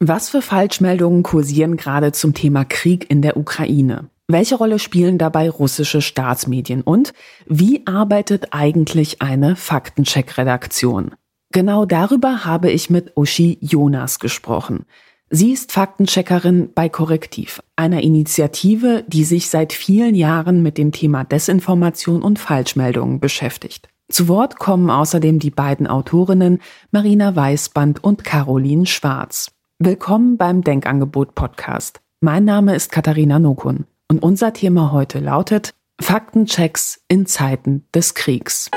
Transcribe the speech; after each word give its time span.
Was 0.00 0.30
für 0.30 0.42
Falschmeldungen 0.42 1.24
kursieren 1.24 1.76
gerade 1.76 2.12
zum 2.12 2.32
Thema 2.32 2.64
Krieg 2.64 3.10
in 3.10 3.20
der 3.20 3.36
Ukraine? 3.36 4.10
Welche 4.28 4.54
Rolle 4.54 4.78
spielen 4.78 5.18
dabei 5.18 5.50
russische 5.50 6.02
Staatsmedien 6.02 6.82
und 6.82 7.12
wie 7.46 7.84
arbeitet 7.84 8.52
eigentlich 8.52 9.20
eine 9.22 9.56
Faktencheck-Redaktion? 9.56 11.16
Genau 11.52 11.84
darüber 11.84 12.44
habe 12.44 12.70
ich 12.70 12.90
mit 12.90 13.16
Uschi 13.16 13.58
Jonas 13.60 14.20
gesprochen. 14.20 14.84
Sie 15.30 15.50
ist 15.50 15.72
Faktencheckerin 15.72 16.70
bei 16.76 16.88
Korrektiv, 16.88 17.60
einer 17.74 18.02
Initiative, 18.02 19.04
die 19.08 19.24
sich 19.24 19.50
seit 19.50 19.72
vielen 19.72 20.14
Jahren 20.14 20.62
mit 20.62 20.78
dem 20.78 20.92
Thema 20.92 21.24
Desinformation 21.24 22.22
und 22.22 22.38
Falschmeldungen 22.38 23.18
beschäftigt. 23.18 23.88
Zu 24.08 24.28
Wort 24.28 24.60
kommen 24.60 24.90
außerdem 24.90 25.40
die 25.40 25.50
beiden 25.50 25.88
Autorinnen 25.88 26.60
Marina 26.92 27.34
Weißband 27.34 28.04
und 28.04 28.22
Caroline 28.22 28.86
Schwarz. 28.86 29.50
Willkommen 29.80 30.36
beim 30.38 30.62
Denkangebot 30.64 31.36
Podcast. 31.36 32.00
Mein 32.20 32.44
Name 32.44 32.74
ist 32.74 32.90
Katharina 32.90 33.38
Nokun 33.38 33.86
und 34.08 34.24
unser 34.24 34.52
Thema 34.52 34.90
heute 34.90 35.20
lautet 35.20 35.72
Faktenchecks 36.00 37.04
in 37.06 37.26
Zeiten 37.26 37.86
des 37.94 38.14
Kriegs. 38.14 38.72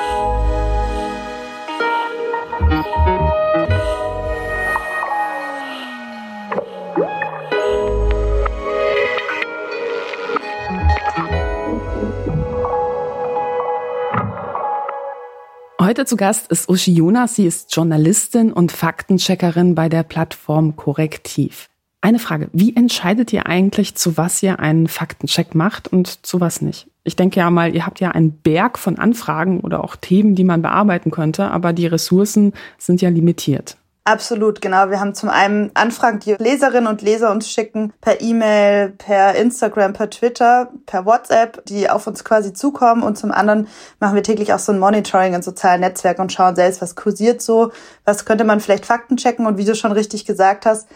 Heute 15.92 16.06
zu 16.06 16.16
Gast 16.16 16.50
ist 16.50 16.70
Uschi 16.70 16.94
Jonas. 16.94 17.36
Sie 17.36 17.46
ist 17.46 17.76
Journalistin 17.76 18.54
und 18.54 18.72
Faktencheckerin 18.72 19.76
bei 19.76 19.90
der 19.90 20.04
Plattform 20.04 20.78
Korrektiv. 20.78 21.68
Eine 22.00 22.18
Frage, 22.18 22.50
wie 22.54 22.74
entscheidet 22.74 23.34
ihr 23.34 23.46
eigentlich, 23.48 23.96
zu 23.96 24.16
was 24.16 24.42
ihr 24.42 24.62
einen 24.62 24.88
Faktencheck 24.88 25.54
macht 25.54 25.90
und 25.90 26.26
zu 26.26 26.40
was 26.40 26.62
nicht? 26.62 26.88
Ich 27.04 27.18
denke 27.18 27.42
ja 27.42 27.50
mal, 27.50 27.76
ihr 27.76 27.86
habt 27.86 28.00
ja 28.00 28.12
einen 28.12 28.32
Berg 28.32 28.80
von 28.80 29.00
Anfragen 29.00 29.60
oder 29.60 29.84
auch 29.84 29.98
Themen, 29.98 30.34
die 30.34 30.46
man 30.46 30.62
bearbeiten 30.62 31.12
könnte, 31.12 31.52
aber 31.52 31.74
die 31.74 31.88
Ressourcen 31.88 32.54
sind 32.78 33.02
ja 33.02 33.10
limitiert. 33.10 33.76
Absolut, 34.04 34.62
genau. 34.62 34.90
Wir 34.90 35.00
haben 35.00 35.14
zum 35.14 35.30
einen 35.30 35.70
Anfragen, 35.76 36.20
die 36.20 36.34
Leserinnen 36.34 36.88
und 36.88 37.04
Leser 37.04 37.30
uns 37.30 37.48
schicken, 37.52 37.94
per 38.02 38.20
E-Mail, 38.20 38.90
per 38.90 39.36
Instagram, 39.36 39.94
per 39.94 40.10
Twitter, 40.10 40.72
per 40.88 41.06
WhatsApp, 41.06 41.64
die 41.66 41.88
auf 41.88 42.08
uns 42.08 42.24
quasi 42.24 42.52
zukommen. 42.52 43.04
Und 43.04 43.20
zum 43.20 43.32
anderen 43.32 43.68
machen 44.00 44.16
wir 44.16 44.24
täglich 44.24 44.54
auch 44.54 44.60
so 44.60 44.72
ein 44.72 44.80
Monitoring 44.80 45.36
in 45.36 45.44
sozialen 45.44 45.82
Netzwerken 45.82 46.24
und 46.24 46.34
schauen 46.34 46.56
selbst, 46.56 46.82
was 46.82 46.96
kursiert 46.96 47.44
so, 47.44 47.72
was 48.04 48.26
könnte 48.26 48.44
man 48.44 48.60
vielleicht 48.60 48.88
Fakten 48.88 49.18
checken. 49.18 49.46
Und 49.46 49.60
wie 49.60 49.66
du 49.66 49.76
schon 49.76 49.92
richtig 49.92 50.26
gesagt 50.26 50.66
hast, 50.66 50.88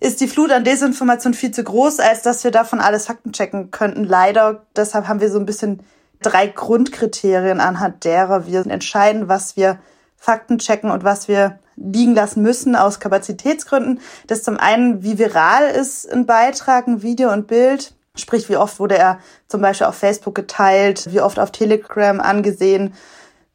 ist 0.00 0.20
die 0.20 0.26
Flut 0.26 0.50
an 0.50 0.64
Desinformation 0.64 1.34
viel 1.34 1.52
zu 1.52 1.62
groß, 1.62 2.00
als 2.00 2.22
dass 2.22 2.42
wir 2.42 2.50
davon 2.50 2.80
alles 2.80 3.06
Fakten 3.06 3.32
checken 3.32 3.70
könnten. 3.70 4.02
Leider, 4.02 4.64
deshalb 4.74 5.06
haben 5.06 5.20
wir 5.20 5.30
so 5.30 5.38
ein 5.38 5.46
bisschen 5.46 5.84
drei 6.20 6.48
Grundkriterien, 6.48 7.60
anhand 7.60 8.02
derer 8.02 8.46
wir 8.48 8.66
entscheiden, 8.66 9.28
was 9.28 9.56
wir 9.56 9.78
Fakten 10.16 10.58
checken 10.58 10.90
und 10.90 11.04
was 11.04 11.28
wir 11.28 11.60
liegen 11.76 12.14
lassen 12.14 12.42
müssen 12.42 12.76
aus 12.76 13.00
Kapazitätsgründen. 13.00 14.00
Das 14.26 14.42
zum 14.42 14.56
einen, 14.58 15.02
wie 15.02 15.18
viral 15.18 15.68
ist 15.68 16.10
ein 16.10 16.26
Beitrag, 16.26 16.86
ein 16.86 17.02
Video 17.02 17.32
und 17.32 17.46
Bild. 17.46 17.94
Sprich, 18.16 18.48
wie 18.48 18.56
oft 18.56 18.78
wurde 18.78 18.96
er 18.96 19.18
zum 19.48 19.60
Beispiel 19.60 19.88
auf 19.88 19.96
Facebook 19.96 20.34
geteilt, 20.34 21.12
wie 21.12 21.20
oft 21.20 21.38
auf 21.38 21.50
Telegram 21.50 22.20
angesehen. 22.20 22.94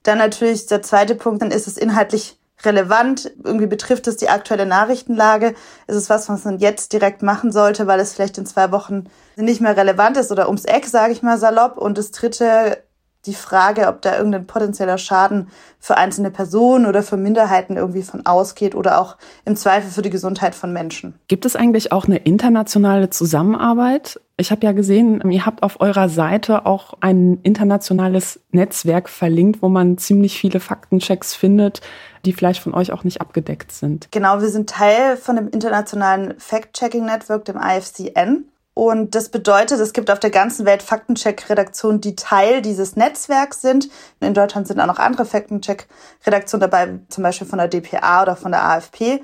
Dann 0.03 0.17
natürlich 0.17 0.66
der 0.66 0.81
zweite 0.81 1.16
Punkt, 1.16 1.42
dann 1.42 1.52
ist 1.52 1.67
es 1.67 1.78
inhaltlich 1.78 2.38
relevant. 2.64 3.31
Irgendwie 3.44 3.67
betrifft 3.67 4.08
es 4.08 4.17
die 4.17 4.30
aktuelle 4.30 4.66
Nachrichtenlage. 4.66 5.56
Ist 5.88 5.95
es 5.95 6.09
was, 6.09 6.28
was 6.30 6.44
man 6.44 6.59
jetzt 6.59 6.94
direkt 6.94 7.22
machen 7.22 7.52
sollte, 7.52 7.88
weil 7.88 8.00
es 8.00 8.14
vielleicht 8.14 8.38
in 8.38 8.45
zwei 8.45 8.72
Wochen 8.72 9.06
nicht 9.36 9.62
mehr 9.62 9.78
relevant 9.78 10.17
ist 10.17 10.31
oder 10.31 10.47
ums 10.47 10.66
Eck, 10.66 10.86
sage 10.86 11.14
ich 11.14 11.22
mal 11.22 11.38
salopp. 11.38 11.78
Und 11.78 11.97
das 11.97 12.12
dritte 12.12 12.84
die 13.30 13.35
Frage, 13.35 13.88
ob 13.88 14.01
da 14.01 14.17
irgendein 14.17 14.47
potenzieller 14.47 14.97
Schaden 14.97 15.50
für 15.79 15.95
einzelne 15.97 16.31
Personen 16.31 16.85
oder 16.85 17.03
für 17.03 17.16
Minderheiten 17.16 17.78
irgendwie 17.78 18.01
von 18.01 18.25
ausgeht 18.25 18.75
oder 18.75 19.00
auch 19.00 19.17
im 19.45 19.56
Zweifel 19.56 19.90
für 19.91 20.01
die 20.01 20.09
Gesundheit 20.09 20.56
von 20.56 20.73
Menschen. 20.73 21.13
Gibt 21.28 21.45
es 21.45 21.56
eigentlich 21.56 21.91
auch 21.91 22.06
eine 22.06 22.18
internationale 22.18 23.09
Zusammenarbeit? 23.09 24.19
Ich 24.38 24.51
habe 24.51 24.66
ja 24.66 24.72
gesehen, 24.72 25.22
ihr 25.29 25.45
habt 25.45 25.63
auf 25.63 25.79
eurer 25.79 26.09
Seite 26.09 26.66
auch 26.66 26.95
ein 27.01 27.39
internationales 27.44 28.39
Netzwerk 28.51 29.09
verlinkt, 29.09 29.62
wo 29.62 29.69
man 29.69 29.97
ziemlich 29.97 30.39
viele 30.39 30.59
Faktenchecks 30.59 31.35
findet, 31.35 31.81
die 32.25 32.34
vielleicht 32.34 32.62
von 32.62 32.73
euch 32.73 32.91
auch 32.91 33.03
nicht 33.03 33.22
abgedeckt 33.22 33.72
sind. 33.72 34.12
Genau, 34.12 34.41
wir 34.41 34.50
sind 34.50 34.69
Teil 34.69 35.18
von 35.18 35.35
dem 35.35 35.50
internationalen 35.50 36.34
Fact-Checking-Network, 36.39 37.45
dem 37.45 37.57
IFCN. 37.57 38.45
Und 38.79 39.13
das 39.13 39.28
bedeutet, 39.28 39.81
es 39.81 39.91
gibt 39.91 40.09
auf 40.09 40.22
der 40.22 40.29
ganzen 40.29 40.66
Welt 40.66 40.81
Faktencheck-Redaktionen, 40.81 42.00
die 42.00 42.16
Teil 42.16 42.62
dieses 42.62 42.95
Netzwerks 42.95 43.59
sind. 43.62 43.90
In 44.22 44.34
Deutschland 44.34 44.69
sind 44.69 44.79
auch 44.79 44.85
noch 44.85 45.00
andere 45.00 45.25
Faktencheck-Redaktionen 45.25 46.62
dabei, 46.62 47.00
zum 47.09 47.25
Beispiel 47.25 47.45
von 47.45 47.59
der 47.59 47.68
DPA 47.68 48.22
oder 48.22 48.38
von 48.38 48.53
der 48.53 48.63
AFP. 48.63 49.22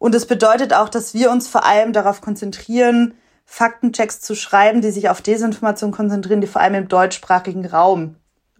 Und 0.00 0.16
es 0.16 0.26
bedeutet 0.26 0.74
auch, 0.74 0.88
dass 0.88 1.14
wir 1.14 1.30
uns 1.30 1.46
vor 1.46 1.64
allem 1.64 1.92
darauf 1.92 2.20
konzentrieren, 2.20 3.14
Faktenchecks 3.44 4.22
zu 4.22 4.34
schreiben, 4.34 4.80
die 4.80 4.90
sich 4.90 5.08
auf 5.08 5.22
Desinformation 5.22 5.92
konzentrieren, 5.92 6.40
die 6.40 6.48
vor 6.48 6.60
allem 6.60 6.74
im 6.74 6.88
deutschsprachigen 6.88 7.64
Raum 7.64 8.16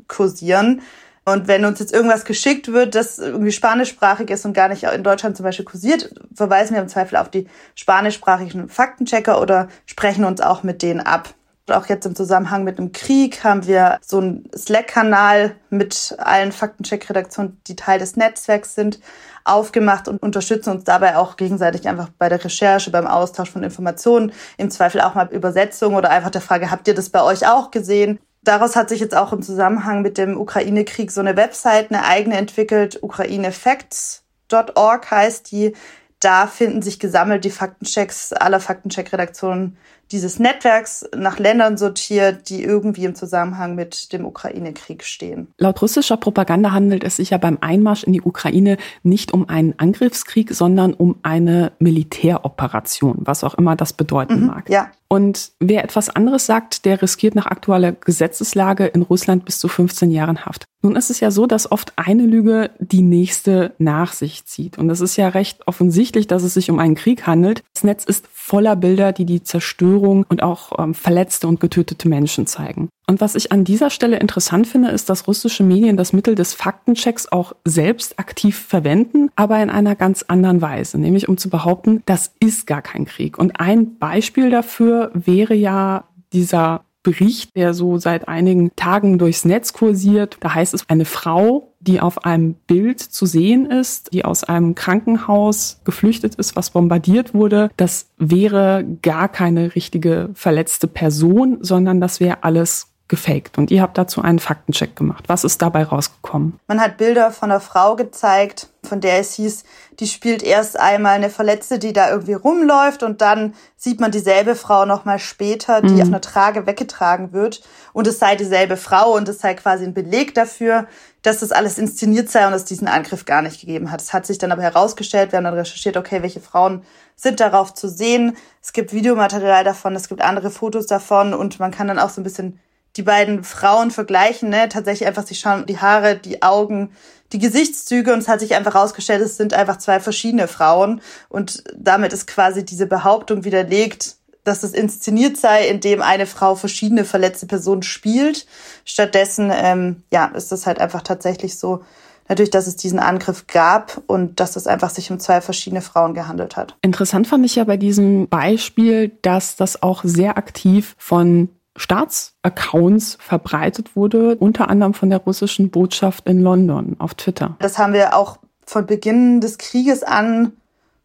kursieren. 0.06 0.80
Und 1.28 1.48
wenn 1.48 1.64
uns 1.64 1.80
jetzt 1.80 1.92
irgendwas 1.92 2.24
geschickt 2.24 2.72
wird, 2.72 2.94
das 2.94 3.18
irgendwie 3.18 3.50
spanischsprachig 3.50 4.30
ist 4.30 4.44
und 4.44 4.52
gar 4.52 4.68
nicht 4.68 4.84
in 4.84 5.02
Deutschland 5.02 5.36
zum 5.36 5.42
Beispiel 5.42 5.64
kursiert, 5.64 6.14
verweisen 6.32 6.74
wir 6.74 6.80
im 6.80 6.88
Zweifel 6.88 7.16
auf 7.16 7.28
die 7.28 7.48
spanischsprachigen 7.74 8.68
Faktenchecker 8.68 9.40
oder 9.40 9.66
sprechen 9.86 10.24
uns 10.24 10.40
auch 10.40 10.62
mit 10.62 10.82
denen 10.82 11.00
ab. 11.00 11.34
Auch 11.68 11.86
jetzt 11.86 12.06
im 12.06 12.14
Zusammenhang 12.14 12.62
mit 12.62 12.78
einem 12.78 12.92
Krieg 12.92 13.42
haben 13.42 13.66
wir 13.66 13.98
so 14.02 14.18
einen 14.18 14.48
Slack-Kanal 14.56 15.56
mit 15.68 16.14
allen 16.18 16.52
Faktencheck-Redaktionen, 16.52 17.60
die 17.66 17.74
Teil 17.74 17.98
des 17.98 18.14
Netzwerks 18.14 18.76
sind, 18.76 19.00
aufgemacht 19.42 20.06
und 20.06 20.22
unterstützen 20.22 20.70
uns 20.70 20.84
dabei 20.84 21.16
auch 21.16 21.36
gegenseitig 21.36 21.88
einfach 21.88 22.08
bei 22.20 22.28
der 22.28 22.44
Recherche, 22.44 22.92
beim 22.92 23.08
Austausch 23.08 23.50
von 23.50 23.64
Informationen, 23.64 24.30
im 24.58 24.70
Zweifel 24.70 25.00
auch 25.00 25.16
mal 25.16 25.26
Übersetzung 25.32 25.96
oder 25.96 26.10
einfach 26.10 26.30
der 26.30 26.40
Frage, 26.40 26.70
habt 26.70 26.86
ihr 26.86 26.94
das 26.94 27.10
bei 27.10 27.22
euch 27.24 27.48
auch 27.48 27.72
gesehen? 27.72 28.20
Daraus 28.46 28.76
hat 28.76 28.88
sich 28.88 29.00
jetzt 29.00 29.16
auch 29.16 29.32
im 29.32 29.42
Zusammenhang 29.42 30.02
mit 30.02 30.18
dem 30.18 30.40
Ukraine-Krieg 30.40 31.10
so 31.10 31.20
eine 31.20 31.36
Website, 31.36 31.90
eine 31.90 32.04
eigene 32.04 32.36
entwickelt, 32.36 33.02
ukrainefacts.org 33.02 35.10
heißt 35.10 35.50
die. 35.50 35.72
Da 36.20 36.46
finden 36.46 36.80
sich 36.80 37.00
gesammelt 37.00 37.44
die 37.44 37.50
Faktenchecks 37.50 38.32
aller 38.32 38.60
Faktencheck-Redaktionen 38.60 39.76
dieses 40.12 40.38
Netzwerks 40.38 41.04
nach 41.16 41.40
Ländern 41.40 41.76
sortiert, 41.76 42.48
die 42.48 42.62
irgendwie 42.62 43.04
im 43.04 43.16
Zusammenhang 43.16 43.74
mit 43.74 44.12
dem 44.12 44.24
Ukraine-Krieg 44.24 45.02
stehen. 45.02 45.48
Laut 45.58 45.82
russischer 45.82 46.16
Propaganda 46.16 46.70
handelt 46.70 47.02
es 47.02 47.16
sich 47.16 47.30
ja 47.30 47.38
beim 47.38 47.58
Einmarsch 47.60 48.04
in 48.04 48.12
die 48.12 48.22
Ukraine 48.22 48.76
nicht 49.02 49.34
um 49.34 49.48
einen 49.48 49.76
Angriffskrieg, 49.76 50.54
sondern 50.54 50.94
um 50.94 51.18
eine 51.24 51.72
Militäroperation, 51.80 53.16
was 53.22 53.42
auch 53.42 53.54
immer 53.54 53.74
das 53.74 53.92
bedeuten 53.92 54.42
mhm, 54.42 54.46
mag. 54.46 54.70
Ja. 54.70 54.92
Und 55.08 55.52
wer 55.60 55.84
etwas 55.84 56.08
anderes 56.08 56.46
sagt, 56.46 56.84
der 56.84 57.00
riskiert 57.00 57.34
nach 57.34 57.46
aktueller 57.46 57.92
Gesetzeslage 57.92 58.86
in 58.86 59.02
Russland 59.02 59.44
bis 59.44 59.58
zu 59.58 59.68
15 59.68 60.10
Jahren 60.10 60.44
Haft. 60.44 60.64
Nun 60.82 60.96
ist 60.96 61.10
es 61.10 61.20
ja 61.20 61.30
so, 61.30 61.46
dass 61.46 61.70
oft 61.72 61.92
eine 61.96 62.24
Lüge 62.24 62.70
die 62.78 63.02
nächste 63.02 63.72
nach 63.78 64.12
sich 64.12 64.44
zieht. 64.44 64.78
Und 64.78 64.90
es 64.90 65.00
ist 65.00 65.16
ja 65.16 65.28
recht 65.28 65.66
offensichtlich, 65.66 66.26
dass 66.26 66.42
es 66.42 66.54
sich 66.54 66.70
um 66.70 66.78
einen 66.78 66.94
Krieg 66.94 67.26
handelt. 67.26 67.62
Das 67.74 67.82
Netz 67.84 68.04
ist 68.04 68.26
voller 68.32 68.76
Bilder, 68.76 69.12
die 69.12 69.24
die 69.24 69.42
Zerstörung 69.42 70.24
und 70.28 70.42
auch 70.42 70.78
ähm, 70.78 70.94
verletzte 70.94 71.48
und 71.48 71.58
getötete 71.58 72.08
Menschen 72.08 72.46
zeigen. 72.46 72.88
Und 73.08 73.20
was 73.20 73.34
ich 73.34 73.52
an 73.52 73.64
dieser 73.64 73.90
Stelle 73.90 74.18
interessant 74.18 74.66
finde, 74.66 74.90
ist, 74.90 75.08
dass 75.08 75.26
russische 75.26 75.62
Medien 75.62 75.96
das 75.96 76.12
Mittel 76.12 76.34
des 76.34 76.54
Faktenchecks 76.54 77.30
auch 77.30 77.54
selbst 77.64 78.18
aktiv 78.18 78.58
verwenden, 78.58 79.30
aber 79.36 79.62
in 79.62 79.70
einer 79.70 79.94
ganz 79.94 80.24
anderen 80.24 80.60
Weise, 80.60 80.98
nämlich 80.98 81.28
um 81.28 81.36
zu 81.36 81.48
behaupten, 81.48 82.02
das 82.06 82.32
ist 82.40 82.66
gar 82.66 82.82
kein 82.82 83.04
Krieg. 83.04 83.38
Und 83.38 83.60
ein 83.60 83.98
Beispiel 83.98 84.50
dafür 84.50 85.10
wäre 85.14 85.54
ja 85.54 86.04
dieser 86.32 86.84
Bericht, 87.06 87.54
der 87.54 87.72
so 87.72 87.98
seit 87.98 88.26
einigen 88.26 88.74
Tagen 88.74 89.16
durchs 89.16 89.44
Netz 89.44 89.72
kursiert. 89.72 90.38
Da 90.40 90.54
heißt 90.54 90.74
es, 90.74 90.88
eine 90.88 91.04
Frau, 91.04 91.72
die 91.78 92.00
auf 92.00 92.24
einem 92.24 92.54
Bild 92.66 92.98
zu 92.98 93.26
sehen 93.26 93.64
ist, 93.64 94.12
die 94.12 94.24
aus 94.24 94.42
einem 94.42 94.74
Krankenhaus 94.74 95.80
geflüchtet 95.84 96.34
ist, 96.34 96.56
was 96.56 96.70
bombardiert 96.70 97.32
wurde, 97.32 97.70
das 97.76 98.08
wäre 98.18 98.84
gar 99.02 99.28
keine 99.28 99.76
richtige 99.76 100.30
verletzte 100.34 100.88
Person, 100.88 101.58
sondern 101.60 102.00
das 102.00 102.18
wäre 102.18 102.42
alles 102.42 102.95
gefaked. 103.08 103.58
Und 103.58 103.70
ihr 103.70 103.82
habt 103.82 103.98
dazu 103.98 104.22
einen 104.22 104.38
Faktencheck 104.38 104.96
gemacht. 104.96 105.24
Was 105.28 105.44
ist 105.44 105.62
dabei 105.62 105.84
rausgekommen? 105.84 106.58
Man 106.66 106.80
hat 106.80 106.96
Bilder 106.96 107.30
von 107.30 107.50
einer 107.50 107.60
Frau 107.60 107.94
gezeigt, 107.94 108.68
von 108.82 109.00
der 109.00 109.18
es 109.20 109.34
hieß, 109.34 109.64
die 110.00 110.06
spielt 110.06 110.42
erst 110.42 110.78
einmal 110.78 111.14
eine 111.14 111.30
Verletzte, 111.30 111.78
die 111.78 111.92
da 111.92 112.10
irgendwie 112.10 112.34
rumläuft 112.34 113.02
und 113.02 113.20
dann 113.20 113.54
sieht 113.76 114.00
man 114.00 114.10
dieselbe 114.10 114.54
Frau 114.54 114.84
nochmal 114.84 115.18
später, 115.18 115.82
die 115.82 115.94
mhm. 115.94 116.02
auf 116.02 116.08
einer 116.08 116.20
Trage 116.20 116.66
weggetragen 116.66 117.32
wird 117.32 117.62
und 117.92 118.06
es 118.06 118.18
sei 118.18 118.36
dieselbe 118.36 118.76
Frau 118.76 119.14
und 119.14 119.28
es 119.28 119.40
sei 119.40 119.54
quasi 119.54 119.84
ein 119.84 119.94
Beleg 119.94 120.34
dafür, 120.34 120.86
dass 121.22 121.40
das 121.40 121.50
alles 121.50 121.78
inszeniert 121.78 122.30
sei 122.30 122.46
und 122.46 122.52
es 122.52 122.64
diesen 122.64 122.86
Angriff 122.86 123.24
gar 123.24 123.42
nicht 123.42 123.60
gegeben 123.60 123.90
hat. 123.90 124.00
Es 124.00 124.12
hat 124.12 124.26
sich 124.26 124.38
dann 124.38 124.52
aber 124.52 124.62
herausgestellt, 124.62 125.32
wir 125.32 125.38
haben 125.38 125.44
dann 125.44 125.54
recherchiert, 125.54 125.96
okay, 125.96 126.22
welche 126.22 126.40
Frauen 126.40 126.82
sind 127.16 127.40
darauf 127.40 127.74
zu 127.74 127.88
sehen. 127.88 128.36
Es 128.62 128.72
gibt 128.72 128.92
Videomaterial 128.92 129.64
davon, 129.64 129.96
es 129.96 130.08
gibt 130.08 130.22
andere 130.22 130.50
Fotos 130.50 130.86
davon 130.86 131.34
und 131.34 131.58
man 131.58 131.72
kann 131.72 131.88
dann 131.88 131.98
auch 131.98 132.10
so 132.10 132.20
ein 132.20 132.24
bisschen 132.24 132.60
die 132.96 133.02
beiden 133.02 133.44
Frauen 133.44 133.90
vergleichen, 133.90 134.48
ne? 134.48 134.68
Tatsächlich 134.68 135.06
einfach, 135.06 135.26
sie 135.26 135.34
schauen 135.34 135.66
die 135.66 135.78
Haare, 135.78 136.16
die 136.16 136.42
Augen, 136.42 136.90
die 137.32 137.38
Gesichtszüge 137.38 138.12
und 138.12 138.20
es 138.20 138.28
hat 138.28 138.40
sich 138.40 138.54
einfach 138.54 138.74
herausgestellt, 138.74 139.20
es 139.20 139.36
sind 139.36 139.52
einfach 139.52 139.78
zwei 139.78 140.00
verschiedene 140.00 140.48
Frauen 140.48 141.00
und 141.28 141.64
damit 141.76 142.12
ist 142.12 142.26
quasi 142.26 142.64
diese 142.64 142.86
Behauptung 142.86 143.44
widerlegt, 143.44 144.16
dass 144.44 144.62
es 144.62 144.72
inszeniert 144.72 145.36
sei, 145.36 145.66
indem 145.66 146.02
eine 146.02 146.26
Frau 146.26 146.54
verschiedene 146.54 147.04
verletzte 147.04 147.46
Personen 147.46 147.82
spielt. 147.82 148.46
Stattdessen, 148.84 149.52
ähm, 149.52 150.04
ja, 150.12 150.26
ist 150.26 150.52
es 150.52 150.66
halt 150.66 150.80
einfach 150.80 151.02
tatsächlich 151.02 151.58
so, 151.58 151.82
natürlich, 152.28 152.50
dass 152.50 152.68
es 152.68 152.76
diesen 152.76 153.00
Angriff 153.00 153.46
gab 153.48 154.02
und 154.06 154.38
dass 154.38 154.54
es 154.54 154.68
einfach 154.68 154.90
sich 154.90 155.10
um 155.10 155.18
zwei 155.18 155.40
verschiedene 155.40 155.82
Frauen 155.82 156.14
gehandelt 156.14 156.56
hat. 156.56 156.76
Interessant 156.82 157.26
fand 157.26 157.44
ich 157.44 157.56
ja 157.56 157.64
bei 157.64 157.76
diesem 157.76 158.28
Beispiel, 158.28 159.18
dass 159.22 159.56
das 159.56 159.82
auch 159.82 160.02
sehr 160.04 160.38
aktiv 160.38 160.94
von 160.98 161.48
Staatsaccounts 161.76 163.18
verbreitet 163.20 163.96
wurde, 163.96 164.36
unter 164.36 164.68
anderem 164.68 164.94
von 164.94 165.10
der 165.10 165.18
russischen 165.18 165.70
Botschaft 165.70 166.26
in 166.26 166.40
London 166.40 166.96
auf 166.98 167.14
Twitter. 167.14 167.56
Das 167.60 167.78
haben 167.78 167.92
wir 167.92 168.14
auch 168.14 168.38
von 168.66 168.86
Beginn 168.86 169.40
des 169.40 169.58
Krieges 169.58 170.02
an 170.02 170.52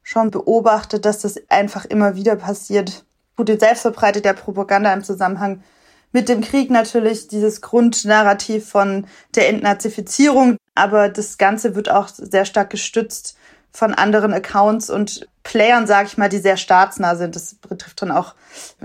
schon 0.04 0.32
beobachtet, 0.32 1.06
dass 1.06 1.20
das 1.20 1.40
einfach 1.50 1.86
immer 1.86 2.16
wieder 2.16 2.36
passiert. 2.36 3.06
Putin 3.36 3.60
selbst 3.60 3.82
verbreitet 3.82 4.26
ja 4.26 4.34
Propaganda 4.34 4.92
im 4.94 5.04
Zusammenhang 5.04 5.64
mit 6.12 6.28
dem 6.28 6.42
Krieg 6.42 6.70
natürlich 6.70 7.28
dieses 7.28 7.62
Grundnarrativ 7.62 8.68
von 8.70 9.06
der 9.36 9.50
Entnazifizierung, 9.50 10.58
aber 10.76 11.10
das 11.10 11.38
Ganze 11.38 11.76
wird 11.76 11.90
auch 11.90 12.10
sehr 12.10 12.46
stark 12.46 12.70
gestützt 12.70 13.38
von 13.72 13.94
anderen 13.94 14.34
Accounts 14.34 14.90
und 14.90 15.28
Playern, 15.44 15.88
sag 15.88 16.08
ich 16.08 16.18
mal, 16.18 16.30
die 16.30 16.38
sehr 16.38 16.58
staatsnah 16.58 17.16
sind. 17.16 17.36
Das 17.36 17.56
betrifft 17.56 18.02
dann 18.02 18.12
auch 18.12 18.36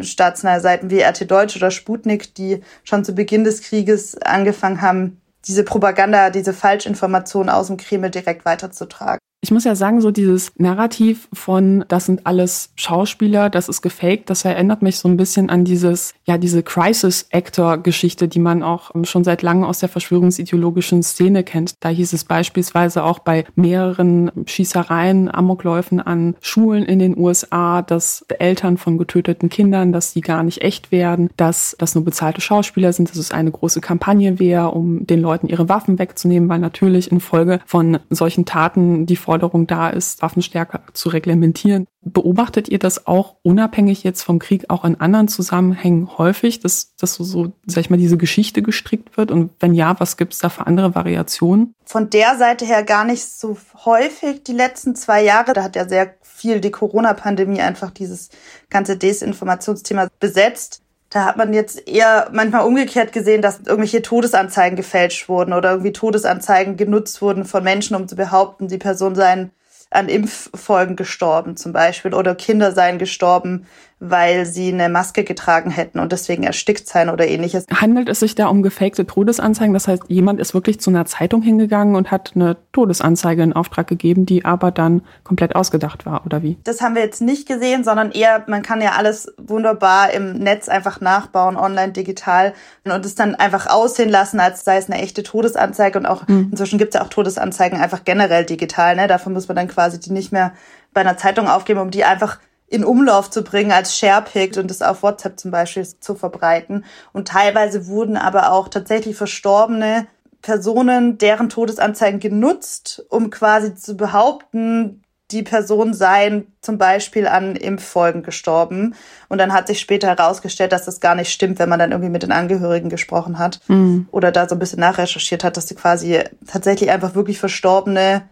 staatsnahe 0.01 0.61
Seiten 0.61 0.91
wie 0.91 1.03
RT 1.03 1.31
Deutsch 1.31 1.57
oder 1.57 1.71
Sputnik, 1.71 2.35
die 2.35 2.63
schon 2.85 3.05
zu 3.05 3.15
Beginn 3.15 3.45
des 3.45 3.63
Krieges 3.63 4.17
angefangen 4.23 4.81
haben, 4.81 5.21
diese 5.47 5.65
Propaganda, 5.65 6.31
diese 6.31 6.53
Falschinformationen 6.53 7.51
aus 7.51 7.67
dem 7.69 7.77
Kreml 7.77 8.11
direkt 8.11 8.45
weiterzutragen. 8.45 9.21
Ich 9.43 9.53
muss 9.53 9.65
ja 9.65 9.77
sagen, 9.77 10.01
so 10.01 10.11
dieses 10.11 10.51
Narrativ 10.57 11.29
von, 11.33 11.85
das 11.87 12.07
sind 12.07 12.27
alles 12.27 12.71
Schauspieler, 12.75 13.49
das 13.49 13.69
ist 13.69 13.81
gefaked, 13.81 14.29
das 14.29 14.45
erinnert 14.45 14.83
mich 14.83 14.99
so 14.99 15.09
ein 15.09 15.17
bisschen 15.17 15.51
an 15.51 15.65
dieses, 15.65 16.15
ja, 16.25 16.37
diese 16.37 16.65
Crisis-Actor-Geschichte, 16.65 18.27
die 18.27 18.41
man 18.41 18.65
auch 18.65 18.91
schon 19.05 19.23
seit 19.23 19.43
langem 19.43 19.65
aus 19.65 19.79
der 19.79 19.89
verschwörungsideologischen 19.89 21.03
Szene 21.05 21.45
kennt. 21.45 21.75
Da 21.81 21.91
hieß 21.91 22.13
es 22.13 22.25
beispielsweise 22.25 23.05
auch 23.05 23.21
bei 23.21 23.45
mehreren 23.55 24.33
Schießereien, 24.47 25.33
Amokläufen 25.33 26.01
an 26.01 26.35
Schulen 26.41 26.85
in 26.85 26.99
den 26.99 27.17
USA, 27.17 27.83
dass 27.83 28.25
Eltern 28.41 28.79
von 28.79 28.99
getöteten 28.99 29.49
Kindern, 29.49 29.93
dass 29.93 30.13
die 30.13 30.23
gar 30.23 30.43
nicht 30.43 30.63
echt 30.63 30.91
werden, 30.91 31.31
dass 31.37 31.77
das 31.79 31.95
nur 31.95 32.05
bezahlte 32.05 32.41
Schauspieler 32.41 32.93
sind, 32.93 33.11
dass 33.11 33.19
es 33.19 33.31
eine 33.31 33.53
große 33.53 33.81
Kampagne 33.81 34.41
wäre, 34.41 34.71
um 34.71 35.07
den 35.07 35.21
Leuten 35.21 35.47
ihre 35.47 35.69
Waffen 35.69 36.01
wegzunehmen, 36.01 36.49
weil 36.49 36.59
natürlich 36.59 37.13
infolge 37.13 37.61
von 37.67 37.99
solchen 38.11 38.45
Taten 38.45 39.07
die 39.07 39.15
Forderung 39.27 39.67
da 39.67 39.91
ist, 39.91 40.23
Waffen 40.23 40.41
stärker 40.41 40.83
zu 40.93 41.09
reglementieren. 41.09 41.87
Beobachtet 42.01 42.69
ihr 42.69 42.79
das 42.79 43.09
auch 43.09 43.35
unabhängig 43.43 44.05
jetzt 44.05 44.23
vom 44.23 44.39
Krieg 44.39 44.71
auch 44.71 44.85
in 44.85 45.01
anderen 45.01 45.27
Zusammenhängen 45.27 46.17
häufig, 46.17 46.61
dass, 46.61 46.95
dass 46.95 47.15
so, 47.15 47.25
so, 47.25 47.53
sag 47.67 47.81
ich 47.81 47.91
mal, 47.91 47.97
diese 47.97 48.17
Geschichte 48.17 48.63
gestrickt 48.63 49.17
wird? 49.17 49.33
Und 49.33 49.51
wenn 49.59 49.75
ja, 49.75 49.99
was 49.99 50.17
gibt 50.17 50.33
es 50.33 50.39
da 50.39 50.49
für 50.49 50.67
andere 50.67 50.95
Variationen? 50.95 51.75
Von 51.85 52.09
der 52.09 52.37
Seite 52.39 52.65
her 52.65 52.85
gar 52.85 53.05
nicht 53.05 53.25
so 53.25 53.59
häufig 53.85 54.45
die 54.45 54.53
letzten 54.53 54.95
zwei 54.95 55.25
Jahre. 55.25 55.53
Da 55.53 55.65
hat 55.65 55.75
ja 55.75 55.89
sehr 55.89 56.15
viel 56.23 56.61
die 56.61 56.71
Corona-Pandemie 56.71 57.61
einfach 57.61 57.91
dieses 57.91 58.31
ganze 58.71 58.97
Desinformationsthema 58.97 60.09
besetzt. 60.21 60.83
Da 61.11 61.25
hat 61.25 61.37
man 61.37 61.53
jetzt 61.53 61.89
eher 61.89 62.29
manchmal 62.33 62.67
umgekehrt 62.67 63.13
gesehen, 63.13 63.41
dass 63.41 63.61
irgendwelche 63.61 64.03
Todesanzeigen 64.03 64.77
gefälscht 64.77 65.29
wurden 65.29 65.53
oder 65.53 65.71
irgendwie 65.71 65.93
Todesanzeigen 65.93 66.77
genutzt 66.77 67.23
wurden 67.23 67.45
von 67.45 67.63
Menschen, 67.63 67.95
um 67.95 68.09
zu 68.09 68.17
behaupten, 68.17 68.69
die 68.69 68.79
Person 68.79 69.15
seien 69.15 69.53
an 69.91 70.09
Impffolgen 70.09 70.97
gestorben 70.97 71.57
zum 71.57 71.73
Beispiel 71.73 72.13
oder 72.13 72.35
Kinder 72.35 72.73
seien 72.73 72.99
gestorben, 72.99 73.67
weil 73.99 74.45
sie 74.45 74.73
eine 74.73 74.91
Maske 74.91 75.25
getragen 75.25 75.71
hätten 75.71 75.99
und 76.01 76.13
deswegen 76.13 76.43
erstickt 76.43 76.87
seien 76.87 77.09
oder 77.09 77.27
ähnliches. 77.27 77.65
Handelt 77.75 78.11
es 78.11 78.21
sich 78.21 78.35
da 78.35 78.49
um 78.49 78.63
gefakte 78.63 79.07
Todesanzeigen? 79.07 79.73
Das 79.73 79.89
heißt, 79.89 80.03
jemand 80.09 80.39
ist 80.39 80.53
wirklich 80.53 80.81
zu 80.81 80.91
einer 80.91 81.07
Zeitung 81.07 81.41
hingegangen 81.41 81.97
und 81.97 82.11
hat 82.11 82.33
eine 82.35 82.59
Todesanzeige 82.73 83.43
in 83.43 83.55
Auftrag 83.55 83.87
gegeben, 83.87 84.27
die 84.27 84.45
aber 84.45 84.71
dann 84.71 85.01
komplett 85.25 85.57
ausgedacht 85.57 86.05
war, 86.05 86.27
oder 86.27 86.43
wie? 86.43 86.59
Das 86.65 86.83
haben 86.83 86.95
wir 86.95 87.03
jetzt 87.03 87.23
nicht 87.23 87.49
gesehen, 87.49 87.85
sondern 87.85 88.11
eher, 88.11 88.45
man 88.49 88.63
kann 88.63 88.83
ja 88.83 88.93
alles 88.93 89.33
wunderbar 89.39 90.11
im 90.11 90.35
Netz 90.35 90.69
einfach 90.69 91.01
nachbauen, 91.01 91.57
online, 91.57 91.93
digital 91.93 92.53
und 92.85 93.07
es 93.07 93.15
dann 93.15 93.35
einfach 93.35 93.67
aussehen 93.67 94.11
lassen, 94.11 94.41
als 94.41 94.65
sei 94.65 94.77
es 94.77 94.91
eine 94.91 95.01
echte 95.01 95.23
Todesanzeige 95.23 95.99
und 95.99 96.05
auch 96.05 96.29
mhm. 96.29 96.49
inzwischen 96.51 96.79
gibt 96.79 96.95
es 96.95 96.99
ja 96.99 97.05
auch 97.05 97.11
Todesanzeigen 97.11 97.81
einfach 97.81 98.05
generell 98.05 98.45
digital. 98.45 98.95
Ne? 98.95 99.07
Davon 99.07 99.33
muss 99.33 99.49
man 99.49 99.57
dann 99.57 99.69
quasi 99.69 99.99
die 99.99 100.13
nicht 100.13 100.33
mehr 100.33 100.53
bei 100.93 101.01
einer 101.01 101.17
Zeitung 101.17 101.49
aufgeben, 101.49 101.81
um 101.81 101.91
die 101.91 102.05
einfach 102.05 102.39
in 102.69 102.85
Umlauf 102.85 103.31
zu 103.31 103.43
bringen 103.43 103.73
als 103.73 103.97
Sharepick 103.97 104.57
und 104.57 104.71
das 104.71 104.83
auf 104.83 105.03
WhatsApp 105.03 105.39
zum 105.39 105.51
Beispiel 105.51 105.87
zu 105.87 106.15
verbreiten. 106.15 106.85
Und 107.13 107.29
teilweise 107.29 107.87
wurden 107.87 108.17
aber 108.17 108.53
auch 108.53 108.69
tatsächlich 108.69 109.17
verstorbene 109.17 110.07
Personen, 110.43 111.19
deren 111.19 111.49
Todesanzeigen 111.49 112.21
genutzt, 112.21 113.05
um 113.09 113.31
quasi 113.31 113.75
zu 113.75 113.97
behaupten, 113.97 115.03
die 115.33 115.43
Person 115.43 115.93
seien 115.93 116.53
zum 116.61 116.79
Beispiel 116.79 117.27
an 117.27 117.57
Impffolgen 117.57 118.23
gestorben. 118.23 118.95
Und 119.29 119.39
dann 119.39 119.53
hat 119.53 119.67
sich 119.67 119.81
später 119.81 120.09
herausgestellt, 120.09 120.71
dass 120.71 120.85
das 120.85 121.01
gar 121.01 121.17
nicht 121.17 121.33
stimmt, 121.33 121.59
wenn 121.59 121.69
man 121.69 121.81
dann 121.81 121.91
irgendwie 121.91 122.11
mit 122.11 122.23
den 122.23 122.31
Angehörigen 122.31 122.91
gesprochen 122.91 123.39
hat 123.39 123.61
mhm. 123.67 124.09
oder 124.13 124.31
da 124.31 124.49
so 124.49 124.55
ein 124.55 124.61
bisschen 124.61 124.79
nachrecherchiert 124.81 125.43
hat, 125.43 125.57
dass 125.57 125.67
sie 125.67 125.75
quasi 125.75 126.21
tatsächlich 126.47 126.91
einfach 126.91 127.17
wirklich 127.17 127.41
Verstorbene 127.41 128.29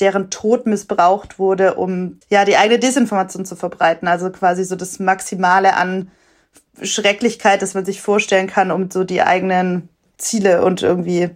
deren 0.00 0.30
Tod 0.30 0.66
missbraucht 0.66 1.38
wurde, 1.38 1.74
um 1.74 2.18
ja 2.28 2.44
die 2.44 2.56
eigene 2.56 2.78
Desinformation 2.78 3.44
zu 3.44 3.56
verbreiten. 3.56 4.08
Also 4.08 4.30
quasi 4.30 4.64
so 4.64 4.76
das 4.76 4.98
Maximale 4.98 5.74
an 5.74 6.10
Schrecklichkeit, 6.82 7.62
das 7.62 7.74
man 7.74 7.84
sich 7.84 8.00
vorstellen 8.00 8.46
kann, 8.46 8.70
um 8.70 8.90
so 8.90 9.04
die 9.04 9.22
eigenen 9.22 9.88
Ziele 10.16 10.64
und 10.64 10.82
irgendwie 10.82 11.30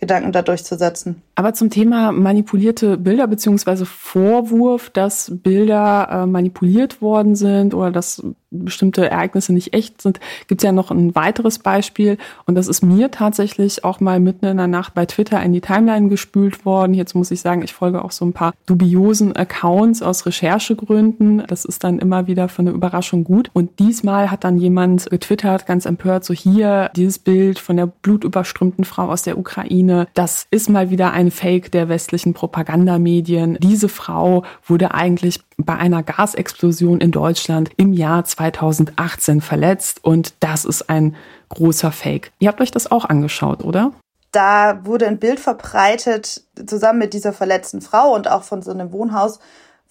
Gedanken 0.00 0.32
da 0.32 0.42
durchzusetzen. 0.42 1.22
Aber 1.36 1.54
zum 1.54 1.70
Thema 1.70 2.10
manipulierte 2.10 2.96
Bilder 2.96 3.28
beziehungsweise 3.28 3.86
Vorwurf, 3.86 4.90
dass 4.90 5.30
Bilder 5.32 6.08
äh, 6.10 6.26
manipuliert 6.26 7.00
worden 7.00 7.36
sind 7.36 7.72
oder 7.72 7.92
dass 7.92 8.20
bestimmte 8.52 9.10
Ereignisse 9.10 9.52
nicht 9.52 9.74
echt 9.74 10.00
sind, 10.02 10.20
gibt 10.46 10.60
es 10.60 10.64
ja 10.64 10.72
noch 10.72 10.90
ein 10.90 11.14
weiteres 11.14 11.58
Beispiel. 11.58 12.18
Und 12.46 12.54
das 12.54 12.68
ist 12.68 12.82
mir 12.82 13.10
tatsächlich 13.10 13.84
auch 13.84 14.00
mal 14.00 14.20
mitten 14.20 14.46
in 14.46 14.56
der 14.56 14.66
Nacht 14.66 14.94
bei 14.94 15.06
Twitter 15.06 15.42
in 15.42 15.52
die 15.52 15.60
Timeline 15.60 16.08
gespült 16.08 16.64
worden. 16.64 16.94
Jetzt 16.94 17.14
muss 17.14 17.30
ich 17.30 17.40
sagen, 17.40 17.62
ich 17.62 17.72
folge 17.72 18.04
auch 18.04 18.12
so 18.12 18.24
ein 18.24 18.32
paar 18.32 18.52
dubiosen 18.66 19.34
Accounts 19.34 20.02
aus 20.02 20.26
Recherchegründen. 20.26 21.44
Das 21.46 21.64
ist 21.64 21.84
dann 21.84 21.98
immer 21.98 22.26
wieder 22.26 22.48
für 22.48 22.62
eine 22.62 22.70
Überraschung 22.70 23.24
gut. 23.24 23.50
Und 23.52 23.78
diesmal 23.78 24.30
hat 24.30 24.44
dann 24.44 24.58
jemand 24.58 25.10
getwittert, 25.10 25.66
ganz 25.66 25.86
empört, 25.86 26.24
so 26.24 26.34
hier, 26.34 26.90
dieses 26.96 27.18
Bild 27.18 27.58
von 27.58 27.76
der 27.76 27.86
blutüberströmten 27.86 28.84
Frau 28.84 29.08
aus 29.08 29.22
der 29.22 29.38
Ukraine. 29.38 30.08
Das 30.14 30.46
ist 30.50 30.68
mal 30.68 30.90
wieder 30.90 31.12
ein 31.12 31.30
Fake 31.30 31.72
der 31.72 31.88
westlichen 31.88 32.34
Propagandamedien. 32.34 33.58
Diese 33.60 33.88
Frau 33.88 34.44
wurde 34.66 34.94
eigentlich 34.94 35.40
bei 35.56 35.76
einer 35.76 36.02
Gasexplosion 36.02 37.00
in 37.00 37.10
Deutschland 37.10 37.70
im 37.76 37.92
Jahr 37.92 38.24
2018 38.24 39.40
verletzt 39.40 40.04
und 40.04 40.34
das 40.40 40.64
ist 40.64 40.88
ein 40.88 41.16
großer 41.48 41.92
Fake. 41.92 42.32
Ihr 42.38 42.48
habt 42.48 42.60
euch 42.60 42.70
das 42.70 42.90
auch 42.90 43.04
angeschaut, 43.04 43.64
oder? 43.64 43.92
Da 44.32 44.80
wurde 44.84 45.06
ein 45.06 45.18
Bild 45.18 45.40
verbreitet, 45.40 46.42
zusammen 46.66 46.98
mit 46.98 47.12
dieser 47.12 47.34
verletzten 47.34 47.82
Frau 47.82 48.14
und 48.14 48.30
auch 48.30 48.44
von 48.44 48.62
so 48.62 48.70
einem 48.70 48.90
Wohnhaus, 48.92 49.40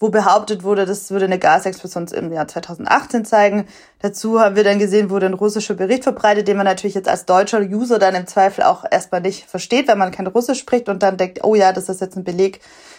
wo 0.02 0.08
behauptet 0.08 0.64
wurde, 0.64 0.84
das 0.84 1.12
würde 1.12 1.26
eine 1.26 1.38
Gasexplosion 1.38 2.08
im 2.08 2.32
Jahr 2.32 2.48
2018 2.48 3.24
zeigen. 3.24 3.68
Dazu 4.00 4.40
haben 4.40 4.56
wir 4.56 4.64
dann 4.64 4.80
gesehen, 4.80 5.10
wurde 5.10 5.26
ein 5.26 5.34
russischer 5.34 5.74
Bericht 5.74 6.02
verbreitet, 6.02 6.48
den 6.48 6.56
man 6.56 6.66
natürlich 6.66 6.96
jetzt 6.96 7.08
als 7.08 7.24
deutscher 7.24 7.60
User 7.60 8.00
dann 8.00 8.16
im 8.16 8.26
Zweifel 8.26 8.64
auch 8.64 8.84
erstmal 8.90 9.20
nicht 9.20 9.48
versteht, 9.48 9.86
wenn 9.86 9.98
man 9.98 10.10
kein 10.10 10.26
Russisch 10.26 10.58
spricht 10.58 10.88
und 10.88 11.04
dann 11.04 11.18
denkt, 11.18 11.44
oh 11.44 11.54
ja, 11.54 11.72
das 11.72 11.88
ist 11.88 12.00
jetzt 12.00 12.16
ein 12.16 12.24
Beleg, 12.24 12.58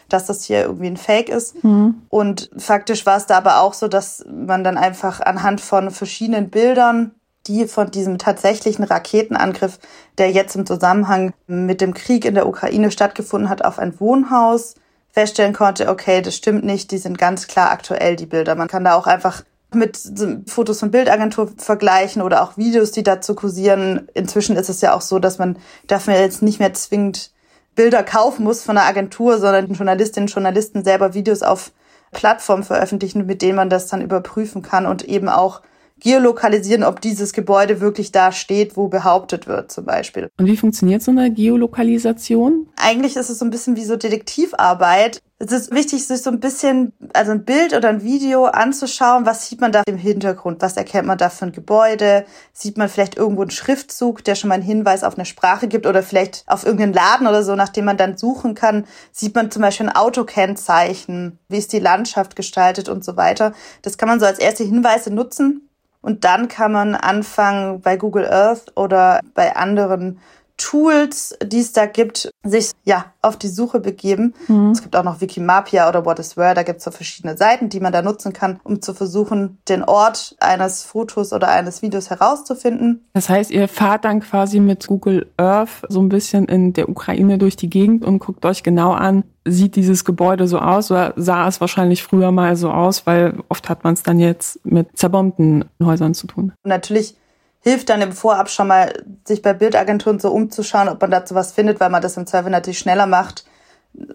dass 0.10 0.26
das 0.26 0.44
hier 0.44 0.62
irgendwie 0.62 0.88
ein 0.88 0.98
Fake 0.98 1.30
ist. 1.30 1.64
Mhm. 1.64 2.04
Und 2.10 2.50
faktisch 2.58 3.06
war 3.06 3.18
es 3.18 3.26
da 3.26 3.38
aber 3.38 3.62
auch 3.62 3.74
so, 3.74 3.88
dass 3.88 4.26
man 4.30 4.64
dann 4.64 4.78
einfach 4.78 5.22
anhand 5.22 5.62
von 5.62 5.92
verschiedenen 5.92 6.50
Bildern 6.50 7.12
die 7.48 7.68
von 7.68 7.92
diesem 7.92 8.18
tatsächlichen 8.18 8.84
Raketenangriff, 8.84 9.80
der 10.18 10.32
jetzt 10.32 10.56
im 10.56 10.66
Zusammenhang 10.66 11.34
mit 11.48 11.82
dem 11.82 11.94
Krieg 11.94 12.26
in 12.26 12.36
der 12.36 12.48
Ukraine 12.48 12.90
stattgefunden 12.92 13.50
hat, 13.50 13.66
auf 13.66 13.80
ein 13.80 14.00
Wohnhaus 14.00 14.76
feststellen 15.12 15.54
konnte, 15.54 15.90
okay, 15.90 16.22
das 16.22 16.36
stimmt 16.36 16.64
nicht, 16.64 16.92
die 16.92 16.98
sind 16.98 17.18
ganz 17.18 17.48
klar 17.48 17.72
aktuell, 17.72 18.16
die 18.16 18.26
Bilder. 18.26 18.56
Man 18.56 18.68
kann 18.68 18.84
da 18.84 18.96
auch 18.96 19.08
einfach 19.08 19.44
mit 19.74 20.00
Fotos 20.48 20.80
von 20.80 20.92
Bildagentur 20.92 21.52
vergleichen 21.58 22.22
oder 22.22 22.44
auch 22.44 22.58
Videos, 22.58 22.92
die 22.92 23.04
dazu 23.04 23.36
kursieren. 23.36 24.08
Inzwischen 24.14 24.56
ist 24.56 24.70
es 24.70 24.82
ja 24.82 24.94
auch 24.94 25.02
so, 25.02 25.20
dass 25.20 25.38
man 25.38 25.58
dafür 25.88 26.16
jetzt 26.16 26.42
nicht 26.42 26.60
mehr 26.60 26.74
zwingend 26.74 27.33
Bilder 27.76 28.04
kaufen 28.04 28.44
muss 28.44 28.64
von 28.64 28.78
einer 28.78 28.88
Agentur, 28.88 29.40
sondern 29.40 29.74
Journalistinnen 29.74 30.28
und 30.28 30.34
Journalisten 30.34 30.84
selber 30.84 31.14
Videos 31.14 31.42
auf 31.42 31.72
Plattformen 32.12 32.64
veröffentlichen, 32.64 33.26
mit 33.26 33.42
denen 33.42 33.56
man 33.56 33.70
das 33.70 33.88
dann 33.88 34.02
überprüfen 34.02 34.62
kann 34.62 34.86
und 34.86 35.04
eben 35.04 35.30
auch 35.30 35.62
geolokalisieren, 36.00 36.84
ob 36.84 37.02
dieses 37.02 37.34
Gebäude 37.34 37.80
wirklich 37.80 38.12
da 38.12 38.32
steht, 38.32 38.76
wo 38.78 38.88
behauptet 38.88 39.48
wird, 39.48 39.72
zum 39.72 39.86
Beispiel. 39.86 40.30
Und 40.38 40.46
wie 40.46 40.58
funktioniert 40.58 41.02
so 41.02 41.12
eine 41.12 41.32
Geolokalisation? 41.32 42.68
Eigentlich 42.76 43.16
ist 43.16 43.30
es 43.30 43.40
so 43.40 43.46
ein 43.46 43.52
bisschen 43.52 43.76
wie 43.76 43.86
so 43.86 43.96
Detektivarbeit. 43.96 45.22
Es 45.40 45.52
ist 45.52 45.72
wichtig, 45.72 46.06
sich 46.06 46.22
so 46.22 46.30
ein 46.30 46.40
bisschen, 46.40 46.94
also 47.14 47.32
ein 47.32 47.44
Bild 47.44 47.74
oder 47.74 47.90
ein 47.90 48.04
Video 48.04 48.46
anzuschauen. 48.46 49.26
Was 49.26 49.48
sieht 49.48 49.60
man 49.60 49.74
da 49.74 49.82
im 49.86 49.98
Hintergrund? 49.98 50.62
Was 50.62 50.78
erkennt 50.78 51.08
man 51.08 51.18
da 51.18 51.30
für 51.30 51.46
ein 51.46 51.52
Gebäude? 51.52 52.26
Sieht 52.54 52.78
man 52.78 52.88
vielleicht 52.88 53.18
irgendwo 53.18 53.42
einen 53.42 53.52
Schriftzug, 53.52 54.24
der 54.24 54.36
schon 54.36 54.48
mal 54.48 54.56
einen 54.56 54.64
Hinweis 54.64 55.04
auf 55.04 55.16
eine 55.16 55.26
Sprache 55.26 55.68
gibt 55.68 55.86
oder 55.86 56.02
vielleicht 56.02 56.44
auf 56.48 56.66
irgendeinen 56.66 56.94
Laden 56.94 57.28
oder 57.28 57.44
so, 57.44 57.56
nach 57.56 57.70
dem 57.70 57.84
man 57.84 57.98
dann 57.98 58.16
suchen 58.16 58.56
kann? 58.56 58.86
Sieht 59.12 59.36
man 59.36 59.52
zum 59.52 59.62
Beispiel 59.62 59.88
ein 59.90 59.96
Autokennzeichen? 59.96 61.40
Wie 61.50 61.58
ist 61.58 61.74
die 61.74 61.80
Landschaft 61.80 62.38
gestaltet 62.38 62.88
und 62.88 63.04
so 63.04 63.18
weiter? 63.18 63.54
Das 63.82 63.98
kann 63.98 64.08
man 64.08 64.22
so 64.22 64.26
als 64.26 64.40
erste 64.40 64.64
Hinweise 64.64 65.14
nutzen. 65.14 65.70
Und 66.04 66.26
dann 66.26 66.50
kann 66.50 66.74
man 66.74 66.96
anfangen, 66.96 67.80
bei 67.80 67.96
Google 67.96 68.30
Earth 68.30 68.76
oder 68.76 69.22
bei 69.34 69.56
anderen 69.56 70.20
Tools, 70.58 71.36
die 71.44 71.60
es 71.60 71.74
da 71.74 71.86
gibt, 71.86 72.32
sich 72.44 72.72
ja 72.84 73.06
auf 73.22 73.38
die 73.38 73.48
Suche 73.48 73.80
begeben. 73.80 74.34
Mhm. 74.48 74.72
Es 74.72 74.82
gibt 74.82 74.96
auch 74.96 75.04
noch 75.04 75.20
Wikimapia 75.20 75.90
oder 75.90 76.06
What 76.06 76.20
is 76.20 76.38
Where, 76.38 76.54
da 76.54 76.64
gibt 76.64 76.80
es 76.80 76.84
so 76.84 76.92
verschiedene 76.92 77.38
Seiten, 77.38 77.70
die 77.70 77.80
man 77.80 77.92
da 77.92 78.02
nutzen 78.02 78.34
kann, 78.34 78.60
um 78.64 78.82
zu 78.82 78.94
versuchen, 78.94 79.58
den 79.68 79.84
Ort 79.84 80.36
eines 80.40 80.84
Fotos 80.84 81.34
oder 81.34 81.50
eines 81.50 81.82
Videos 81.82 82.10
herauszufinden. 82.10 83.06
Das 83.14 83.30
heißt, 83.30 83.52
ihr 83.52 83.68
fahrt 83.68 84.06
dann 84.06 84.20
quasi 84.20 84.60
mit 84.60 84.86
Google 84.88 85.28
Earth 85.38 85.84
so 85.90 86.02
ein 86.02 86.10
bisschen 86.10 86.46
in 86.46 86.74
der 86.74 86.90
Ukraine 86.90 87.38
durch 87.38 87.56
die 87.56 87.70
Gegend 87.70 88.06
und 88.06 88.20
guckt 88.20 88.46
euch 88.46 88.64
genau 88.64 88.92
an, 88.92 89.24
sieht 89.46 89.76
dieses 89.76 90.06
Gebäude 90.06 90.48
so 90.48 90.60
aus 90.60 90.92
oder 90.92 91.14
sah 91.16 91.48
es 91.48 91.60
wahrscheinlich 91.60 92.04
früher 92.04 92.32
mal 92.32 92.56
so 92.56 92.70
aus, 92.70 93.06
weil 93.06 93.40
oft 93.50 93.70
hat 93.70 93.84
man 93.84 93.94
es 93.94 94.04
dann 94.04 94.20
jetzt 94.20 94.64
mit 94.66 94.98
zerbombten 94.98 95.66
Häusern 95.82 96.14
zu 96.14 96.28
tun. 96.28 96.54
natürlich 96.64 97.16
hilft 97.64 97.90
dann 97.90 98.02
im 98.02 98.12
Vorab 98.12 98.50
schon 98.50 98.68
mal, 98.68 98.94
sich 99.26 99.42
bei 99.42 99.54
Bildagenturen 99.54 100.20
so 100.20 100.32
umzuschauen, 100.32 100.90
ob 100.90 101.02
man 101.02 101.12
dazu 101.12 101.34
was 101.34 101.54
findet, 101.54 101.80
weil 101.80 101.90
man 101.90 102.02
das 102.02 102.18
im 102.18 102.28
Zweifel 102.28 102.52
natürlich 102.52 102.80
schneller 102.80 103.08
macht, 103.08 103.46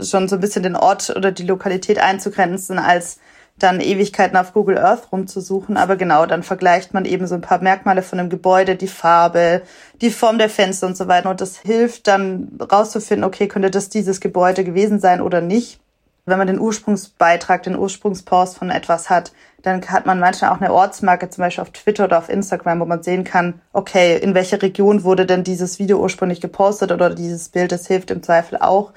schon 0.00 0.28
so 0.28 0.37
ein 0.37 0.40
bisschen 0.40 0.62
den 0.62 0.76
Ort 0.76 1.11
oder 1.17 1.33
die 1.33 1.47
Lokalität 1.47 1.99
einzugrenzen, 1.99 2.78
als 2.78 3.19
dann 3.59 3.81
Ewigkeiten 3.81 4.37
auf 4.37 4.52
Google 4.52 4.78
Earth 4.78 5.11
rumzusuchen. 5.11 5.76
Aber 5.76 5.97
genau, 5.97 6.26
dann 6.26 6.43
vergleicht 6.43 6.95
man 6.95 7.05
eben 7.07 7.26
so 7.26 7.35
ein 7.35 7.40
paar 7.40 7.61
Merkmale 7.61 8.02
von 8.02 8.21
einem 8.21 8.28
Gebäude, 8.28 8.76
die 8.76 8.87
Farbe, 8.87 9.62
die 10.00 10.11
Form 10.11 10.38
der 10.38 10.50
Fenster 10.50 10.87
und 10.87 10.97
so 10.97 11.09
weiter. 11.09 11.31
Und 11.31 11.40
das 11.40 11.59
hilft 11.59 12.07
dann 12.07 12.59
rauszufinden, 12.71 13.25
okay, 13.25 13.49
könnte 13.49 13.71
das 13.71 13.88
dieses 13.88 14.21
Gebäude 14.21 14.62
gewesen 14.62 15.00
sein 15.00 15.21
oder 15.21 15.40
nicht 15.40 15.81
wenn 16.29 16.39
man 16.39 16.47
den 16.47 16.61
Ursprungsbeitrag, 16.61 17.63
den 17.63 17.79
Ursprungspost 17.79 18.59
von 18.59 18.71
etwas 18.71 19.11
hat, 19.11 19.33
dann 19.63 19.85
hat 19.89 20.07
man 20.07 20.21
manchmal 20.21 20.53
auch 20.53 20.61
eine 20.61 20.73
Ortsmarke, 20.73 21.31
zum 21.31 21.43
Beispiel 21.43 21.63
auf 21.63 21.71
Twitter 21.71 22.05
oder 22.05 22.19
auf 22.19 22.29
Instagram, 22.29 22.81
wo 22.81 22.85
man 22.85 23.03
sehen 23.03 23.25
kann, 23.25 23.61
okay, 23.73 24.17
in 24.17 24.35
welcher 24.35 24.63
Region 24.63 25.05
wurde 25.05 25.27
denn 25.27 25.45
dieses 25.45 25.79
Video 25.79 25.99
ursprünglich 25.99 26.41
gepostet 26.41 26.93
oder 26.93 27.11
dieses 27.11 27.49
Bild, 27.49 27.73
das 27.73 27.87
hilft 27.87 28.11
im 28.11 28.23
Zweifel 28.23 28.59
auch. 28.59 28.93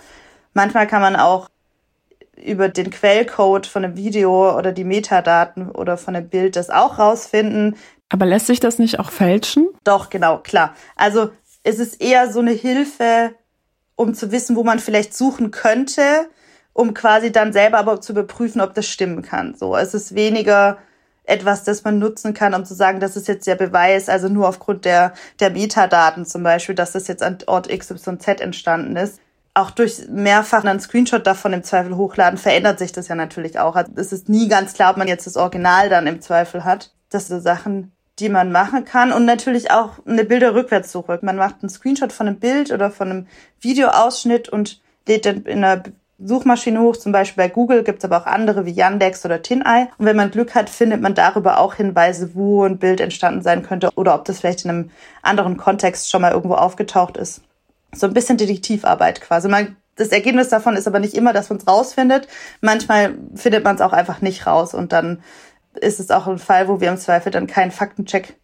Manchmal 0.53 0.87
kann 0.87 1.01
man 1.01 1.15
auch 1.15 1.49
über 2.35 2.69
den 2.69 2.89
Quellcode 2.89 3.67
von 3.67 3.85
einem 3.85 3.97
Video 3.97 4.57
oder 4.57 4.71
die 4.71 4.83
Metadaten 4.83 5.69
oder 5.69 5.97
von 5.97 6.15
einem 6.15 6.29
Bild 6.29 6.55
das 6.55 6.69
auch 6.69 6.99
rausfinden. 6.99 7.75
Aber 8.09 8.25
lässt 8.25 8.47
sich 8.47 8.59
das 8.59 8.79
nicht 8.79 8.99
auch 8.99 9.11
fälschen? 9.11 9.67
Doch, 9.83 10.09
genau, 10.09 10.39
klar. 10.39 10.75
Also 10.95 11.29
es 11.63 11.79
ist 11.79 12.01
eher 12.01 12.31
so 12.31 12.39
eine 12.39 12.51
Hilfe, 12.51 13.35
um 13.95 14.13
zu 14.13 14.31
wissen, 14.31 14.55
wo 14.55 14.63
man 14.63 14.79
vielleicht 14.79 15.15
suchen 15.15 15.51
könnte 15.51 16.01
um 16.73 16.93
quasi 16.93 17.31
dann 17.31 17.53
selber 17.53 17.77
aber 17.77 18.01
zu 18.01 18.13
überprüfen, 18.13 18.61
ob 18.61 18.73
das 18.73 18.87
stimmen 18.87 19.21
kann. 19.21 19.55
So, 19.55 19.75
es 19.75 19.93
ist 19.93 20.15
weniger 20.15 20.77
etwas, 21.23 21.63
das 21.63 21.83
man 21.83 21.99
nutzen 21.99 22.33
kann, 22.33 22.53
um 22.53 22.65
zu 22.65 22.73
sagen, 22.73 22.99
das 22.99 23.15
ist 23.15 23.27
jetzt 23.27 23.47
der 23.47 23.55
Beweis, 23.55 24.09
also 24.09 24.27
nur 24.27 24.47
aufgrund 24.47 24.85
der, 24.85 25.13
der 25.39 25.51
Metadaten 25.51 26.25
zum 26.25 26.43
Beispiel, 26.43 26.75
dass 26.75 26.91
das 26.91 27.07
jetzt 27.07 27.23
an 27.23 27.37
Ort 27.47 27.69
XYZ 27.69 28.41
entstanden 28.41 28.95
ist. 28.95 29.19
Auch 29.53 29.71
durch 29.71 30.07
mehrfach 30.09 30.63
einen 30.63 30.79
Screenshot 30.79 31.27
davon 31.27 31.53
im 31.53 31.63
Zweifel 31.63 31.95
hochladen, 31.97 32.37
verändert 32.37 32.79
sich 32.79 32.91
das 32.91 33.09
ja 33.09 33.15
natürlich 33.15 33.59
auch. 33.59 33.75
Also 33.75 33.91
es 33.95 34.13
ist 34.13 34.29
nie 34.29 34.47
ganz 34.47 34.73
klar, 34.73 34.91
ob 34.91 34.97
man 34.97 35.07
jetzt 35.07 35.27
das 35.27 35.37
Original 35.37 35.89
dann 35.89 36.07
im 36.07 36.21
Zweifel 36.21 36.63
hat. 36.63 36.93
Das 37.09 37.27
sind 37.27 37.41
Sachen, 37.41 37.91
die 38.19 38.29
man 38.29 38.51
machen 38.51 38.85
kann 38.85 39.11
und 39.11 39.25
natürlich 39.25 39.71
auch 39.71 40.05
eine 40.05 40.23
Bilderrückwärtssuche. 40.23 41.19
Man 41.21 41.35
macht 41.35 41.55
einen 41.61 41.69
Screenshot 41.69 42.13
von 42.13 42.27
einem 42.27 42.39
Bild 42.39 42.71
oder 42.71 42.91
von 42.91 43.09
einem 43.09 43.27
Videoausschnitt 43.59 44.47
und 44.47 44.79
lädt 45.07 45.25
dann 45.25 45.43
in 45.43 45.63
einer 45.63 45.83
Suchmaschine 46.23 46.79
hoch, 46.81 46.97
zum 46.97 47.11
Beispiel 47.11 47.43
bei 47.43 47.49
Google 47.49 47.83
gibt 47.83 47.99
es 47.99 48.05
aber 48.05 48.21
auch 48.21 48.25
andere 48.25 48.65
wie 48.65 48.71
Yandex 48.71 49.25
oder 49.25 49.41
TinEye. 49.41 49.87
Und 49.97 50.05
wenn 50.05 50.15
man 50.15 50.31
Glück 50.31 50.55
hat, 50.55 50.69
findet 50.69 51.01
man 51.01 51.15
darüber 51.15 51.59
auch 51.59 51.75
Hinweise, 51.75 52.35
wo 52.35 52.63
ein 52.63 52.77
Bild 52.77 53.01
entstanden 53.01 53.41
sein 53.41 53.63
könnte 53.63 53.89
oder 53.95 54.15
ob 54.15 54.25
das 54.25 54.39
vielleicht 54.39 54.65
in 54.65 54.71
einem 54.71 54.91
anderen 55.21 55.57
Kontext 55.57 56.09
schon 56.09 56.21
mal 56.21 56.31
irgendwo 56.31 56.55
aufgetaucht 56.55 57.17
ist. 57.17 57.41
So 57.93 58.07
ein 58.07 58.13
bisschen 58.13 58.37
Detektivarbeit 58.37 59.21
quasi. 59.21 59.47
Man, 59.47 59.75
das 59.95 60.09
Ergebnis 60.09 60.49
davon 60.49 60.75
ist 60.75 60.87
aber 60.87 60.99
nicht 60.99 61.15
immer, 61.15 61.33
dass 61.33 61.49
man 61.49 61.57
es 61.57 61.67
rausfindet. 61.67 62.27
Manchmal 62.61 63.15
findet 63.35 63.63
man 63.63 63.75
es 63.75 63.81
auch 63.81 63.93
einfach 63.93 64.21
nicht 64.21 64.45
raus 64.45 64.73
und 64.73 64.93
dann 64.93 65.21
ist 65.79 65.99
es 65.99 66.11
auch 66.11 66.27
ein 66.27 66.39
Fall, 66.39 66.67
wo 66.67 66.81
wir 66.81 66.89
im 66.89 66.97
Zweifel 66.97 67.31
dann 67.31 67.47
keinen 67.47 67.71
Faktencheck 67.71 68.35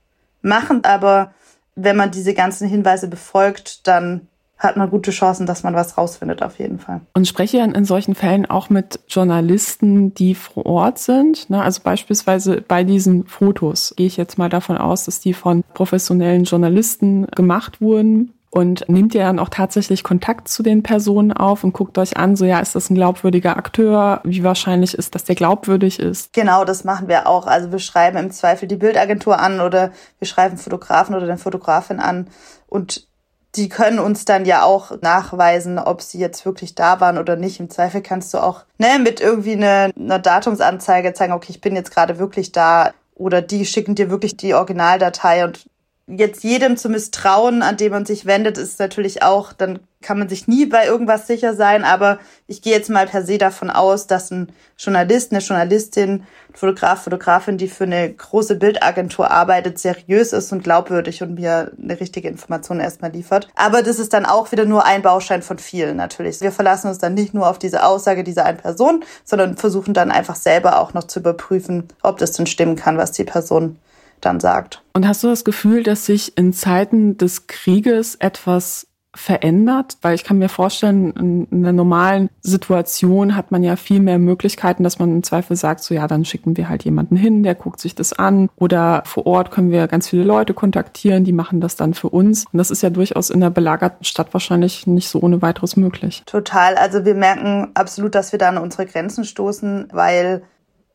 machen. 0.41 0.83
Aber 0.83 1.33
wenn 1.75 1.95
man 1.95 2.11
diese 2.11 2.33
ganzen 2.33 2.67
Hinweise 2.67 3.07
befolgt, 3.07 3.87
dann 3.87 4.27
hat 4.57 4.75
man 4.75 4.89
gute 4.89 5.11
Chancen, 5.11 5.45
dass 5.45 5.63
man 5.63 5.75
was 5.75 5.97
rausfindet, 5.97 6.41
auf 6.41 6.57
jeden 6.59 6.79
Fall. 6.79 7.01
Und 7.13 7.27
spreche 7.27 7.59
in 7.59 7.85
solchen 7.85 8.15
Fällen 8.15 8.45
auch 8.45 8.69
mit 8.69 8.99
Journalisten, 9.07 10.13
die 10.15 10.35
vor 10.35 10.65
Ort 10.65 10.97
sind. 10.97 11.49
Ne? 11.49 11.61
Also 11.61 11.81
beispielsweise 11.83 12.61
bei 12.61 12.83
diesen 12.83 13.25
Fotos 13.27 13.93
gehe 13.95 14.07
ich 14.07 14.17
jetzt 14.17 14.37
mal 14.37 14.49
davon 14.49 14.77
aus, 14.77 15.05
dass 15.05 15.19
die 15.19 15.33
von 15.33 15.63
professionellen 15.73 16.45
Journalisten 16.45 17.27
gemacht 17.27 17.81
wurden. 17.81 18.33
Und 18.49 18.87
nehmt 18.87 19.13
ihr 19.13 19.21
dann 19.21 19.39
auch 19.39 19.49
tatsächlich 19.49 20.03
Kontakt 20.03 20.47
zu 20.47 20.63
den 20.63 20.81
Personen 20.81 21.33
auf 21.33 21.63
und 21.63 21.73
guckt 21.73 21.97
euch 21.97 22.17
an, 22.17 22.35
so 22.35 22.45
ja, 22.45 22.59
ist 22.59 22.75
das 22.75 22.89
ein 22.89 22.95
glaubwürdiger 22.95 23.57
Akteur? 23.57 24.21
Wie 24.23 24.43
wahrscheinlich 24.43 24.95
ist, 24.95 25.13
dass 25.13 25.25
der 25.25 25.35
glaubwürdig 25.35 25.99
ist? 25.99 26.33
Genau, 26.33 26.63
das 26.63 26.83
machen 26.83 27.09
wir 27.09 27.27
auch. 27.27 27.45
Also 27.45 27.71
wir 27.71 27.79
schreiben 27.79 28.17
im 28.17 28.31
Zweifel 28.31 28.67
die 28.67 28.77
Bildagentur 28.77 29.37
an 29.37 29.59
oder 29.59 29.91
wir 30.17 30.27
schreiben 30.27 30.57
Fotografen 30.57 31.13
oder 31.13 31.27
den 31.27 31.37
Fotografin 31.37 31.99
an 31.99 32.29
und 32.67 33.07
die 33.55 33.69
können 33.69 33.99
uns 33.99 34.25
dann 34.25 34.45
ja 34.45 34.63
auch 34.63 35.01
nachweisen, 35.01 35.79
ob 35.79 36.01
sie 36.01 36.19
jetzt 36.19 36.45
wirklich 36.45 36.75
da 36.75 36.99
waren 36.99 37.17
oder 37.17 37.35
nicht. 37.35 37.59
Im 37.59 37.69
Zweifel 37.69 38.01
kannst 38.01 38.33
du 38.33 38.37
auch 38.39 38.65
ne, 38.77 38.99
mit 38.99 39.19
irgendwie 39.19 39.53
einer 39.53 39.91
eine 39.97 40.19
Datumsanzeige 40.19 41.13
zeigen, 41.13 41.33
okay, 41.33 41.51
ich 41.51 41.61
bin 41.61 41.75
jetzt 41.75 41.91
gerade 41.91 42.19
wirklich 42.19 42.51
da. 42.51 42.93
Oder 43.15 43.41
die 43.41 43.65
schicken 43.65 43.95
dir 43.95 44.11
wirklich 44.11 44.37
die 44.37 44.53
Originaldatei 44.53 45.43
und 45.43 45.65
jetzt 46.07 46.43
jedem 46.43 46.77
zu 46.77 46.87
misstrauen, 46.87 47.61
an 47.61 47.75
dem 47.75 47.91
man 47.91 48.05
sich 48.05 48.25
wendet, 48.25 48.57
ist 48.57 48.79
natürlich 48.79 49.23
auch, 49.23 49.51
dann 49.51 49.79
kann 50.01 50.17
man 50.17 50.29
sich 50.29 50.47
nie 50.47 50.65
bei 50.65 50.85
irgendwas 50.85 51.27
sicher 51.27 51.53
sein, 51.53 51.83
aber 51.83 52.19
ich 52.45 52.61
gehe 52.61 52.71
jetzt 52.71 52.89
mal 52.89 53.07
per 53.07 53.23
se 53.25 53.37
davon 53.37 53.69
aus, 53.69 54.07
dass 54.07 54.31
ein 54.31 54.53
Journalist, 54.77 55.31
eine 55.31 55.41
Journalistin, 55.41 56.23
Fotograf, 56.53 57.03
Fotografin, 57.03 57.57
die 57.57 57.67
für 57.67 57.83
eine 57.83 58.13
große 58.13 58.55
Bildagentur 58.55 59.31
arbeitet, 59.31 59.79
seriös 59.79 60.31
ist 60.31 60.53
und 60.53 60.63
glaubwürdig 60.63 61.23
und 61.23 61.33
mir 61.33 61.73
eine 61.81 61.99
richtige 61.99 62.29
Information 62.29 62.79
erstmal 62.79 63.11
liefert. 63.11 63.49
Aber 63.55 63.81
das 63.81 63.99
ist 63.99 64.13
dann 64.13 64.25
auch 64.25 64.51
wieder 64.53 64.65
nur 64.65 64.85
ein 64.85 65.01
Baustein 65.01 65.41
von 65.41 65.57
vielen 65.57 65.97
natürlich. 65.97 66.39
Wir 66.39 66.53
verlassen 66.53 66.87
uns 66.87 66.99
dann 66.99 67.15
nicht 67.15 67.33
nur 67.33 67.49
auf 67.49 67.59
diese 67.59 67.83
Aussage 67.83 68.23
dieser 68.23 68.45
einen 68.45 68.59
Person, 68.59 69.03
sondern 69.25 69.57
versuchen 69.57 69.93
dann 69.93 70.11
einfach 70.11 70.35
selber 70.35 70.79
auch 70.79 70.93
noch 70.93 71.05
zu 71.05 71.19
überprüfen, 71.19 71.89
ob 72.01 72.17
das 72.17 72.31
denn 72.31 72.45
stimmen 72.45 72.77
kann, 72.77 72.97
was 72.97 73.11
die 73.11 73.25
Person 73.25 73.77
dann 74.21 74.39
sagt. 74.39 74.83
Und 74.93 75.07
hast 75.07 75.23
du 75.23 75.27
das 75.27 75.45
Gefühl, 75.45 75.83
dass 75.83 76.05
sich 76.05 76.37
in 76.37 76.53
Zeiten 76.53 77.17
des 77.17 77.47
Krieges 77.47 78.15
etwas 78.15 78.87
verändert? 79.17 79.97
Weil 80.01 80.15
ich 80.15 80.23
kann 80.23 80.37
mir 80.37 80.49
vorstellen, 80.49 81.47
in 81.51 81.65
einer 81.65 81.73
normalen 81.73 82.29
Situation 82.41 83.35
hat 83.35 83.51
man 83.51 83.63
ja 83.63 83.75
viel 83.75 83.99
mehr 83.99 84.19
Möglichkeiten, 84.19 84.83
dass 84.83 84.99
man 84.99 85.09
im 85.11 85.23
Zweifel 85.23 85.55
sagt, 85.55 85.81
so 85.81 85.93
ja, 85.93 86.07
dann 86.07 86.23
schicken 86.23 86.55
wir 86.55 86.69
halt 86.69 86.83
jemanden 86.83 87.15
hin, 87.15 87.43
der 87.43 87.55
guckt 87.55 87.79
sich 87.79 87.95
das 87.95 88.13
an. 88.13 88.49
Oder 88.55 89.03
vor 89.05 89.25
Ort 89.25 89.51
können 89.51 89.71
wir 89.71 89.87
ganz 89.87 90.07
viele 90.09 90.23
Leute 90.23 90.53
kontaktieren, 90.53 91.23
die 91.23 91.33
machen 91.33 91.61
das 91.61 91.75
dann 91.75 91.93
für 91.93 92.09
uns. 92.09 92.45
Und 92.51 92.57
das 92.57 92.71
ist 92.71 92.83
ja 92.83 92.89
durchaus 92.89 93.29
in 93.29 93.41
einer 93.41 93.51
belagerten 93.51 94.05
Stadt 94.05 94.33
wahrscheinlich 94.33 94.87
nicht 94.87 95.09
so 95.09 95.19
ohne 95.19 95.41
weiteres 95.41 95.75
möglich. 95.75 96.23
Total. 96.25 96.75
Also 96.75 97.03
wir 97.05 97.15
merken 97.15 97.69
absolut, 97.73 98.15
dass 98.15 98.31
wir 98.31 98.39
da 98.39 98.49
an 98.49 98.57
unsere 98.57 98.85
Grenzen 98.85 99.23
stoßen, 99.23 99.89
weil 99.91 100.43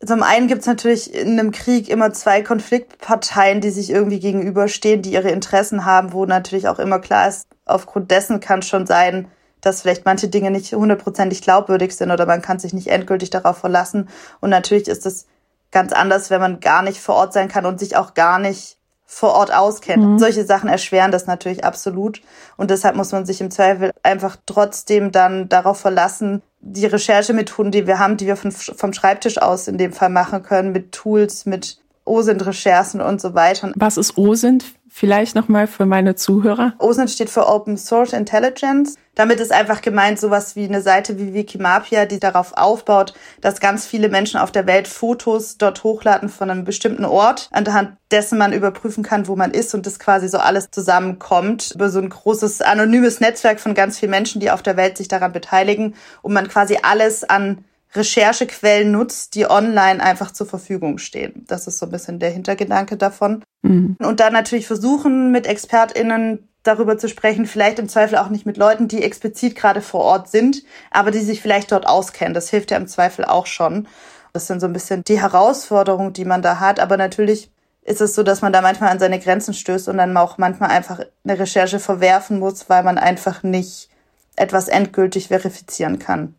zum 0.05 0.23
einen 0.23 0.49
gibt 0.49 0.63
es 0.63 0.67
natürlich 0.67 1.15
in 1.15 1.39
einem 1.39 1.53
Krieg 1.53 1.89
immer 1.89 2.13
zwei 2.13 2.43
Konfliktparteien, 2.43 3.61
die 3.61 3.71
sich 3.71 3.91
irgendwie 3.91 4.19
gegenüberstehen, 4.19 5.03
die 5.03 5.13
ihre 5.13 5.31
Interessen 5.31 5.85
haben, 5.85 6.13
wo 6.13 6.27
natürlich 6.27 6.67
auch 6.69 6.79
immer 6.79 6.99
klar 6.99 7.29
ist, 7.29 7.47
aufgrund 7.67 8.11
dessen 8.11 8.41
kann 8.41 8.63
schon 8.63 8.87
sein, 8.87 9.29
dass 9.61 9.83
vielleicht 9.83 10.05
manche 10.05 10.29
Dinge 10.29 10.51
nicht 10.51 10.73
hundertprozentig 10.73 11.41
glaubwürdig 11.43 11.97
sind 11.97 12.11
oder 12.11 12.27
man 12.27 12.43
kann 12.43 12.59
sich 12.59 12.73
nicht 12.73 12.89
endgültig 12.89 13.31
darauf 13.31 13.59
verlassen. 13.59 14.09
Und 14.41 14.51
natürlich 14.51 14.89
ist 14.89 15.07
es 15.07 15.27
ganz 15.71 15.93
anders, 15.93 16.31
wenn 16.31 16.41
man 16.41 16.59
gar 16.59 16.83
nicht 16.83 17.01
vor 17.01 17.15
Ort 17.15 17.33
sein 17.33 17.49
kann 17.49 17.65
und 17.65 17.79
sich 17.79 17.97
auch 17.97 18.15
gar 18.15 18.41
nicht 18.41 18.79
vor 19.15 19.35
Ort 19.35 19.53
auskennt. 19.53 20.03
Mhm. 20.03 20.19
Solche 20.19 20.47
Sachen 20.47 20.71
erschweren 20.71 21.13
das 21.13 21.27
natürlich 21.27 21.65
absolut. 21.65 22.23
Und 22.57 22.71
deshalb 22.71 22.97
muss 22.97 23.13
man 23.13 23.27
sich 23.27 23.43
im 23.43 23.51
Zweifel 23.51 23.91
einfach 24.03 24.37
trotzdem 24.47 25.13
dann 25.13 25.51
darauf 25.51 25.79
verlassen, 25.79 26.41
die 26.61 26.87
Recherchemethoden, 26.87 27.71
die 27.73 27.87
wir 27.87 27.99
haben, 27.99 28.17
die 28.17 28.27
wir 28.27 28.37
von, 28.37 28.51
vom 28.51 28.95
Schreibtisch 28.95 29.37
aus 29.37 29.69
in 29.69 29.77
dem 29.77 29.93
Fall 29.93 30.09
machen 30.09 30.43
können, 30.43 30.73
mit 30.73 30.93
Tools, 30.93 31.45
mit 31.45 31.77
OSINT-Recherchen 32.07 33.03
und 33.03 33.21
so 33.21 33.35
weiter. 33.35 33.73
Was 33.77 33.99
ist 33.99 34.17
OSINT? 34.17 34.65
Vielleicht 34.95 35.35
nochmal 35.35 35.67
für 35.67 35.87
meine 35.87 36.17
Zuhörer. 36.17 36.75
OSINT 36.79 37.11
steht 37.11 37.31
für 37.31 37.49
Open 37.49 37.79
Source 37.79 38.13
Intelligence. 38.13 38.97
Damit 39.15 39.41
ist 39.41 39.51
einfach 39.51 39.81
gemeint 39.81 40.21
sowas 40.21 40.55
wie 40.55 40.65
eine 40.65 40.83
Seite 40.83 41.19
wie 41.19 41.33
Wikimapia, 41.33 42.05
die 42.05 42.21
darauf 42.21 42.53
aufbaut, 42.59 43.15
dass 43.41 43.59
ganz 43.59 43.87
viele 43.87 44.11
Menschen 44.11 44.39
auf 44.39 44.53
der 44.53 44.67
Welt 44.67 44.87
Fotos 44.87 45.57
dort 45.57 45.83
hochladen 45.83 46.29
von 46.29 46.51
einem 46.51 46.65
bestimmten 46.65 47.07
Ort, 47.07 47.49
anhand 47.53 47.97
dessen 48.11 48.37
man 48.37 48.53
überprüfen 48.53 49.03
kann, 49.03 49.29
wo 49.29 49.35
man 49.35 49.53
ist 49.53 49.75
und 49.75 49.87
das 49.87 49.99
quasi 49.99 50.29
so 50.29 50.37
alles 50.37 50.71
zusammenkommt 50.71 51.73
über 51.75 51.89
so 51.89 51.99
ein 51.99 52.11
großes 52.11 52.61
anonymes 52.61 53.19
Netzwerk 53.19 53.61
von 53.61 53.73
ganz 53.73 53.99
vielen 53.99 54.11
Menschen, 54.11 54.41
die 54.43 54.51
auf 54.51 54.63
der 54.63 54.77
Welt 54.77 54.99
sich 54.99 55.09
daran 55.09 55.33
beteiligen 55.33 55.95
und 56.21 56.35
man 56.35 56.49
quasi 56.49 56.79
alles 56.83 57.25
an 57.25 57.65
Recherchequellen 57.95 58.91
nutzt, 58.91 59.35
die 59.35 59.49
online 59.49 60.03
einfach 60.03 60.31
zur 60.31 60.47
Verfügung 60.47 60.99
stehen. 60.99 61.45
Das 61.47 61.67
ist 61.67 61.79
so 61.79 61.87
ein 61.87 61.93
bisschen 61.93 62.19
der 62.19 62.31
Hintergedanke 62.31 62.97
davon. 62.97 63.43
Mhm. 63.63 63.97
Und 63.99 64.21
dann 64.21 64.33
natürlich 64.33 64.67
versuchen, 64.67 65.31
mit 65.31 65.47
ExpertInnen 65.47 66.49
darüber 66.63 66.97
zu 66.97 67.09
sprechen, 67.09 67.47
vielleicht 67.47 67.79
im 67.79 67.89
Zweifel 67.89 68.19
auch 68.19 68.29
nicht 68.29 68.47
mit 68.47 68.57
Leuten, 68.57 68.89
die 68.89 69.03
explizit 69.03 69.57
gerade 69.57 69.83
vor 69.83 70.01
Ort 70.01 70.29
sind, 70.29 70.63
aber 70.91 71.11
die 71.11 71.21
sich 71.21 71.43
vielleicht 71.43 71.73
dort 71.73 71.87
auskennen. 71.87 72.35
Das 72.35 72.51
hilft 72.51 72.71
ja 72.71 72.77
im 72.77 72.87
Zweifel 72.87 73.25
auch 73.25 73.47
schon. 73.47 73.89
Das 74.33 74.47
sind 74.47 74.61
so 74.61 74.67
ein 74.67 74.73
bisschen 74.73 75.03
die 75.05 75.21
Herausforderungen, 75.21 76.13
die 76.13 76.25
man 76.25 76.41
da 76.41 76.61
hat. 76.61 76.81
Aber 76.81 76.97
natürlich 76.97 77.51
ist 77.83 78.01
es 78.01 78.15
so, 78.15 78.23
dass 78.23 78.43
man 78.43 78.53
da 78.53 78.63
manchmal 78.63 78.91
an 78.91 79.01
seine 79.01 79.19
Grenzen 79.19 79.55
stößt 79.55 79.89
und 79.89 79.99
dann 79.99 80.17
auch 80.17 80.39
manchmal 80.39 80.71
einfach 80.71 81.01
eine 81.25 81.39
Recherche 81.39 81.81
verwerfen 81.81 82.39
muss, 82.39 82.71
weil 82.71 82.85
man 82.85 82.97
einfach 82.97 83.43
nicht 83.43 83.89
etwas 84.37 84.69
endgültig 84.69 85.29
verifizieren 85.29 85.99
kann. 85.99 86.35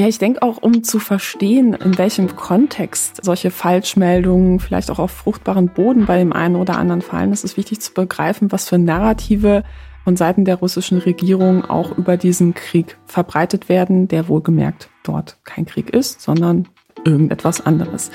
Ja, 0.00 0.08
ich 0.08 0.18
denke 0.18 0.40
auch, 0.40 0.56
um 0.62 0.82
zu 0.82 0.98
verstehen, 0.98 1.74
in 1.74 1.98
welchem 1.98 2.34
Kontext 2.34 3.22
solche 3.22 3.50
Falschmeldungen 3.50 4.58
vielleicht 4.58 4.90
auch 4.90 4.98
auf 4.98 5.10
fruchtbaren 5.10 5.68
Boden 5.68 6.06
bei 6.06 6.16
dem 6.16 6.32
einen 6.32 6.56
oder 6.56 6.78
anderen 6.78 7.02
fallen, 7.02 7.34
ist 7.34 7.44
es 7.44 7.58
wichtig 7.58 7.82
zu 7.82 7.92
begreifen, 7.92 8.50
was 8.50 8.66
für 8.66 8.78
Narrative 8.78 9.62
von 10.04 10.16
Seiten 10.16 10.46
der 10.46 10.54
russischen 10.54 10.96
Regierung 10.96 11.66
auch 11.66 11.98
über 11.98 12.16
diesen 12.16 12.54
Krieg 12.54 12.96
verbreitet 13.04 13.68
werden, 13.68 14.08
der 14.08 14.28
wohlgemerkt 14.28 14.88
dort 15.02 15.36
kein 15.44 15.66
Krieg 15.66 15.90
ist, 15.90 16.22
sondern 16.22 16.66
irgendetwas 17.04 17.66
anderes. 17.66 18.10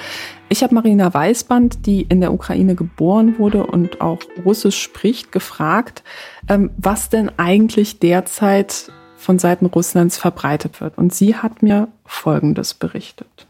Ich 0.49 0.63
habe 0.63 0.73
Marina 0.73 1.13
Weißband, 1.13 1.85
die 1.85 2.01
in 2.01 2.19
der 2.19 2.33
Ukraine 2.33 2.73
geboren 2.73 3.37
wurde 3.37 3.63
und 3.63 4.01
auch 4.01 4.23
Russisch 4.43 4.81
spricht, 4.81 5.31
gefragt, 5.31 6.03
ähm, 6.49 6.71
was 6.77 7.09
denn 7.09 7.29
eigentlich 7.37 7.99
derzeit 7.99 8.91
von 9.17 9.39
Seiten 9.39 9.65
Russlands 9.65 10.17
verbreitet 10.17 10.81
wird. 10.81 10.97
Und 10.97 11.13
sie 11.13 11.35
hat 11.35 11.61
mir 11.63 11.87
Folgendes 12.05 12.73
berichtet. 12.73 13.47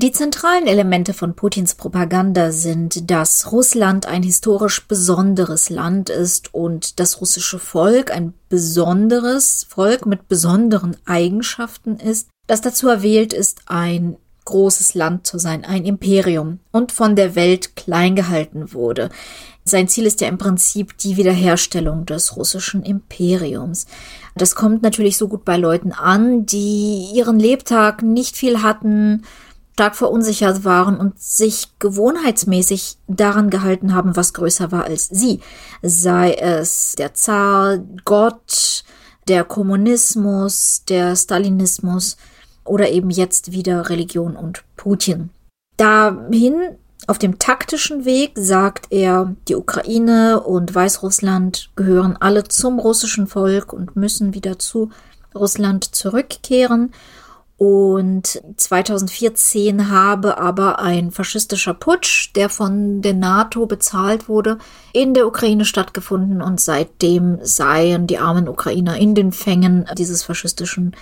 Die 0.00 0.12
zentralen 0.12 0.68
Elemente 0.68 1.12
von 1.12 1.34
Putins 1.34 1.74
Propaganda 1.74 2.52
sind, 2.52 3.10
dass 3.10 3.50
Russland 3.50 4.06
ein 4.06 4.22
historisch 4.22 4.86
besonderes 4.86 5.70
Land 5.70 6.08
ist 6.08 6.54
und 6.54 7.00
das 7.00 7.20
russische 7.20 7.58
Volk 7.58 8.12
ein 8.12 8.32
besonderes 8.48 9.66
Volk 9.68 10.06
mit 10.06 10.28
besonderen 10.28 10.96
Eigenschaften 11.04 11.96
ist, 11.96 12.28
das 12.46 12.60
dazu 12.60 12.86
erwählt 12.86 13.32
ist, 13.32 13.62
ein 13.66 14.16
großes 14.44 14.94
Land 14.94 15.26
zu 15.26 15.38
sein, 15.38 15.64
ein 15.64 15.84
Imperium 15.84 16.60
und 16.70 16.92
von 16.92 17.16
der 17.16 17.34
Welt 17.34 17.74
klein 17.74 18.14
gehalten 18.14 18.72
wurde. 18.72 19.10
Sein 19.64 19.88
Ziel 19.88 20.06
ist 20.06 20.20
ja 20.20 20.28
im 20.28 20.38
Prinzip 20.38 20.96
die 20.96 21.16
Wiederherstellung 21.16 22.06
des 22.06 22.36
russischen 22.36 22.82
Imperiums. 22.82 23.86
Das 24.38 24.54
kommt 24.54 24.82
natürlich 24.82 25.18
so 25.18 25.28
gut 25.28 25.44
bei 25.44 25.56
Leuten 25.56 25.92
an, 25.92 26.46
die 26.46 27.10
ihren 27.12 27.38
Lebtag 27.38 28.02
nicht 28.02 28.36
viel 28.36 28.62
hatten, 28.62 29.24
stark 29.74 29.96
verunsichert 29.96 30.64
waren 30.64 30.96
und 30.96 31.20
sich 31.20 31.68
gewohnheitsmäßig 31.78 32.96
daran 33.06 33.50
gehalten 33.50 33.94
haben, 33.94 34.16
was 34.16 34.32
größer 34.32 34.72
war 34.72 34.84
als 34.84 35.08
sie. 35.08 35.40
Sei 35.82 36.34
es 36.34 36.94
der 36.98 37.14
Zar, 37.14 37.78
Gott, 38.04 38.84
der 39.28 39.44
Kommunismus, 39.44 40.82
der 40.88 41.14
Stalinismus 41.14 42.16
oder 42.64 42.90
eben 42.90 43.10
jetzt 43.10 43.52
wieder 43.52 43.88
Religion 43.88 44.36
und 44.36 44.64
Putin. 44.76 45.30
Dahin 45.76 46.76
auf 47.08 47.18
dem 47.18 47.38
taktischen 47.38 48.04
Weg 48.04 48.32
sagt 48.34 48.88
er, 48.90 49.34
die 49.48 49.56
Ukraine 49.56 50.42
und 50.42 50.74
Weißrussland 50.74 51.70
gehören 51.74 52.18
alle 52.20 52.44
zum 52.44 52.78
russischen 52.78 53.26
Volk 53.26 53.72
und 53.72 53.96
müssen 53.96 54.34
wieder 54.34 54.58
zu 54.58 54.90
Russland 55.34 55.94
zurückkehren. 55.94 56.92
Und 57.56 58.40
2014 58.56 59.90
habe 59.90 60.36
aber 60.36 60.80
ein 60.80 61.10
faschistischer 61.10 61.72
Putsch, 61.72 62.30
der 62.36 62.50
von 62.50 63.00
der 63.00 63.14
NATO 63.14 63.64
bezahlt 63.64 64.28
wurde, 64.28 64.58
in 64.92 65.14
der 65.14 65.26
Ukraine 65.26 65.64
stattgefunden 65.64 66.42
und 66.42 66.60
seitdem 66.60 67.38
seien 67.42 68.06
die 68.06 68.18
armen 68.18 68.48
Ukrainer 68.48 68.98
in 68.98 69.14
den 69.14 69.32
Fängen 69.32 69.86
dieses 69.96 70.22
faschistischen 70.22 70.94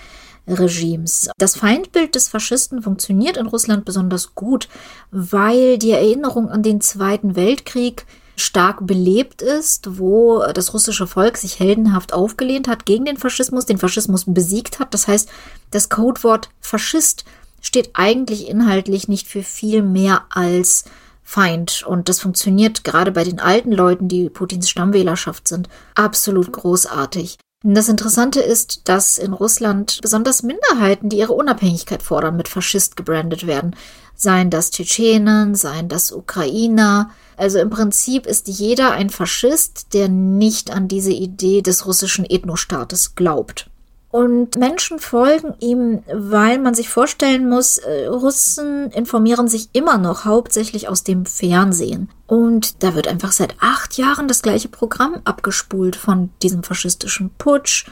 Regimes. 0.47 1.29
Das 1.37 1.57
Feindbild 1.57 2.15
des 2.15 2.29
Faschisten 2.29 2.81
funktioniert 2.81 3.37
in 3.37 3.47
Russland 3.47 3.85
besonders 3.85 4.35
gut, 4.35 4.67
weil 5.11 5.77
die 5.77 5.91
Erinnerung 5.91 6.49
an 6.49 6.63
den 6.63 6.81
Zweiten 6.81 7.35
Weltkrieg 7.35 8.05
stark 8.37 8.85
belebt 8.85 9.41
ist, 9.41 9.97
wo 9.97 10.43
das 10.53 10.73
russische 10.73 11.07
Volk 11.07 11.37
sich 11.37 11.59
heldenhaft 11.59 12.13
aufgelehnt 12.13 12.67
hat 12.67 12.85
gegen 12.85 13.05
den 13.05 13.17
Faschismus, 13.17 13.65
den 13.65 13.79
Faschismus 13.79 14.25
besiegt 14.27 14.79
hat. 14.79 14.93
Das 14.93 15.07
heißt, 15.07 15.27
das 15.71 15.89
Codewort 15.89 16.49
Faschist 16.61 17.25
steht 17.61 17.91
eigentlich 17.93 18.47
inhaltlich 18.47 19.07
nicht 19.07 19.27
für 19.27 19.43
viel 19.43 19.81
mehr 19.81 20.25
als 20.29 20.85
Feind. 21.23 21.83
Und 21.85 22.07
das 22.07 22.21
funktioniert 22.21 22.83
gerade 22.83 23.11
bei 23.11 23.23
den 23.23 23.39
alten 23.39 23.71
Leuten, 23.71 24.07
die 24.07 24.29
Putins 24.29 24.69
Stammwählerschaft 24.69 25.47
sind, 25.47 25.67
absolut 25.95 26.53
großartig. 26.53 27.37
Das 27.63 27.89
Interessante 27.89 28.39
ist, 28.39 28.87
dass 28.87 29.17
in 29.17 29.33
Russland 29.33 29.97
besonders 30.01 30.43
Minderheiten, 30.43 31.09
die 31.09 31.17
ihre 31.17 31.33
Unabhängigkeit 31.33 32.03
fordern, 32.03 32.37
mit 32.37 32.47
Faschist 32.47 32.95
gebrandet 32.95 33.47
werden. 33.47 33.75
Seien 34.15 34.51
das 34.51 34.69
Tschetschenen, 34.69 35.55
seien 35.55 35.89
das 35.89 36.11
Ukrainer. 36.11 37.09
Also 37.35 37.57
im 37.57 37.71
Prinzip 37.71 38.27
ist 38.27 38.47
jeder 38.47 38.91
ein 38.91 39.09
Faschist, 39.09 39.93
der 39.93 40.07
nicht 40.07 40.69
an 40.69 40.87
diese 40.87 41.11
Idee 41.11 41.63
des 41.63 41.87
russischen 41.87 42.25
Ethnostaates 42.25 43.15
glaubt. 43.15 43.69
Und 44.17 44.57
Menschen 44.57 44.97
folgen 44.97 45.53
ihm, 45.59 46.01
weil 46.11 46.57
man 46.57 46.73
sich 46.73 46.89
vorstellen 46.89 47.47
muss, 47.47 47.77
äh, 47.77 48.07
Russen 48.07 48.89
informieren 48.89 49.47
sich 49.47 49.69
immer 49.73 49.99
noch 49.99 50.25
hauptsächlich 50.25 50.89
aus 50.89 51.03
dem 51.03 51.27
Fernsehen. 51.27 52.09
Und 52.25 52.81
da 52.81 52.95
wird 52.95 53.07
einfach 53.07 53.31
seit 53.31 53.53
acht 53.59 53.95
Jahren 53.95 54.27
das 54.27 54.41
gleiche 54.41 54.69
Programm 54.69 55.21
abgespult 55.23 55.95
von 55.95 56.31
diesem 56.41 56.63
faschistischen 56.63 57.29
Putsch. 57.37 57.85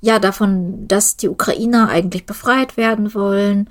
Ja, 0.00 0.18
davon, 0.18 0.88
dass 0.88 1.18
die 1.18 1.28
Ukrainer 1.28 1.90
eigentlich 1.90 2.24
befreit 2.24 2.78
werden 2.78 3.12
wollen. 3.12 3.68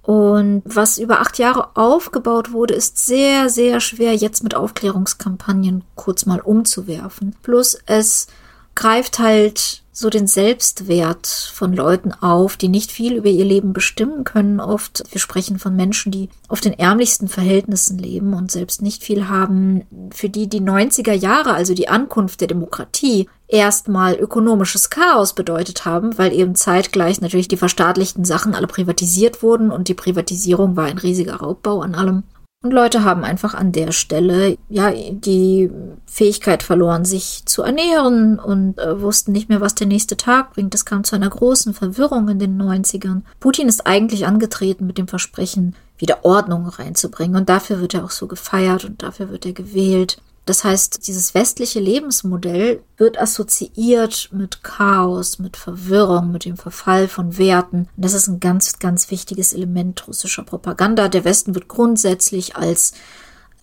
Und 0.00 0.62
was 0.64 0.96
über 0.96 1.20
acht 1.20 1.36
Jahre 1.36 1.76
aufgebaut 1.76 2.52
wurde, 2.52 2.72
ist 2.72 3.04
sehr, 3.04 3.50
sehr 3.50 3.80
schwer 3.80 4.14
jetzt 4.14 4.42
mit 4.42 4.54
Aufklärungskampagnen 4.54 5.84
kurz 5.96 6.24
mal 6.24 6.40
umzuwerfen. 6.40 7.36
Plus 7.42 7.78
es 7.84 8.26
greift 8.74 9.18
halt 9.18 9.82
so 9.98 10.10
den 10.10 10.26
Selbstwert 10.26 11.26
von 11.26 11.72
Leuten 11.72 12.12
auf, 12.12 12.58
die 12.58 12.68
nicht 12.68 12.92
viel 12.92 13.14
über 13.14 13.30
ihr 13.30 13.46
Leben 13.46 13.72
bestimmen 13.72 14.24
können. 14.24 14.60
Oft, 14.60 15.04
wir 15.10 15.18
sprechen 15.18 15.58
von 15.58 15.74
Menschen, 15.74 16.12
die 16.12 16.28
auf 16.48 16.60
den 16.60 16.74
ärmlichsten 16.74 17.28
Verhältnissen 17.28 17.96
leben 17.96 18.34
und 18.34 18.52
selbst 18.52 18.82
nicht 18.82 19.02
viel 19.02 19.26
haben, 19.28 20.10
für 20.12 20.28
die 20.28 20.50
die 20.50 20.60
90er 20.60 21.14
Jahre, 21.14 21.54
also 21.54 21.72
die 21.72 21.88
Ankunft 21.88 22.42
der 22.42 22.48
Demokratie, 22.48 23.26
erstmal 23.48 24.16
ökonomisches 24.16 24.90
Chaos 24.90 25.32
bedeutet 25.32 25.86
haben, 25.86 26.18
weil 26.18 26.34
eben 26.34 26.56
zeitgleich 26.56 27.22
natürlich 27.22 27.48
die 27.48 27.56
verstaatlichten 27.56 28.26
Sachen 28.26 28.54
alle 28.54 28.66
privatisiert 28.66 29.42
wurden 29.42 29.70
und 29.70 29.88
die 29.88 29.94
Privatisierung 29.94 30.76
war 30.76 30.84
ein 30.84 30.98
riesiger 30.98 31.36
Raubbau 31.36 31.80
an 31.80 31.94
allem. 31.94 32.24
Und 32.62 32.72
Leute 32.72 33.04
haben 33.04 33.22
einfach 33.22 33.54
an 33.54 33.70
der 33.70 33.92
Stelle 33.92 34.56
ja 34.68 34.90
die 34.90 35.70
Fähigkeit 36.06 36.62
verloren, 36.62 37.04
sich 37.04 37.44
zu 37.44 37.62
ernähren 37.62 38.38
und 38.38 38.78
äh, 38.78 39.00
wussten 39.00 39.32
nicht 39.32 39.48
mehr, 39.48 39.60
was 39.60 39.74
der 39.74 39.86
nächste 39.86 40.16
Tag 40.16 40.54
bringt. 40.54 40.74
Das 40.74 40.84
kam 40.84 41.04
zu 41.04 41.14
einer 41.14 41.28
großen 41.28 41.74
Verwirrung 41.74 42.28
in 42.28 42.38
den 42.38 42.60
90ern. 42.60 43.22
Putin 43.40 43.68
ist 43.68 43.86
eigentlich 43.86 44.26
angetreten 44.26 44.86
mit 44.86 44.98
dem 44.98 45.06
Versprechen, 45.06 45.76
wieder 45.98 46.24
Ordnung 46.24 46.66
reinzubringen. 46.66 47.36
Und 47.36 47.48
dafür 47.48 47.80
wird 47.80 47.94
er 47.94 48.04
auch 48.04 48.10
so 48.10 48.26
gefeiert 48.26 48.84
und 48.84 49.02
dafür 49.02 49.30
wird 49.30 49.46
er 49.46 49.52
gewählt. 49.52 50.20
Das 50.46 50.62
heißt, 50.62 51.08
dieses 51.08 51.34
westliche 51.34 51.80
Lebensmodell 51.80 52.80
wird 52.96 53.20
assoziiert 53.20 54.28
mit 54.32 54.62
Chaos, 54.62 55.40
mit 55.40 55.56
Verwirrung, 55.56 56.30
mit 56.30 56.44
dem 56.44 56.56
Verfall 56.56 57.08
von 57.08 57.36
Werten. 57.36 57.88
Und 57.96 58.04
das 58.04 58.14
ist 58.14 58.28
ein 58.28 58.38
ganz, 58.38 58.78
ganz 58.78 59.10
wichtiges 59.10 59.52
Element 59.52 60.06
russischer 60.06 60.44
Propaganda. 60.44 61.08
Der 61.08 61.24
Westen 61.24 61.56
wird 61.56 61.66
grundsätzlich 61.66 62.54
als 62.54 62.92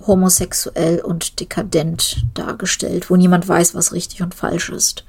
homosexuell 0.05 0.99
und 0.99 1.39
dekadent 1.39 2.25
dargestellt, 2.33 3.09
wo 3.09 3.15
niemand 3.15 3.47
weiß, 3.47 3.75
was 3.75 3.93
richtig 3.93 4.21
und 4.21 4.35
falsch 4.35 4.69
ist. 4.69 5.05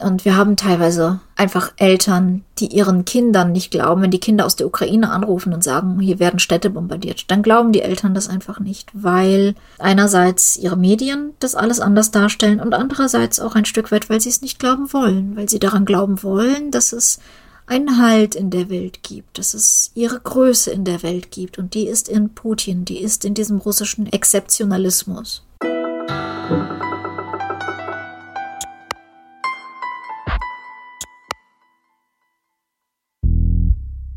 Und 0.00 0.24
wir 0.24 0.36
haben 0.36 0.56
teilweise 0.56 1.20
einfach 1.36 1.72
Eltern, 1.76 2.42
die 2.58 2.68
ihren 2.68 3.04
Kindern 3.04 3.52
nicht 3.52 3.70
glauben, 3.70 4.02
wenn 4.02 4.10
die 4.10 4.18
Kinder 4.20 4.46
aus 4.46 4.56
der 4.56 4.66
Ukraine 4.66 5.10
anrufen 5.10 5.52
und 5.52 5.62
sagen, 5.62 6.00
hier 6.00 6.18
werden 6.18 6.38
Städte 6.38 6.70
bombardiert, 6.70 7.30
dann 7.30 7.42
glauben 7.42 7.72
die 7.72 7.82
Eltern 7.82 8.14
das 8.14 8.28
einfach 8.28 8.60
nicht, 8.60 8.90
weil 8.94 9.54
einerseits 9.78 10.56
ihre 10.56 10.76
Medien 10.76 11.32
das 11.38 11.54
alles 11.54 11.80
anders 11.80 12.10
darstellen 12.10 12.60
und 12.60 12.72
andererseits 12.72 13.40
auch 13.40 13.54
ein 13.54 13.66
Stück 13.66 13.92
weit, 13.92 14.08
weil 14.08 14.20
sie 14.20 14.30
es 14.30 14.40
nicht 14.40 14.58
glauben 14.58 14.92
wollen, 14.92 15.36
weil 15.36 15.48
sie 15.48 15.58
daran 15.58 15.84
glauben 15.84 16.22
wollen, 16.22 16.70
dass 16.70 16.92
es 16.92 17.20
einen 17.66 18.00
Halt 18.00 18.34
in 18.34 18.50
der 18.50 18.68
Welt 18.70 19.02
gibt, 19.02 19.38
dass 19.38 19.54
es 19.54 19.92
ihre 19.94 20.18
Größe 20.18 20.70
in 20.70 20.84
der 20.84 21.02
Welt 21.02 21.30
gibt 21.30 21.58
und 21.58 21.74
die 21.74 21.86
ist 21.86 22.08
in 22.08 22.30
Putin, 22.30 22.84
die 22.84 23.00
ist 23.00 23.24
in 23.24 23.34
diesem 23.34 23.58
russischen 23.58 24.06
Exzeptionalismus. 24.06 25.44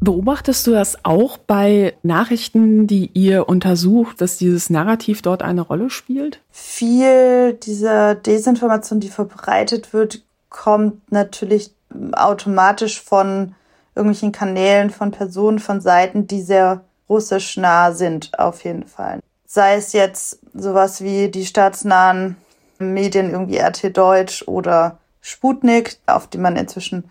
Beobachtest 0.04 0.68
du 0.68 0.72
das 0.72 0.98
auch 1.04 1.38
bei 1.38 1.94
Nachrichten, 2.04 2.88
die 2.88 3.10
ihr 3.13 3.48
untersucht, 3.48 4.20
dass 4.20 4.38
dieses 4.38 4.70
Narrativ 4.70 5.22
dort 5.22 5.42
eine 5.42 5.62
Rolle 5.62 5.89
spielt? 5.89 6.42
Viel 6.52 7.54
dieser 7.54 8.13
Desinformation, 8.13 9.00
die 9.00 9.08
verbreitet 9.08 9.94
wird, 9.94 10.22
kommt 10.50 11.10
natürlich 11.10 11.72
automatisch 12.12 13.02
von 13.02 13.56
irgendwelchen 13.96 14.34
Kanälen, 14.34 14.89
von 14.89 15.12
Personen, 15.12 15.60
von 15.60 15.80
Seiten, 15.80 16.28
die 16.28 16.42
sehr 16.42 16.82
russisch 17.08 17.56
nah 17.56 17.94
sind, 17.94 18.38
auf 18.38 18.66
jeden 18.66 18.86
Fall. 18.86 19.22
Sei 19.46 19.76
es 19.76 19.94
jetzt 19.94 20.39
sowas 20.54 21.02
wie 21.02 21.30
die 21.30 21.46
staatsnahen 21.46 22.36
Medien, 22.78 23.32
irgendwie 23.32 23.60
RT 23.60 23.96
Deutsch 23.96 24.44
oder 24.50 24.98
Sputnik, 25.22 25.96
auf 26.08 26.28
die 26.28 26.39
man 26.39 26.58
inzwischen 26.58 27.06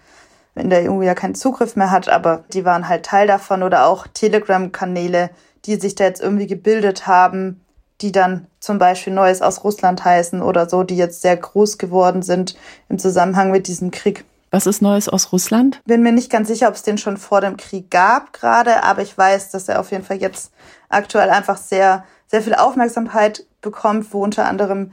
in 0.54 0.70
der 0.70 0.90
EU 0.90 1.02
ja 1.02 1.14
keinen 1.14 1.34
Zugriff 1.34 1.76
mehr 1.76 1.90
hat, 1.90 2.08
aber 2.08 2.44
die 2.52 2.64
waren 2.64 2.88
halt 2.88 3.04
Teil 3.04 3.26
davon 3.26 3.62
oder 3.62 3.86
auch 3.86 4.06
Telegram-Kanäle, 4.06 5.30
die 5.64 5.76
sich 5.76 5.94
da 5.94 6.04
jetzt 6.04 6.20
irgendwie 6.20 6.46
gebildet 6.46 7.06
haben, 7.06 7.60
die 8.00 8.12
dann 8.12 8.46
zum 8.60 8.78
Beispiel 8.78 9.12
Neues 9.12 9.42
aus 9.42 9.64
Russland 9.64 10.04
heißen 10.04 10.42
oder 10.42 10.68
so, 10.68 10.82
die 10.82 10.96
jetzt 10.96 11.22
sehr 11.22 11.36
groß 11.36 11.78
geworden 11.78 12.22
sind 12.22 12.56
im 12.88 12.98
Zusammenhang 12.98 13.50
mit 13.50 13.68
diesem 13.68 13.90
Krieg. 13.90 14.24
Was 14.50 14.66
ist 14.66 14.82
Neues 14.82 15.08
aus 15.08 15.32
Russland? 15.32 15.80
Bin 15.86 16.02
mir 16.02 16.12
nicht 16.12 16.30
ganz 16.30 16.48
sicher, 16.48 16.68
ob 16.68 16.74
es 16.74 16.82
den 16.82 16.98
schon 16.98 17.16
vor 17.16 17.40
dem 17.40 17.56
Krieg 17.56 17.90
gab 17.90 18.34
gerade, 18.34 18.82
aber 18.82 19.00
ich 19.00 19.16
weiß, 19.16 19.50
dass 19.50 19.68
er 19.68 19.80
auf 19.80 19.90
jeden 19.92 20.04
Fall 20.04 20.18
jetzt 20.18 20.52
aktuell 20.90 21.30
einfach 21.30 21.56
sehr, 21.56 22.04
sehr 22.26 22.42
viel 22.42 22.54
Aufmerksamkeit 22.54 23.46
bekommt, 23.62 24.12
wo 24.12 24.22
unter 24.22 24.46
anderem 24.46 24.90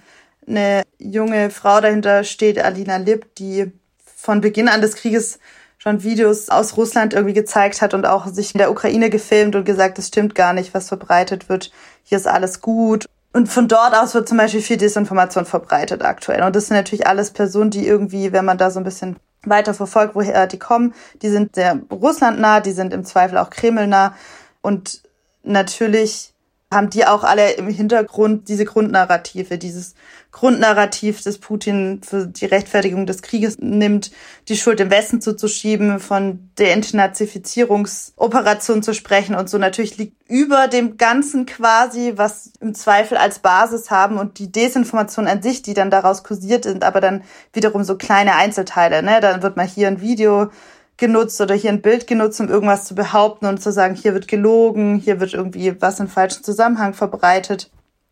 eine 0.47 0.83
junge 0.97 1.49
Frau 1.49 1.81
dahinter 1.81 2.23
steht, 2.23 2.57
Alina 2.63 2.97
Lipp, 2.97 3.35
die 3.35 3.71
von 4.19 4.41
Beginn 4.41 4.67
an 4.67 4.81
des 4.81 4.95
Krieges 4.95 5.39
schon 5.77 6.03
Videos 6.03 6.49
aus 6.49 6.75
Russland 6.75 7.13
irgendwie 7.13 7.33
gezeigt 7.33 7.81
hat 7.81 7.93
und 7.93 8.05
auch 8.05 8.27
sich 8.27 8.53
in 8.53 8.57
der 8.57 8.69
Ukraine 8.69 9.09
gefilmt 9.09 9.55
und 9.55 9.63
gesagt, 9.63 9.97
das 9.97 10.07
stimmt 10.07 10.35
gar 10.35 10.51
nicht, 10.53 10.73
was 10.73 10.89
verbreitet 10.89 11.47
wird. 11.47 11.71
Hier 12.03 12.17
ist 12.17 12.27
alles 12.27 12.59
gut. 12.59 13.05
Und 13.31 13.47
von 13.47 13.67
dort 13.67 13.95
aus 13.95 14.13
wird 14.13 14.27
zum 14.27 14.37
Beispiel 14.37 14.61
viel 14.61 14.77
Desinformation 14.77 15.45
verbreitet 15.45 16.03
aktuell. 16.03 16.43
Und 16.43 16.55
das 16.55 16.67
sind 16.67 16.75
natürlich 16.75 17.07
alles 17.07 17.31
Personen, 17.31 17.69
die 17.69 17.87
irgendwie, 17.87 18.33
wenn 18.33 18.43
man 18.43 18.57
da 18.57 18.71
so 18.71 18.79
ein 18.79 18.83
bisschen 18.83 19.15
weiter 19.43 19.73
verfolgt, 19.73 20.15
woher 20.15 20.47
die 20.47 20.59
kommen, 20.59 20.93
die 21.21 21.29
sind 21.29 21.55
sehr 21.55 21.79
russlandnah, 21.89 22.59
die 22.59 22.73
sind 22.73 22.93
im 22.93 23.05
Zweifel 23.05 23.37
auch 23.37 23.49
Kremlnah. 23.49 24.15
Und 24.61 25.03
natürlich 25.43 26.33
haben 26.71 26.91
die 26.91 27.05
auch 27.05 27.23
alle 27.23 27.53
im 27.53 27.67
Hintergrund 27.67 28.47
diese 28.47 28.63
Grundnarrative, 28.63 29.57
dieses 29.57 29.95
Grundnarrativ, 30.31 31.23
das 31.23 31.39
Putin 31.39 32.01
für 32.03 32.27
die 32.27 32.45
Rechtfertigung 32.45 33.07
des 33.07 33.23
Krieges 33.23 33.57
nimmt, 33.59 34.11
die 34.47 34.55
Schuld 34.55 34.79
im 34.79 34.91
Westen 34.91 35.19
zuzuschieben, 35.19 35.99
von 35.99 36.51
der 36.59 36.73
Entnazifizierungsoperation 36.73 38.83
zu 38.83 38.93
sprechen 38.93 39.33
und 39.33 39.49
so 39.49 39.57
natürlich 39.57 39.97
liegt 39.97 40.29
über 40.29 40.67
dem 40.67 40.97
Ganzen 40.97 41.47
quasi, 41.47 42.13
was 42.17 42.51
im 42.59 42.75
Zweifel 42.75 43.17
als 43.17 43.39
Basis 43.39 43.89
haben 43.89 44.19
und 44.19 44.37
die 44.37 44.51
Desinformation 44.51 45.25
an 45.25 45.41
sich, 45.41 45.63
die 45.63 45.73
dann 45.73 45.89
daraus 45.89 46.23
kursiert 46.23 46.65
sind, 46.65 46.83
aber 46.83 47.01
dann 47.01 47.23
wiederum 47.51 47.83
so 47.83 47.97
kleine 47.97 48.35
Einzelteile, 48.35 49.01
ne? 49.01 49.21
Dann 49.21 49.41
wird 49.41 49.57
mal 49.57 49.65
hier 49.65 49.87
ein 49.87 50.01
Video 50.01 50.51
genutzt 50.99 51.39
oder 51.41 51.55
hier 51.55 51.71
ein 51.71 51.81
Bild 51.81 52.07
genutzt, 52.07 52.39
um 52.39 52.49
irgendwas 52.49 52.85
zu 52.85 52.95
behaupten 52.95 53.45
und 53.45 53.61
zu 53.61 53.71
sagen, 53.71 53.95
hier 53.95 54.13
wird 54.13 54.27
gelogen, 54.27 54.97
hier 54.97 55.19
wird 55.19 55.33
irgendwie 55.33 55.81
was 55.81 55.99
im 55.99 56.07
falschen 56.07 56.43
Zusammenhang 56.43 56.93
verbreitet. 56.93 57.71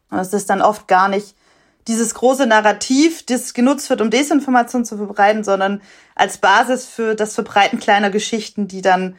Und 0.09 0.19
es 0.19 0.33
ist 0.33 0.49
dann 0.49 0.61
oft 0.61 0.87
gar 0.87 1.09
nicht 1.09 1.35
dieses 1.87 2.13
große 2.13 2.45
Narrativ, 2.45 3.25
das 3.25 3.53
genutzt 3.53 3.89
wird, 3.89 4.01
um 4.01 4.09
Desinformation 4.09 4.83
zu 4.83 4.97
verbreiten, 4.97 5.43
sondern 5.43 5.81
als 6.15 6.37
Basis 6.37 6.85
für 6.85 7.15
das 7.15 7.33
Verbreiten 7.35 7.79
kleiner 7.79 8.09
Geschichten, 8.09 8.67
die 8.67 8.81
dann 8.81 9.15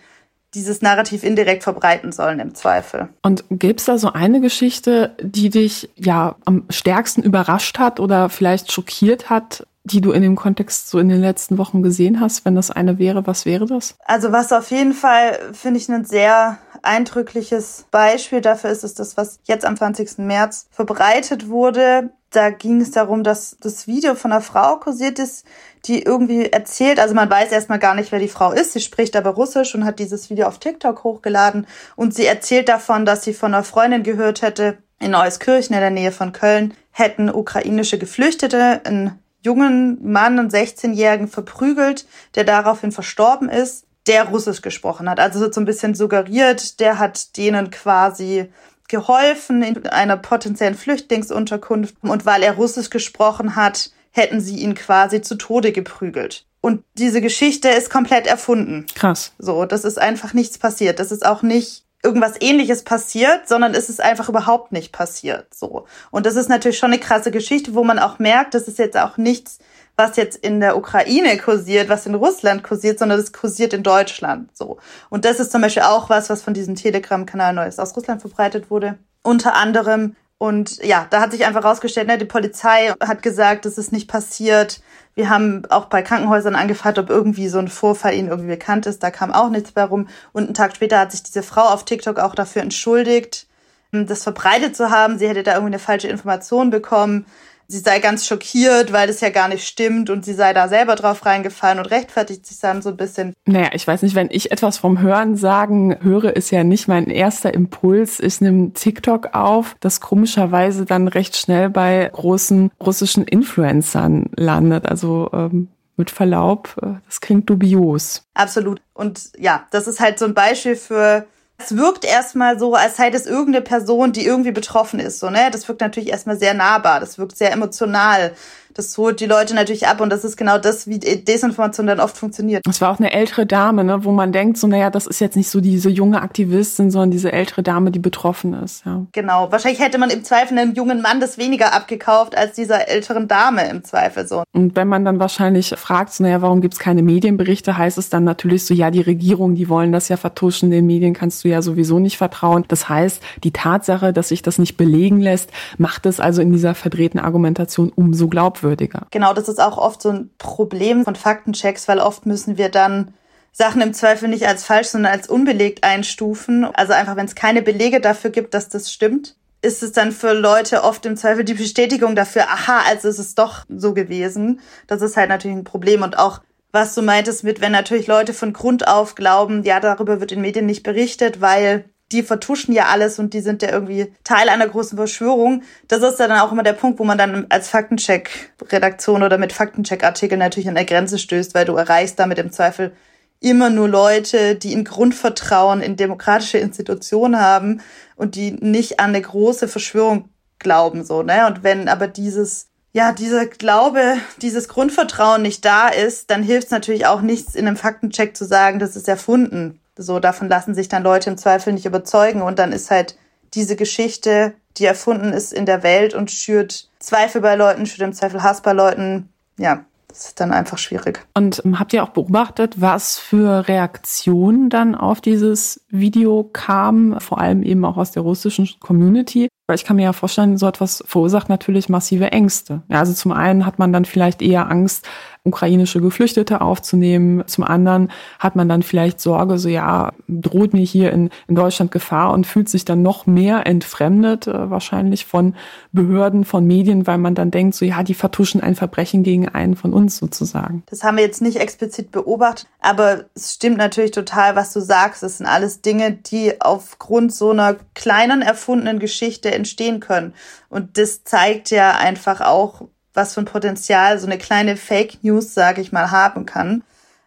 dieses 0.54 0.80
Narrativ 0.80 1.24
indirekt 1.24 1.62
verbreiten 1.62 2.10
sollen 2.10 2.40
im 2.40 2.54
Zweifel. 2.54 3.08
Und 3.22 3.44
gibt's 3.50 3.84
da 3.84 3.98
so 3.98 4.12
eine 4.12 4.40
Geschichte, 4.40 5.14
die 5.20 5.50
dich 5.50 5.90
ja 5.96 6.36
am 6.44 6.64
stärksten 6.70 7.22
überrascht 7.22 7.78
hat 7.78 8.00
oder 8.00 8.30
vielleicht 8.30 8.72
schockiert 8.72 9.28
hat, 9.28 9.66
die 9.90 10.00
du 10.00 10.12
in 10.12 10.22
dem 10.22 10.36
Kontext 10.36 10.90
so 10.90 10.98
in 10.98 11.08
den 11.08 11.20
letzten 11.20 11.58
Wochen 11.58 11.82
gesehen 11.82 12.20
hast? 12.20 12.44
Wenn 12.44 12.54
das 12.54 12.70
eine 12.70 12.98
wäre, 12.98 13.26
was 13.26 13.46
wäre 13.46 13.66
das? 13.66 13.96
Also 14.04 14.32
was 14.32 14.52
auf 14.52 14.70
jeden 14.70 14.92
Fall, 14.92 15.38
finde 15.52 15.78
ich, 15.78 15.88
ein 15.88 16.04
sehr 16.04 16.58
eindrückliches 16.82 17.86
Beispiel 17.90 18.40
dafür 18.40 18.70
ist, 18.70 18.84
ist 18.84 18.98
das, 18.98 19.16
was 19.16 19.40
jetzt 19.44 19.64
am 19.64 19.76
20. 19.76 20.18
März 20.18 20.66
verbreitet 20.70 21.48
wurde. 21.48 22.10
Da 22.30 22.50
ging 22.50 22.80
es 22.80 22.90
darum, 22.90 23.24
dass 23.24 23.56
das 23.60 23.86
Video 23.86 24.14
von 24.14 24.32
einer 24.32 24.42
Frau 24.42 24.76
kursiert 24.76 25.18
ist, 25.18 25.46
die 25.86 26.02
irgendwie 26.02 26.46
erzählt, 26.46 27.00
also 27.00 27.14
man 27.14 27.30
weiß 27.30 27.52
erstmal 27.52 27.78
gar 27.78 27.94
nicht, 27.94 28.12
wer 28.12 28.18
die 28.18 28.28
Frau 28.28 28.52
ist. 28.52 28.72
Sie 28.72 28.80
spricht 28.80 29.16
aber 29.16 29.30
Russisch 29.30 29.74
und 29.74 29.84
hat 29.84 29.98
dieses 29.98 30.28
Video 30.28 30.46
auf 30.46 30.58
TikTok 30.58 31.04
hochgeladen 31.04 31.66
und 31.96 32.14
sie 32.14 32.26
erzählt 32.26 32.68
davon, 32.68 33.06
dass 33.06 33.24
sie 33.24 33.32
von 33.32 33.54
einer 33.54 33.64
Freundin 33.64 34.02
gehört 34.02 34.42
hätte, 34.42 34.78
in 35.00 35.14
Euskirchen 35.14 35.74
in 35.74 35.80
der 35.80 35.90
Nähe 35.90 36.12
von 36.12 36.32
Köln 36.32 36.74
hätten 36.90 37.30
ukrainische 37.30 37.98
Geflüchtete 37.98 38.82
in 38.84 39.12
jungen 39.42 39.98
Mann, 40.02 40.38
einen 40.38 40.50
16-Jährigen, 40.50 41.28
verprügelt, 41.28 42.06
der 42.34 42.44
daraufhin 42.44 42.92
verstorben 42.92 43.48
ist, 43.48 43.84
der 44.06 44.24
Russisch 44.24 44.62
gesprochen 44.62 45.08
hat. 45.08 45.20
Also 45.20 45.50
so 45.50 45.60
ein 45.60 45.64
bisschen 45.66 45.94
suggeriert, 45.94 46.80
der 46.80 46.98
hat 46.98 47.36
denen 47.36 47.70
quasi 47.70 48.50
geholfen 48.88 49.62
in 49.62 49.86
einer 49.86 50.16
potenziellen 50.16 50.74
Flüchtlingsunterkunft. 50.74 51.94
Und 52.00 52.26
weil 52.26 52.42
er 52.42 52.54
Russisch 52.54 52.90
gesprochen 52.90 53.54
hat, 53.54 53.90
hätten 54.10 54.40
sie 54.40 54.56
ihn 54.56 54.74
quasi 54.74 55.20
zu 55.20 55.36
Tode 55.36 55.72
geprügelt. 55.72 56.46
Und 56.60 56.82
diese 56.94 57.20
Geschichte 57.20 57.68
ist 57.68 57.90
komplett 57.90 58.26
erfunden. 58.26 58.86
Krass. 58.94 59.32
So, 59.38 59.64
das 59.64 59.84
ist 59.84 59.98
einfach 59.98 60.32
nichts 60.32 60.58
passiert. 60.58 60.98
Das 60.98 61.12
ist 61.12 61.24
auch 61.24 61.42
nicht 61.42 61.84
irgendwas 62.02 62.34
ähnliches 62.40 62.84
passiert, 62.84 63.48
sondern 63.48 63.74
es 63.74 63.88
ist 63.88 64.00
einfach 64.00 64.28
überhaupt 64.28 64.72
nicht 64.72 64.92
passiert, 64.92 65.52
so. 65.54 65.86
Und 66.10 66.26
das 66.26 66.36
ist 66.36 66.48
natürlich 66.48 66.78
schon 66.78 66.92
eine 66.92 67.00
krasse 67.00 67.30
Geschichte, 67.30 67.74
wo 67.74 67.82
man 67.84 67.98
auch 67.98 68.18
merkt, 68.18 68.54
das 68.54 68.68
ist 68.68 68.78
jetzt 68.78 68.96
auch 68.96 69.16
nichts, 69.16 69.58
was 69.96 70.16
jetzt 70.16 70.36
in 70.36 70.60
der 70.60 70.76
Ukraine 70.76 71.36
kursiert, 71.38 71.88
was 71.88 72.06
in 72.06 72.14
Russland 72.14 72.62
kursiert, 72.62 73.00
sondern 73.00 73.18
das 73.18 73.32
kursiert 73.32 73.72
in 73.72 73.82
Deutschland, 73.82 74.56
so. 74.56 74.78
Und 75.10 75.24
das 75.24 75.40
ist 75.40 75.50
zum 75.50 75.60
Beispiel 75.60 75.82
auch 75.82 76.08
was, 76.08 76.30
was 76.30 76.42
von 76.42 76.54
diesem 76.54 76.76
Telegram-Kanal 76.76 77.52
Neues 77.52 77.80
aus 77.80 77.96
Russland 77.96 78.20
verbreitet 78.20 78.70
wurde. 78.70 78.98
Unter 79.22 79.54
anderem 79.54 80.14
und 80.38 80.82
ja, 80.84 81.06
da 81.10 81.20
hat 81.20 81.32
sich 81.32 81.44
einfach 81.44 81.64
rausgestellt, 81.64 82.06
ne, 82.06 82.16
die 82.16 82.24
Polizei 82.24 82.92
hat 83.00 83.22
gesagt, 83.22 83.64
das 83.64 83.76
ist 83.76 83.92
nicht 83.92 84.08
passiert. 84.08 84.80
Wir 85.18 85.30
haben 85.30 85.64
auch 85.68 85.86
bei 85.86 86.02
Krankenhäusern 86.02 86.54
angefragt, 86.54 86.96
ob 86.96 87.10
irgendwie 87.10 87.48
so 87.48 87.58
ein 87.58 87.66
Vorfall 87.66 88.14
ihnen 88.14 88.28
irgendwie 88.28 88.50
bekannt 88.50 88.86
ist. 88.86 89.02
Da 89.02 89.10
kam 89.10 89.32
auch 89.32 89.48
nichts 89.48 89.74
mehr 89.74 89.86
rum. 89.86 90.06
Und 90.32 90.44
einen 90.44 90.54
Tag 90.54 90.76
später 90.76 91.00
hat 91.00 91.10
sich 91.10 91.24
diese 91.24 91.42
Frau 91.42 91.62
auf 91.62 91.84
TikTok 91.84 92.20
auch 92.20 92.36
dafür 92.36 92.62
entschuldigt, 92.62 93.48
das 93.90 94.22
verbreitet 94.22 94.76
zu 94.76 94.90
haben. 94.90 95.18
Sie 95.18 95.28
hätte 95.28 95.42
da 95.42 95.54
irgendwie 95.54 95.70
eine 95.70 95.80
falsche 95.80 96.06
Information 96.06 96.70
bekommen. 96.70 97.26
Sie 97.68 97.78
sei 97.80 97.98
ganz 98.00 98.26
schockiert, 98.26 98.92
weil 98.92 99.06
das 99.06 99.20
ja 99.20 99.28
gar 99.28 99.48
nicht 99.48 99.66
stimmt 99.66 100.08
und 100.08 100.24
sie 100.24 100.32
sei 100.32 100.54
da 100.54 100.68
selber 100.68 100.96
drauf 100.96 101.24
reingefallen 101.26 101.78
und 101.78 101.86
rechtfertigt 101.86 102.46
sich 102.46 102.58
dann 102.58 102.80
so 102.80 102.88
ein 102.88 102.96
bisschen. 102.96 103.34
Naja, 103.44 103.70
ich 103.74 103.86
weiß 103.86 104.02
nicht, 104.02 104.14
wenn 104.14 104.28
ich 104.30 104.50
etwas 104.50 104.78
vom 104.78 105.00
Hören 105.00 105.36
sagen 105.36 105.96
höre, 106.02 106.34
ist 106.34 106.50
ja 106.50 106.64
nicht 106.64 106.88
mein 106.88 107.08
erster 107.08 107.52
Impuls. 107.52 108.20
Ich 108.20 108.40
nehme 108.40 108.72
TikTok 108.72 109.34
auf, 109.34 109.76
das 109.80 110.00
komischerweise 110.00 110.86
dann 110.86 111.08
recht 111.08 111.36
schnell 111.36 111.68
bei 111.68 112.10
großen 112.12 112.70
russischen 112.80 113.24
Influencern 113.24 114.30
landet. 114.34 114.86
Also 114.86 115.28
ähm, 115.34 115.68
mit 115.96 116.10
Verlaub, 116.10 116.74
äh, 116.80 116.94
das 117.06 117.20
klingt 117.20 117.50
dubios. 117.50 118.22
Absolut. 118.32 118.80
Und 118.94 119.30
ja, 119.36 119.66
das 119.70 119.86
ist 119.86 120.00
halt 120.00 120.18
so 120.18 120.24
ein 120.24 120.34
Beispiel 120.34 120.76
für 120.76 121.26
es 121.58 121.76
wirkt 121.76 122.04
erstmal 122.04 122.58
so, 122.58 122.74
als 122.74 122.96
sei 122.96 123.10
das 123.10 123.26
irgendeine 123.26 123.62
Person, 123.62 124.12
die 124.12 124.24
irgendwie 124.24 124.52
betroffen 124.52 125.00
ist, 125.00 125.18
so, 125.18 125.28
ne? 125.28 125.50
Das 125.50 125.66
wirkt 125.68 125.80
natürlich 125.80 126.08
erstmal 126.10 126.38
sehr 126.38 126.54
nahbar, 126.54 127.00
das 127.00 127.18
wirkt 127.18 127.36
sehr 127.36 127.52
emotional 127.52 128.32
das 128.78 128.96
holt 128.96 129.18
die 129.18 129.26
Leute 129.26 129.56
natürlich 129.56 129.88
ab 129.88 130.00
und 130.00 130.08
das 130.08 130.22
ist 130.22 130.36
genau 130.36 130.56
das, 130.56 130.86
wie 130.86 131.00
Desinformation 131.00 131.88
dann 131.88 131.98
oft 131.98 132.16
funktioniert. 132.16 132.62
Es 132.68 132.80
war 132.80 132.92
auch 132.92 133.00
eine 133.00 133.12
ältere 133.12 133.44
Dame, 133.44 133.82
ne, 133.82 134.04
wo 134.04 134.12
man 134.12 134.30
denkt, 134.30 134.56
so, 134.56 134.68
naja, 134.68 134.88
das 134.88 135.08
ist 135.08 135.20
jetzt 135.20 135.34
nicht 135.34 135.50
so 135.50 135.60
diese 135.60 135.90
junge 135.90 136.22
Aktivistin, 136.22 136.92
sondern 136.92 137.10
diese 137.10 137.32
ältere 137.32 137.64
Dame, 137.64 137.90
die 137.90 137.98
betroffen 137.98 138.54
ist. 138.54 138.86
Ja. 138.86 139.04
Genau. 139.10 139.50
Wahrscheinlich 139.50 139.80
hätte 139.80 139.98
man 139.98 140.10
im 140.10 140.22
Zweifel 140.22 140.56
einem 140.56 140.74
jungen 140.74 141.02
Mann 141.02 141.18
das 141.18 141.38
weniger 141.38 141.74
abgekauft 141.74 142.38
als 142.38 142.52
dieser 142.52 142.86
älteren 142.86 143.26
Dame 143.26 143.68
im 143.68 143.82
Zweifel 143.82 144.28
so. 144.28 144.44
Und 144.52 144.76
wenn 144.76 144.86
man 144.86 145.04
dann 145.04 145.18
wahrscheinlich 145.18 145.70
fragt, 145.70 146.12
so, 146.12 146.22
naja, 146.22 146.40
warum 146.40 146.60
gibt 146.60 146.74
es 146.74 146.80
keine 146.80 147.02
Medienberichte, 147.02 147.76
heißt 147.76 147.98
es 147.98 148.10
dann 148.10 148.22
natürlich 148.22 148.64
so, 148.64 148.74
ja, 148.74 148.92
die 148.92 149.00
Regierung, 149.00 149.56
die 149.56 149.68
wollen 149.68 149.90
das 149.90 150.08
ja 150.08 150.16
vertuschen, 150.16 150.70
den 150.70 150.86
Medien 150.86 151.14
kannst 151.14 151.42
du 151.42 151.48
ja 151.48 151.62
sowieso 151.62 151.98
nicht 151.98 152.16
vertrauen. 152.16 152.64
Das 152.68 152.88
heißt, 152.88 153.20
die 153.42 153.50
Tatsache, 153.50 154.12
dass 154.12 154.28
sich 154.28 154.42
das 154.42 154.58
nicht 154.58 154.76
belegen 154.76 155.18
lässt, 155.18 155.50
macht 155.78 156.06
es 156.06 156.20
also 156.20 156.42
in 156.42 156.52
dieser 156.52 156.76
verdrehten 156.76 157.18
Argumentation 157.18 157.90
umso 157.92 158.28
glaubwürdiger 158.28 158.67
glaubwürdiger. 158.68 159.06
Genau, 159.10 159.32
das 159.32 159.48
ist 159.48 159.60
auch 159.60 159.78
oft 159.78 160.02
so 160.02 160.10
ein 160.10 160.30
Problem 160.38 161.04
von 161.04 161.16
Faktenchecks, 161.16 161.88
weil 161.88 161.98
oft 161.98 162.26
müssen 162.26 162.58
wir 162.58 162.68
dann 162.68 163.14
Sachen 163.52 163.80
im 163.80 163.94
Zweifel 163.94 164.28
nicht 164.28 164.46
als 164.46 164.64
falsch, 164.64 164.88
sondern 164.88 165.12
als 165.12 165.28
unbelegt 165.28 165.82
einstufen. 165.84 166.64
Also 166.64 166.92
einfach, 166.92 167.16
wenn 167.16 167.26
es 167.26 167.34
keine 167.34 167.62
Belege 167.62 168.00
dafür 168.00 168.30
gibt, 168.30 168.54
dass 168.54 168.68
das 168.68 168.92
stimmt, 168.92 169.36
ist 169.60 169.82
es 169.82 169.92
dann 169.92 170.12
für 170.12 170.32
Leute 170.32 170.84
oft 170.84 171.04
im 171.06 171.16
Zweifel 171.16 171.44
die 171.44 171.54
Bestätigung 171.54 172.14
dafür, 172.14 172.42
aha, 172.44 172.82
also 172.86 173.08
ist 173.08 173.18
es 173.18 173.34
doch 173.34 173.64
so 173.68 173.92
gewesen. 173.92 174.60
Das 174.86 175.02
ist 175.02 175.16
halt 175.16 175.28
natürlich 175.28 175.56
ein 175.56 175.64
Problem 175.64 176.02
und 176.02 176.18
auch 176.18 176.40
was 176.70 176.94
du 176.94 177.00
meintest 177.00 177.44
mit, 177.44 177.62
wenn 177.62 177.72
natürlich 177.72 178.06
Leute 178.06 178.34
von 178.34 178.52
Grund 178.52 178.86
auf 178.86 179.14
glauben, 179.14 179.64
ja, 179.64 179.80
darüber 179.80 180.20
wird 180.20 180.32
in 180.32 180.42
Medien 180.42 180.66
nicht 180.66 180.82
berichtet, 180.82 181.40
weil 181.40 181.86
die 182.12 182.22
vertuschen 182.22 182.72
ja 182.72 182.86
alles 182.86 183.18
und 183.18 183.34
die 183.34 183.40
sind 183.40 183.62
ja 183.62 183.70
irgendwie 183.70 184.12
Teil 184.24 184.48
einer 184.48 184.66
großen 184.66 184.96
Verschwörung. 184.96 185.62
Das 185.88 186.02
ist 186.02 186.16
dann 186.16 186.32
auch 186.32 186.52
immer 186.52 186.62
der 186.62 186.72
Punkt, 186.72 186.98
wo 186.98 187.04
man 187.04 187.18
dann 187.18 187.46
als 187.50 187.68
Faktencheck-Redaktion 187.68 189.22
oder 189.22 189.36
mit 189.36 189.52
Faktencheck-Artikeln 189.52 190.38
natürlich 190.38 190.68
an 190.68 190.74
der 190.74 190.86
Grenze 190.86 191.18
stößt, 191.18 191.54
weil 191.54 191.66
du 191.66 191.76
erreichst 191.76 192.18
damit 192.18 192.38
im 192.38 192.50
Zweifel 192.50 192.92
immer 193.40 193.70
nur 193.70 193.88
Leute, 193.88 194.56
die 194.56 194.74
ein 194.74 194.84
Grundvertrauen 194.84 195.80
in 195.80 195.96
demokratische 195.96 196.58
Institutionen 196.58 197.38
haben 197.38 197.82
und 198.16 198.34
die 198.34 198.52
nicht 198.52 199.00
an 199.00 199.10
eine 199.10 199.22
große 199.22 199.68
Verschwörung 199.68 200.30
glauben, 200.58 201.04
so, 201.04 201.22
ne? 201.22 201.46
Und 201.46 201.62
wenn 201.62 201.88
aber 201.88 202.08
dieses, 202.08 202.66
ja, 202.92 203.12
dieser 203.12 203.46
Glaube, 203.46 204.16
dieses 204.42 204.66
Grundvertrauen 204.68 205.42
nicht 205.42 205.64
da 205.64 205.88
ist, 205.88 206.30
dann 206.30 206.42
hilft 206.42 206.66
es 206.66 206.70
natürlich 206.72 207.06
auch 207.06 207.20
nichts, 207.20 207.54
in 207.54 207.68
einem 207.68 207.76
Faktencheck 207.76 208.36
zu 208.36 208.44
sagen, 208.44 208.80
das 208.80 208.96
ist 208.96 209.08
erfunden. 209.08 209.80
So, 210.00 210.20
davon 210.20 210.48
lassen 210.48 210.74
sich 210.74 210.88
dann 210.88 211.02
Leute 211.02 211.28
im 211.28 211.36
Zweifel 211.36 211.72
nicht 211.72 211.84
überzeugen 211.84 212.40
und 212.40 212.58
dann 212.60 212.70
ist 212.70 212.90
halt 212.90 213.16
diese 213.52 213.74
Geschichte, 213.74 214.54
die 214.76 214.84
erfunden 214.84 215.32
ist 215.32 215.52
in 215.52 215.66
der 215.66 215.82
Welt 215.82 216.14
und 216.14 216.30
schürt 216.30 216.88
Zweifel 217.00 217.40
bei 217.40 217.56
Leuten, 217.56 217.84
schürt 217.84 218.06
im 218.06 218.12
Zweifel 218.12 218.42
Hass 218.42 218.62
bei 218.62 218.72
Leuten. 218.72 219.28
Ja, 219.58 219.84
das 220.06 220.26
ist 220.26 220.40
dann 220.40 220.52
einfach 220.52 220.78
schwierig. 220.78 221.26
Und 221.34 221.62
habt 221.78 221.92
ihr 221.92 222.04
auch 222.04 222.10
beobachtet, 222.10 222.80
was 222.80 223.18
für 223.18 223.66
Reaktionen 223.66 224.70
dann 224.70 224.94
auf 224.94 225.20
dieses 225.20 225.84
Video 225.88 226.44
kamen, 226.44 227.18
vor 227.20 227.40
allem 227.40 227.62
eben 227.62 227.84
auch 227.84 227.96
aus 227.96 228.10
der 228.10 228.22
russischen 228.22 228.68
Community? 228.80 229.48
Weil 229.66 229.76
ich 229.76 229.84
kann 229.84 229.96
mir 229.96 230.04
ja 230.04 230.12
vorstellen, 230.14 230.56
so 230.56 230.66
etwas 230.66 231.04
verursacht 231.06 231.50
natürlich 231.50 231.90
massive 231.90 232.32
Ängste. 232.32 232.82
Ja, 232.88 233.00
also 233.00 233.12
zum 233.12 233.32
einen 233.32 233.66
hat 233.66 233.78
man 233.78 233.92
dann 233.92 234.06
vielleicht 234.06 234.40
eher 234.40 234.70
Angst, 234.70 235.06
ukrainische 235.44 236.00
Geflüchtete 236.00 236.60
aufzunehmen. 236.60 237.42
Zum 237.46 237.64
anderen 237.64 238.10
hat 238.38 238.56
man 238.56 238.68
dann 238.68 238.82
vielleicht 238.82 239.20
Sorge, 239.20 239.58
so 239.58 239.68
ja, 239.68 240.12
droht 240.28 240.72
mir 240.72 240.84
hier 240.84 241.12
in, 241.12 241.30
in 241.48 241.54
Deutschland 241.54 241.90
Gefahr 241.90 242.32
und 242.32 242.46
fühlt 242.46 242.68
sich 242.68 242.84
dann 242.84 243.02
noch 243.02 243.26
mehr 243.26 243.66
entfremdet, 243.66 244.46
äh, 244.46 244.70
wahrscheinlich 244.70 245.26
von 245.26 245.54
Behörden, 245.92 246.44
von 246.44 246.66
Medien, 246.66 247.06
weil 247.06 247.18
man 247.18 247.34
dann 247.34 247.50
denkt, 247.50 247.74
so 247.74 247.84
ja, 247.84 248.02
die 248.02 248.14
vertuschen 248.14 248.60
ein 248.60 248.74
Verbrechen 248.74 249.22
gegen 249.22 249.48
einen 249.48 249.76
von 249.76 249.92
uns 249.92 250.16
sozusagen. 250.16 250.82
Das 250.86 251.02
haben 251.02 251.16
wir 251.16 251.24
jetzt 251.24 251.42
nicht 251.42 251.56
explizit 251.56 252.10
beobachtet, 252.10 252.66
aber 252.80 253.24
es 253.34 253.54
stimmt 253.54 253.78
natürlich 253.78 254.12
total, 254.12 254.56
was 254.56 254.72
du 254.72 254.80
sagst. 254.80 255.22
Es 255.22 255.38
sind 255.38 255.46
Dinge, 255.82 256.12
die 256.12 256.60
aufgrund 256.60 257.32
so 257.32 257.50
einer 257.50 257.76
kleinen 257.94 258.42
erfundenen 258.42 258.98
Geschichte 258.98 259.52
entstehen 259.52 260.00
können. 260.00 260.34
Und 260.68 260.98
das 260.98 261.24
zeigt 261.24 261.70
ja 261.70 261.92
einfach 261.92 262.40
auch, 262.40 262.82
was 263.14 263.34
für 263.34 263.40
ein 263.40 263.46
Potenzial 263.46 264.18
so 264.18 264.26
eine 264.26 264.38
kleine 264.38 264.76
Fake 264.76 265.22
News, 265.22 265.54
sage 265.54 265.80
ich 265.80 265.92
mal, 265.92 266.10
haben 266.10 266.46
kann, 266.46 266.82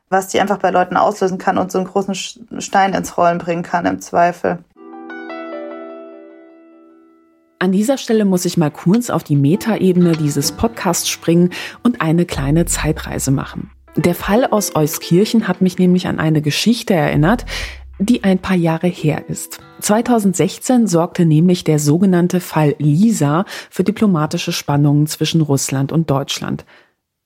was 0.09 0.27
die 0.27 0.39
einfach 0.39 0.57
bei 0.57 0.71
Leuten 0.71 0.97
auslösen 0.97 1.37
kann 1.37 1.57
und 1.57 1.71
so 1.71 1.79
einen 1.79 1.87
großen 1.87 2.15
Stein 2.61 2.93
ins 2.93 3.17
Rollen 3.17 3.37
bringen 3.37 3.63
kann 3.63 3.85
im 3.85 4.01
Zweifel. 4.01 4.59
An 7.59 7.71
dieser 7.71 7.99
Stelle 7.99 8.25
muss 8.25 8.45
ich 8.45 8.57
mal 8.57 8.71
kurz 8.71 9.11
auf 9.11 9.23
die 9.23 9.35
Metaebene 9.35 10.13
dieses 10.13 10.51
Podcasts 10.51 11.07
springen 11.07 11.51
und 11.83 12.01
eine 12.01 12.25
kleine 12.25 12.65
Zeitreise 12.65 13.29
machen. 13.29 13.69
Der 13.95 14.15
Fall 14.15 14.45
aus 14.45 14.75
Euskirchen 14.75 15.47
hat 15.47 15.61
mich 15.61 15.77
nämlich 15.77 16.07
an 16.07 16.17
eine 16.17 16.41
Geschichte 16.41 16.93
erinnert, 16.93 17.45
die 18.01 18.23
ein 18.23 18.39
paar 18.39 18.55
Jahre 18.55 18.87
her 18.87 19.29
ist. 19.29 19.59
2016 19.79 20.87
sorgte 20.87 21.25
nämlich 21.25 21.63
der 21.63 21.79
sogenannte 21.79 22.39
Fall 22.39 22.75
Lisa 22.79 23.45
für 23.69 23.83
diplomatische 23.83 24.51
Spannungen 24.51 25.07
zwischen 25.07 25.41
Russland 25.41 25.91
und 25.91 26.09
Deutschland. 26.09 26.65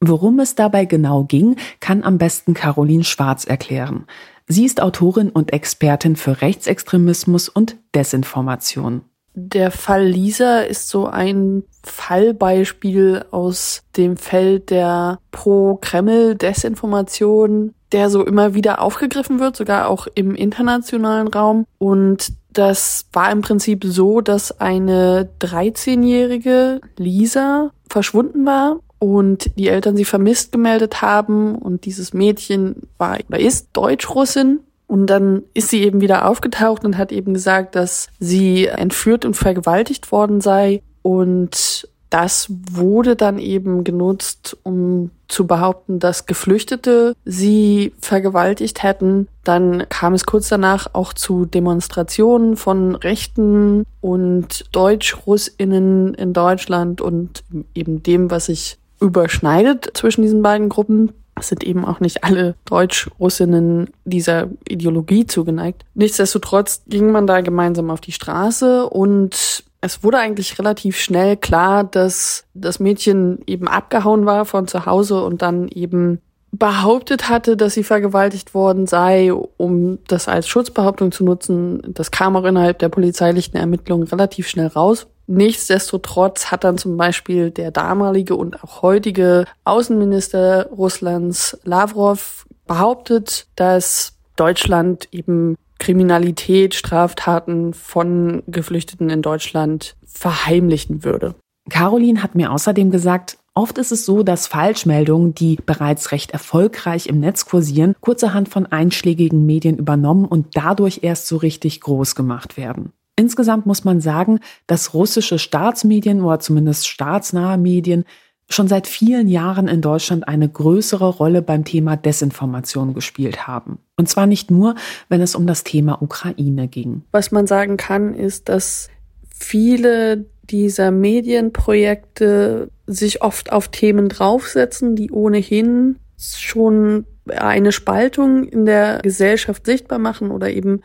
Worum 0.01 0.39
es 0.39 0.55
dabei 0.55 0.85
genau 0.85 1.23
ging, 1.23 1.55
kann 1.79 2.03
am 2.03 2.17
besten 2.17 2.53
Caroline 2.53 3.05
Schwarz 3.05 3.45
erklären. 3.45 4.05
Sie 4.47 4.65
ist 4.65 4.81
Autorin 4.81 5.29
und 5.29 5.53
Expertin 5.53 6.15
für 6.15 6.41
Rechtsextremismus 6.41 7.49
und 7.49 7.77
Desinformation. 7.95 9.01
Der 9.35 9.69
Fall 9.69 10.05
Lisa 10.05 10.61
ist 10.61 10.87
so 10.87 11.07
ein 11.07 11.65
Fallbeispiel 11.83 13.25
aus 13.31 13.83
dem 13.97 14.15
Feld 14.15 14.69
der 14.69 15.19
Pro-Kreml-Desinformation, 15.31 17.73
der 17.91 18.09
so 18.09 18.25
immer 18.25 18.53
wieder 18.53 18.81
aufgegriffen 18.81 19.41
wird, 19.41 19.57
sogar 19.57 19.89
auch 19.89 20.07
im 20.15 20.35
internationalen 20.35 21.27
Raum. 21.27 21.65
Und 21.77 22.31
das 22.53 23.07
war 23.11 23.29
im 23.31 23.41
Prinzip 23.41 23.83
so, 23.85 24.21
dass 24.21 24.61
eine 24.61 25.27
13-jährige 25.41 26.79
Lisa 26.97 27.71
verschwunden 27.89 28.45
war 28.45 28.77
und 28.99 29.59
die 29.59 29.67
Eltern 29.67 29.97
sie 29.97 30.05
vermisst 30.05 30.53
gemeldet 30.53 31.01
haben 31.01 31.55
und 31.55 31.83
dieses 31.85 32.13
Mädchen 32.13 32.83
war 32.97 33.17
oder 33.27 33.39
ist 33.39 33.67
Deutschrussin 33.73 34.61
und 34.87 35.07
dann 35.07 35.43
ist 35.53 35.69
sie 35.69 35.83
eben 35.83 36.01
wieder 36.01 36.27
aufgetaucht 36.27 36.85
und 36.85 36.97
hat 36.97 37.11
eben 37.11 37.33
gesagt, 37.33 37.75
dass 37.75 38.07
sie 38.19 38.67
entführt 38.67 39.25
und 39.25 39.35
vergewaltigt 39.35 40.11
worden 40.11 40.41
sei. 40.41 40.81
Und 41.01 41.87
das 42.09 42.47
wurde 42.71 43.15
dann 43.15 43.39
eben 43.39 43.83
genutzt, 43.83 44.57
um 44.63 45.11
zu 45.27 45.47
behaupten, 45.47 45.99
dass 45.99 46.27
Geflüchtete 46.27 47.15
sie 47.25 47.93
vergewaltigt 47.99 48.83
hätten. 48.83 49.27
Dann 49.43 49.89
kam 49.89 50.13
es 50.13 50.25
kurz 50.25 50.47
danach 50.47 50.87
auch 50.93 51.13
zu 51.13 51.45
Demonstrationen 51.45 52.55
von 52.55 52.95
Rechten 52.95 53.85
und 54.01 54.65
Deutsch-Russinnen 54.71 56.13
in 56.13 56.33
Deutschland 56.33 57.01
und 57.01 57.43
eben 57.73 58.03
dem, 58.03 58.29
was 58.29 58.45
sich 58.45 58.77
überschneidet 59.01 59.89
zwischen 59.93 60.21
diesen 60.21 60.41
beiden 60.41 60.69
Gruppen. 60.69 61.11
Es 61.37 61.49
sind 61.49 61.63
eben 61.63 61.83
auch 61.85 61.99
nicht 61.99 62.23
alle 62.23 62.55
Deutsch-Russinnen 62.65 63.89
dieser 64.05 64.49
Ideologie 64.67 65.25
zugeneigt. 65.25 65.85
Nichtsdestotrotz 65.93 66.83
ging 66.87 67.11
man 67.11 67.27
da 67.27 67.41
gemeinsam 67.41 67.89
auf 67.91 67.99
die 68.01 68.13
Straße 68.13 68.89
und 68.89 69.65
es 69.81 70.03
wurde 70.03 70.17
eigentlich 70.17 70.57
relativ 70.57 70.97
schnell 70.97 71.37
klar, 71.37 71.83
dass 71.83 72.45
das 72.53 72.79
Mädchen 72.79 73.39
eben 73.45 73.67
abgehauen 73.67 74.25
war 74.25 74.45
von 74.45 74.67
zu 74.67 74.85
Hause 74.85 75.23
und 75.23 75.41
dann 75.41 75.67
eben 75.67 76.21
behauptet 76.51 77.29
hatte, 77.29 77.57
dass 77.57 77.73
sie 77.73 77.83
vergewaltigt 77.83 78.53
worden 78.53 78.87
sei, 78.87 79.31
um 79.33 79.99
das 80.07 80.27
als 80.27 80.47
Schutzbehauptung 80.47 81.11
zu 81.11 81.23
nutzen. 81.23 81.81
Das 81.87 82.11
kam 82.11 82.35
auch 82.35 82.45
innerhalb 82.45 82.79
der 82.79 82.89
polizeilichen 82.89 83.57
Ermittlungen 83.57 84.07
relativ 84.07 84.47
schnell 84.47 84.67
raus. 84.67 85.07
Nichtsdestotrotz 85.27 86.51
hat 86.51 86.63
dann 86.63 86.77
zum 86.77 86.97
Beispiel 86.97 87.51
der 87.51 87.71
damalige 87.71 88.35
und 88.35 88.63
auch 88.63 88.81
heutige 88.81 89.45
Außenminister 89.63 90.67
Russlands 90.67 91.57
Lavrov 91.63 92.45
behauptet, 92.67 93.47
dass 93.55 94.13
Deutschland 94.35 95.07
eben 95.11 95.55
Kriminalität, 95.79 96.75
Straftaten 96.75 97.73
von 97.73 98.43
Geflüchteten 98.47 99.09
in 99.09 99.21
Deutschland 99.21 99.95
verheimlichen 100.05 101.03
würde. 101.03 101.35
Caroline 101.69 102.21
hat 102.21 102.35
mir 102.35 102.51
außerdem 102.51 102.91
gesagt, 102.91 103.37
Oft 103.57 103.77
ist 103.77 103.93
es 103.93 104.05
so, 104.05 104.21
dass 104.21 104.47
Falschmeldungen, 104.47 105.33
die 105.33 105.57
bereits 105.65 106.11
recht 106.11 106.31
erfolgreich 106.31 107.07
im 107.07 107.21
Netz 107.21 107.45
kursieren, 107.45 107.95
kurzerhand 108.01 108.49
von 108.49 108.65
einschlägigen 108.65 109.45
Medien 109.45 109.77
übernommen 109.77 110.25
und 110.25 110.57
dadurch 110.57 110.99
erst 111.03 111.27
so 111.27 111.37
richtig 111.37 111.79
groß 111.79 112.15
gemacht 112.15 112.57
werden. 112.57 112.91
Insgesamt 113.17 113.65
muss 113.65 113.83
man 113.83 114.01
sagen, 114.01 114.39
dass 114.67 114.93
russische 114.93 115.39
Staatsmedien 115.39 116.21
oder 116.21 116.39
zumindest 116.39 116.87
staatsnahe 116.87 117.57
Medien 117.57 118.05
schon 118.49 118.67
seit 118.67 118.87
vielen 118.87 119.27
Jahren 119.27 119.67
in 119.67 119.81
Deutschland 119.81 120.27
eine 120.27 120.47
größere 120.47 121.07
Rolle 121.07 121.41
beim 121.41 121.65
Thema 121.65 121.95
Desinformation 121.97 122.93
gespielt 122.93 123.47
haben. 123.47 123.79
Und 123.97 124.07
zwar 124.07 124.27
nicht 124.27 124.51
nur, 124.51 124.75
wenn 125.09 125.21
es 125.21 125.35
um 125.35 125.47
das 125.47 125.63
Thema 125.63 126.01
Ukraine 126.01 126.67
ging. 126.67 127.03
Was 127.11 127.31
man 127.31 127.47
sagen 127.47 127.77
kann, 127.77 128.13
ist, 128.13 128.49
dass 128.49 128.89
viele 129.35 130.25
dieser 130.43 130.91
Medienprojekte 130.91 132.69
sich 132.85 133.23
oft 133.23 133.51
auf 133.51 133.69
Themen 133.69 134.09
draufsetzen, 134.09 134.95
die 134.95 135.09
ohnehin 135.09 135.97
schon 136.17 137.05
eine 137.27 137.71
Spaltung 137.71 138.43
in 138.43 138.65
der 138.65 138.99
Gesellschaft 139.01 139.65
sichtbar 139.65 139.97
machen 139.97 140.29
oder 140.29 140.51
eben 140.51 140.81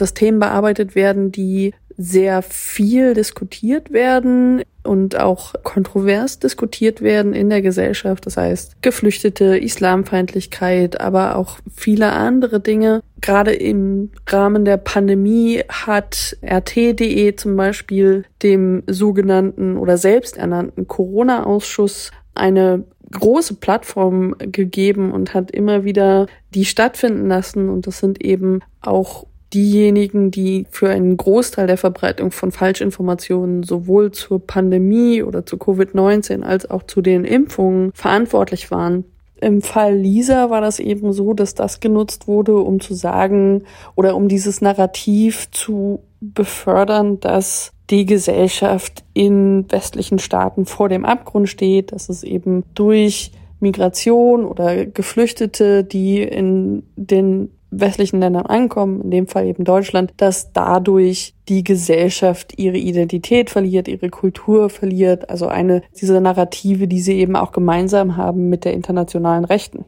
dass 0.00 0.14
Themen 0.14 0.38
bearbeitet 0.38 0.94
werden, 0.94 1.32
die 1.32 1.74
sehr 1.98 2.42
viel 2.42 3.14
diskutiert 3.14 3.90
werden 3.90 4.62
und 4.82 5.18
auch 5.18 5.54
kontrovers 5.62 6.38
diskutiert 6.38 7.00
werden 7.00 7.32
in 7.32 7.48
der 7.48 7.62
Gesellschaft. 7.62 8.26
Das 8.26 8.36
heißt, 8.36 8.82
Geflüchtete, 8.82 9.56
Islamfeindlichkeit, 9.56 11.00
aber 11.00 11.36
auch 11.36 11.58
viele 11.74 12.12
andere 12.12 12.60
Dinge. 12.60 13.02
Gerade 13.20 13.52
im 13.52 14.10
Rahmen 14.28 14.64
der 14.64 14.76
Pandemie 14.76 15.62
hat 15.68 16.36
RT.de 16.42 17.34
zum 17.36 17.56
Beispiel 17.56 18.24
dem 18.42 18.82
sogenannten 18.86 19.76
oder 19.76 19.96
selbsternannten 19.96 20.86
Corona-Ausschuss 20.86 22.10
eine 22.34 22.84
große 23.10 23.54
Plattform 23.54 24.34
gegeben 24.38 25.12
und 25.12 25.32
hat 25.32 25.50
immer 25.50 25.84
wieder 25.84 26.26
die 26.54 26.64
stattfinden 26.64 27.28
lassen. 27.28 27.70
Und 27.70 27.86
das 27.86 27.98
sind 27.98 28.22
eben 28.22 28.60
auch 28.82 29.26
diejenigen, 29.54 30.30
die 30.30 30.66
für 30.70 30.88
einen 30.88 31.16
Großteil 31.16 31.66
der 31.66 31.78
Verbreitung 31.78 32.30
von 32.30 32.52
Falschinformationen 32.52 33.62
sowohl 33.62 34.12
zur 34.12 34.44
Pandemie 34.44 35.22
oder 35.22 35.46
zu 35.46 35.56
Covid-19 35.56 36.42
als 36.42 36.68
auch 36.68 36.82
zu 36.82 37.00
den 37.00 37.24
Impfungen 37.24 37.92
verantwortlich 37.94 38.70
waren. 38.70 39.04
Im 39.40 39.60
Fall 39.60 39.94
Lisa 39.94 40.48
war 40.50 40.60
das 40.60 40.78
eben 40.78 41.12
so, 41.12 41.34
dass 41.34 41.54
das 41.54 41.80
genutzt 41.80 42.26
wurde, 42.26 42.56
um 42.56 42.80
zu 42.80 42.94
sagen 42.94 43.64
oder 43.94 44.16
um 44.16 44.28
dieses 44.28 44.62
Narrativ 44.62 45.50
zu 45.50 46.00
befördern, 46.20 47.20
dass 47.20 47.70
die 47.90 48.06
Gesellschaft 48.06 49.04
in 49.12 49.70
westlichen 49.70 50.18
Staaten 50.18 50.64
vor 50.64 50.88
dem 50.88 51.04
Abgrund 51.04 51.48
steht, 51.48 51.92
dass 51.92 52.08
es 52.08 52.24
eben 52.24 52.64
durch 52.74 53.30
Migration 53.60 54.44
oder 54.44 54.86
Geflüchtete, 54.86 55.84
die 55.84 56.22
in 56.22 56.82
den 56.96 57.50
westlichen 57.70 58.20
Ländern 58.20 58.46
ankommen, 58.46 59.02
in 59.02 59.10
dem 59.10 59.26
Fall 59.26 59.46
eben 59.46 59.64
Deutschland, 59.64 60.12
dass 60.16 60.52
dadurch 60.52 61.34
die 61.48 61.64
Gesellschaft 61.64 62.58
ihre 62.58 62.78
Identität 62.78 63.50
verliert, 63.50 63.88
ihre 63.88 64.08
Kultur 64.08 64.70
verliert, 64.70 65.30
also 65.30 65.46
eine 65.46 65.82
dieser 66.00 66.20
Narrative, 66.20 66.88
die 66.88 67.00
sie 67.00 67.18
eben 67.18 67.36
auch 67.36 67.52
gemeinsam 67.52 68.16
haben 68.16 68.48
mit 68.48 68.64
der 68.64 68.74
internationalen 68.74 69.44
Rechten. 69.44 69.84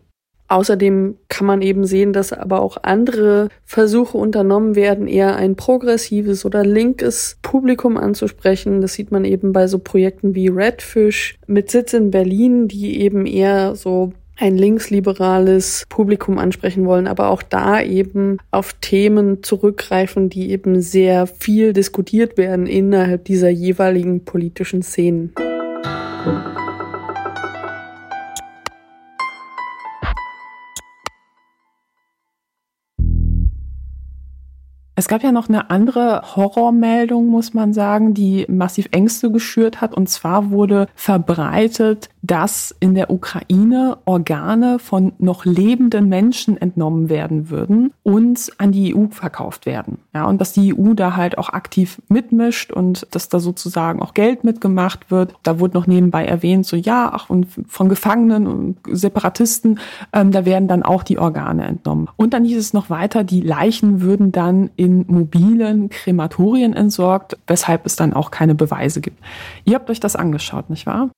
Außerdem 0.51 1.19
kann 1.29 1.47
man 1.47 1.61
eben 1.61 1.85
sehen, 1.85 2.15
dass 2.15 2.33
aber 2.33 2.63
auch 2.63 2.79
andere 2.83 3.49
Versuche 3.65 4.17
unternommen 4.17 4.77
werden, 4.77 5.07
eher 5.07 5.37
ein 5.37 5.57
progressives 5.57 6.47
oder 6.47 6.65
linkes 6.65 7.39
Publikum 7.43 7.99
anzusprechen. 7.99 8.81
Das 8.81 8.95
sieht 8.95 9.13
man 9.13 9.27
eben 9.27 9.53
bei 9.53 9.67
so 9.67 9.79
Projekten 9.79 10.35
wie 10.35 10.49
Redfish 10.49 11.39
mit 11.47 11.71
Sitz 11.71 11.93
in 11.93 12.11
Berlin, 12.11 12.67
die 12.67 12.99
eben 13.03 13.27
eher 13.27 13.75
so 13.75 14.13
ein 14.39 14.57
linksliberales 14.57 15.87
Publikum 15.89 16.39
ansprechen 16.39 16.87
wollen, 16.87 17.09
aber 17.09 17.29
auch 17.29 17.43
da 17.43 17.83
eben 17.83 18.39
auf 18.51 18.75
Themen 18.75 19.43
zurückgreifen, 19.43 20.31
die 20.31 20.51
eben 20.51 20.81
sehr 20.81 21.27
viel 21.27 21.73
diskutiert 21.73 22.39
werden 22.39 22.67
innerhalb 22.67 23.25
dieser 23.25 23.49
jeweiligen 23.49 24.25
politischen 24.25 24.83
Szenen. 24.83 25.35
Es 34.99 35.07
gab 35.07 35.23
ja 35.23 35.31
noch 35.31 35.49
eine 35.49 35.71
andere 35.71 36.23
Horrormeldung, 36.35 37.29
muss 37.29 37.55
man 37.55 37.73
sagen, 37.73 38.15
die 38.15 38.47
massiv 38.49 38.89
Ängste 38.91 39.31
geschürt 39.31 39.81
hat. 39.81 39.95
Und 39.95 40.09
zwar 40.09 40.51
wurde 40.51 40.89
verbreitet, 40.97 42.09
dass 42.23 42.75
in 42.81 42.95
der 42.95 43.11
Ukraine 43.11 43.99
Organe 44.05 44.79
von 44.79 45.13
noch 45.19 45.45
lebenden 45.45 46.09
Menschen 46.09 46.61
entnommen 46.61 47.09
werden 47.09 47.49
würden 47.49 47.93
und 48.03 48.51
an 48.59 48.73
die 48.73 48.95
EU 48.95 49.07
verkauft 49.11 49.65
werden. 49.65 49.99
Ja, 50.15 50.27
und 50.27 50.41
dass 50.41 50.53
die 50.53 50.77
EU 50.77 50.95
da 50.95 51.17
halt 51.17 51.39
auch 51.39 51.51
aktiv 51.51 52.03
mitmischt 52.09 52.73
und 52.73 53.07
dass 53.13 53.29
da 53.29 53.39
sozusagen 53.39 54.03
auch 54.03 54.15
Geld 54.15 54.45
mitgemacht 54.45 55.11
wird. 55.11 55.35
Da 55.43 55.61
wurde 55.61 55.79
noch 55.79 55.87
nebenbei 55.87 56.27
erwähnt, 56.27 56.67
so 56.67 56.77
ja, 56.77 57.11
ach, 57.13 57.31
und 57.31 57.47
von 57.69 57.89
Gefangenen 57.89 58.47
und 58.47 58.79
Separatisten, 58.91 59.79
ähm, 60.13 60.33
da 60.33 60.45
werden 60.45 60.69
dann 60.69 60.83
auch 60.83 61.03
die 61.03 61.19
Organe 61.19 61.65
entnommen. 61.65 62.09
Und 62.17 62.35
dann 62.35 62.45
hieß 62.45 62.59
es 62.59 62.73
noch 62.73 62.91
weiter, 62.91 63.23
die 63.23 63.41
Leichen 63.41 64.01
würden 64.01 64.33
dann 64.33 64.71
in 64.77 64.89
in 64.89 65.05
mobilen 65.09 65.91
Krematorien 65.91 66.73
entsorgt, 66.73 67.37
weshalb 67.47 67.85
es 67.87 67.97
dann 67.97 68.13
auch 68.13 68.31
keine 68.31 68.55
Beweise 68.55 69.01
gibt. 69.01 69.23
Ihr 69.65 69.75
habt 69.75 69.91
euch 69.91 70.01
das 70.01 70.17
angeschaut, 70.17 70.71
nicht 70.71 70.87
wahr? 70.87 71.11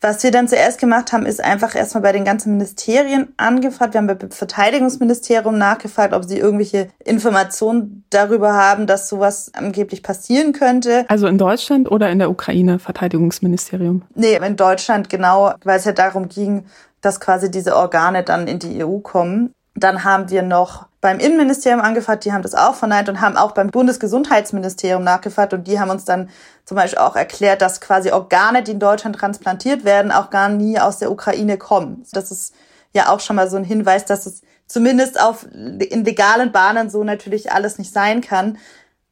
Was 0.00 0.22
wir 0.22 0.30
dann 0.30 0.46
zuerst 0.46 0.78
gemacht 0.78 1.12
haben, 1.12 1.26
ist 1.26 1.42
einfach 1.42 1.74
erstmal 1.74 2.02
bei 2.02 2.12
den 2.12 2.24
ganzen 2.24 2.52
Ministerien 2.52 3.32
angefragt. 3.36 3.94
Wir 3.94 3.98
haben 3.98 4.06
beim 4.06 4.30
Verteidigungsministerium 4.30 5.58
nachgefragt, 5.58 6.14
ob 6.14 6.24
sie 6.24 6.38
irgendwelche 6.38 6.88
Informationen 7.04 8.04
darüber 8.10 8.52
haben, 8.54 8.86
dass 8.86 9.08
sowas 9.08 9.50
angeblich 9.54 10.04
passieren 10.04 10.52
könnte. 10.52 11.04
Also 11.08 11.26
in 11.26 11.38
Deutschland 11.38 11.90
oder 11.90 12.10
in 12.10 12.20
der 12.20 12.30
Ukraine 12.30 12.78
Verteidigungsministerium? 12.78 14.02
Nee, 14.14 14.36
in 14.36 14.56
Deutschland 14.56 15.10
genau, 15.10 15.54
weil 15.64 15.78
es 15.78 15.84
ja 15.84 15.92
darum 15.92 16.28
ging, 16.28 16.66
dass 17.00 17.20
quasi 17.20 17.50
diese 17.50 17.76
Organe 17.76 18.22
dann 18.22 18.46
in 18.46 18.58
die 18.58 18.84
EU 18.84 18.98
kommen. 18.98 19.52
Dann 19.74 20.04
haben 20.04 20.30
wir 20.30 20.42
noch 20.42 20.87
beim 21.00 21.20
Innenministerium 21.20 21.80
angefragt, 21.80 22.24
die 22.24 22.32
haben 22.32 22.42
das 22.42 22.54
auch 22.54 22.74
verneint 22.74 23.08
und 23.08 23.20
haben 23.20 23.36
auch 23.36 23.52
beim 23.52 23.70
Bundesgesundheitsministerium 23.70 25.04
nachgefragt 25.04 25.54
und 25.54 25.66
die 25.68 25.78
haben 25.78 25.90
uns 25.90 26.04
dann 26.04 26.28
zum 26.64 26.76
Beispiel 26.76 26.98
auch 26.98 27.14
erklärt, 27.14 27.62
dass 27.62 27.80
quasi 27.80 28.10
Organe, 28.10 28.62
die 28.62 28.72
in 28.72 28.80
Deutschland 28.80 29.16
transplantiert 29.16 29.84
werden, 29.84 30.10
auch 30.10 30.30
gar 30.30 30.48
nie 30.48 30.78
aus 30.78 30.98
der 30.98 31.12
Ukraine 31.12 31.56
kommen. 31.56 32.04
Das 32.12 32.32
ist 32.32 32.52
ja 32.92 33.10
auch 33.10 33.20
schon 33.20 33.36
mal 33.36 33.48
so 33.48 33.56
ein 33.56 33.64
Hinweis, 33.64 34.06
dass 34.06 34.26
es 34.26 34.42
zumindest 34.66 35.20
auf, 35.20 35.46
in 35.52 36.04
legalen 36.04 36.50
Bahnen 36.50 36.90
so 36.90 37.04
natürlich 37.04 37.52
alles 37.52 37.78
nicht 37.78 37.92
sein 37.92 38.20
kann. 38.20 38.58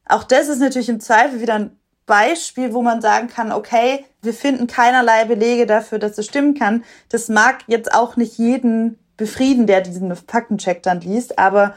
Auch 0.09 0.25
das 0.25 0.49
ist 0.49 0.59
natürlich 0.59 0.89
im 0.89 1.01
Zweifel 1.01 1.41
wieder 1.41 1.55
ein 1.55 1.79
Beispiel, 2.05 2.73
wo 2.73 2.83
man 2.83 3.01
sagen 3.01 3.29
kann, 3.29 3.53
okay, 3.53 4.05
wir 4.23 4.35
finden 4.35 4.67
keinerlei 4.67 5.25
Belege 5.25 5.67
dafür, 5.67 5.99
dass 5.99 6.19
es 6.19 6.27
stimmen 6.27 6.55
kann. 6.55 6.85
Das 7.09 7.29
mag 7.29 7.59
jetzt 7.67 7.93
auch 7.93 8.17
nicht 8.17 8.39
jeden 8.39 8.99
befrieden, 9.17 9.67
der 9.67 9.81
diesen 9.81 10.15
Faktencheck 10.15 10.83
dann 10.83 11.01
liest. 11.01 11.39
Aber 11.39 11.75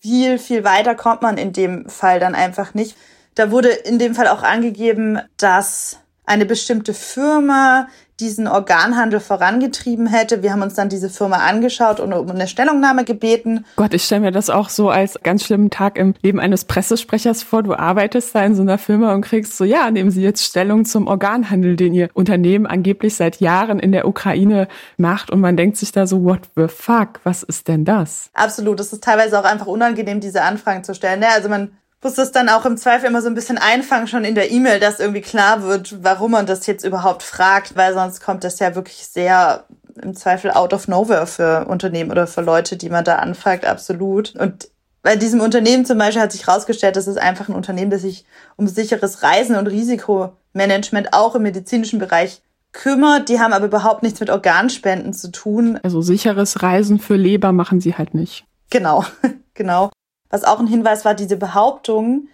viel, 0.00 0.38
viel 0.38 0.64
weiter 0.64 0.94
kommt 0.94 1.22
man 1.22 1.38
in 1.38 1.52
dem 1.52 1.88
Fall 1.88 2.20
dann 2.20 2.34
einfach 2.34 2.74
nicht. 2.74 2.96
Da 3.34 3.50
wurde 3.50 3.68
in 3.68 3.98
dem 3.98 4.14
Fall 4.14 4.28
auch 4.28 4.42
angegeben, 4.42 5.18
dass 5.36 5.98
eine 6.24 6.46
bestimmte 6.46 6.94
Firma 6.94 7.88
diesen 8.20 8.48
Organhandel 8.48 9.20
vorangetrieben 9.20 10.06
hätte. 10.06 10.42
Wir 10.42 10.52
haben 10.52 10.62
uns 10.62 10.74
dann 10.74 10.88
diese 10.88 11.10
Firma 11.10 11.36
angeschaut 11.36 12.00
und 12.00 12.12
um 12.14 12.30
eine 12.30 12.48
Stellungnahme 12.48 13.04
gebeten. 13.04 13.66
Gott, 13.76 13.92
ich 13.92 14.04
stelle 14.04 14.22
mir 14.22 14.32
das 14.32 14.48
auch 14.48 14.70
so 14.70 14.88
als 14.88 15.18
ganz 15.22 15.44
schlimmen 15.44 15.68
Tag 15.68 15.98
im 15.98 16.14
Leben 16.22 16.40
eines 16.40 16.64
Pressesprechers 16.64 17.42
vor. 17.42 17.62
Du 17.62 17.74
arbeitest 17.74 18.34
da 18.34 18.44
in 18.44 18.54
so 18.54 18.62
einer 18.62 18.78
Firma 18.78 19.12
und 19.12 19.20
kriegst 19.20 19.56
so, 19.56 19.64
ja, 19.64 19.90
nehmen 19.90 20.10
Sie 20.10 20.22
jetzt 20.22 20.44
Stellung 20.44 20.86
zum 20.86 21.08
Organhandel, 21.08 21.76
den 21.76 21.92
Ihr 21.92 22.08
Unternehmen 22.14 22.66
angeblich 22.66 23.14
seit 23.14 23.40
Jahren 23.40 23.78
in 23.78 23.92
der 23.92 24.08
Ukraine 24.08 24.68
macht. 24.96 25.30
Und 25.30 25.40
man 25.40 25.56
denkt 25.56 25.76
sich 25.76 25.92
da 25.92 26.06
so, 26.06 26.24
what 26.24 26.40
the 26.56 26.68
fuck, 26.68 27.20
was 27.24 27.42
ist 27.42 27.68
denn 27.68 27.84
das? 27.84 28.30
Absolut. 28.32 28.80
Es 28.80 28.92
ist 28.92 29.04
teilweise 29.04 29.38
auch 29.38 29.44
einfach 29.44 29.66
unangenehm, 29.66 30.20
diese 30.20 30.42
Anfragen 30.42 30.84
zu 30.84 30.94
stellen. 30.94 31.20
Ja, 31.20 31.30
also 31.34 31.50
man 31.50 31.72
muss 32.02 32.14
das 32.14 32.32
dann 32.32 32.48
auch 32.48 32.66
im 32.66 32.76
Zweifel 32.76 33.08
immer 33.08 33.22
so 33.22 33.28
ein 33.28 33.34
bisschen 33.34 33.58
einfangen, 33.58 34.06
schon 34.06 34.24
in 34.24 34.34
der 34.34 34.50
E-Mail, 34.50 34.80
dass 34.80 35.00
irgendwie 35.00 35.22
klar 35.22 35.62
wird, 35.62 36.04
warum 36.04 36.32
man 36.32 36.46
das 36.46 36.66
jetzt 36.66 36.84
überhaupt 36.84 37.22
fragt, 37.22 37.76
weil 37.76 37.94
sonst 37.94 38.20
kommt 38.20 38.44
das 38.44 38.58
ja 38.58 38.74
wirklich 38.74 39.06
sehr 39.06 39.64
im 40.02 40.14
Zweifel 40.14 40.50
out 40.50 40.72
of 40.72 40.88
nowhere 40.88 41.26
für 41.26 41.66
Unternehmen 41.66 42.10
oder 42.10 42.26
für 42.26 42.42
Leute, 42.42 42.76
die 42.76 42.90
man 42.90 43.04
da 43.04 43.16
anfragt, 43.16 43.64
absolut. 43.64 44.34
Und 44.36 44.68
bei 45.02 45.16
diesem 45.16 45.40
Unternehmen 45.40 45.86
zum 45.86 45.98
Beispiel 45.98 46.22
hat 46.22 46.32
sich 46.32 46.46
herausgestellt, 46.46 46.96
das 46.96 47.06
ist 47.06 47.18
einfach 47.18 47.48
ein 47.48 47.54
Unternehmen, 47.54 47.90
das 47.90 48.02
sich 48.02 48.24
um 48.56 48.66
sicheres 48.66 49.22
Reisen 49.22 49.56
und 49.56 49.68
Risikomanagement 49.68 51.12
auch 51.12 51.34
im 51.34 51.42
medizinischen 51.42 51.98
Bereich 51.98 52.42
kümmert. 52.72 53.28
Die 53.28 53.40
haben 53.40 53.52
aber 53.52 53.66
überhaupt 53.66 54.02
nichts 54.02 54.20
mit 54.20 54.30
Organspenden 54.30 55.12
zu 55.12 55.30
tun. 55.30 55.78
Also 55.82 56.02
sicheres 56.02 56.62
Reisen 56.62 56.98
für 56.98 57.16
Leber 57.16 57.52
machen 57.52 57.80
sie 57.80 57.94
halt 57.94 58.14
nicht. 58.14 58.44
Genau, 58.70 59.04
genau. 59.54 59.90
Was 60.30 60.44
auch 60.44 60.58
ein 60.58 60.66
Hinweis 60.66 61.04
war, 61.04 61.14
diese 61.14 61.36
Behauptung, 61.36 62.28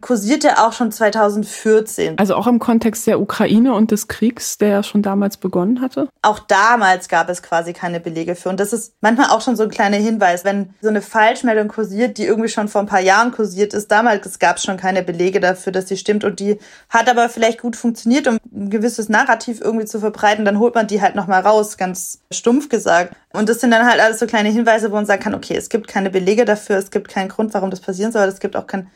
kursierte 0.00 0.58
auch 0.58 0.72
schon 0.72 0.92
2014. 0.92 2.18
Also 2.18 2.34
auch 2.36 2.46
im 2.46 2.58
Kontext 2.58 3.06
der 3.06 3.20
Ukraine 3.20 3.74
und 3.74 3.90
des 3.90 4.06
Kriegs, 4.06 4.58
der 4.58 4.68
ja 4.68 4.82
schon 4.82 5.02
damals 5.02 5.36
begonnen 5.36 5.80
hatte? 5.80 6.08
Auch 6.22 6.38
damals 6.38 7.08
gab 7.08 7.28
es 7.28 7.42
quasi 7.42 7.72
keine 7.72 7.98
Belege 7.98 8.36
für. 8.36 8.48
Und 8.48 8.60
das 8.60 8.72
ist 8.72 8.94
manchmal 9.00 9.30
auch 9.30 9.40
schon 9.40 9.56
so 9.56 9.64
ein 9.64 9.70
kleiner 9.70 9.96
Hinweis, 9.96 10.44
wenn 10.44 10.74
so 10.80 10.88
eine 10.88 11.02
Falschmeldung 11.02 11.68
kursiert, 11.68 12.18
die 12.18 12.26
irgendwie 12.26 12.48
schon 12.48 12.68
vor 12.68 12.80
ein 12.80 12.86
paar 12.86 13.00
Jahren 13.00 13.32
kursiert 13.32 13.74
ist. 13.74 13.90
Damals 13.90 14.38
gab 14.38 14.58
es 14.58 14.64
schon 14.64 14.76
keine 14.76 15.02
Belege 15.02 15.40
dafür, 15.40 15.72
dass 15.72 15.88
sie 15.88 15.96
stimmt. 15.96 16.24
Und 16.24 16.38
die 16.38 16.58
hat 16.88 17.08
aber 17.08 17.28
vielleicht 17.28 17.60
gut 17.60 17.74
funktioniert, 17.74 18.28
um 18.28 18.38
ein 18.52 18.70
gewisses 18.70 19.08
Narrativ 19.08 19.60
irgendwie 19.60 19.86
zu 19.86 19.98
verbreiten. 19.98 20.44
Dann 20.44 20.60
holt 20.60 20.74
man 20.74 20.86
die 20.86 21.02
halt 21.02 21.16
nochmal 21.16 21.40
raus, 21.40 21.76
ganz 21.76 22.20
stumpf 22.30 22.68
gesagt. 22.68 23.14
Und 23.32 23.48
das 23.48 23.60
sind 23.60 23.72
dann 23.72 23.86
halt 23.86 24.00
alles 24.00 24.20
so 24.20 24.26
kleine 24.26 24.48
Hinweise, 24.50 24.90
wo 24.90 24.94
man 24.94 25.06
sagen 25.06 25.22
kann, 25.22 25.34
okay, 25.34 25.56
es 25.56 25.68
gibt 25.68 25.88
keine 25.88 26.10
Belege 26.10 26.44
dafür, 26.44 26.76
es 26.76 26.90
gibt 26.90 27.08
keinen 27.08 27.28
Grund, 27.28 27.52
warum 27.54 27.70
das 27.70 27.80
passieren 27.80 28.12
soll. 28.12 28.26
Es 28.28 28.40
gibt 28.40 28.56
auch 28.56 28.66
kein 28.66 28.88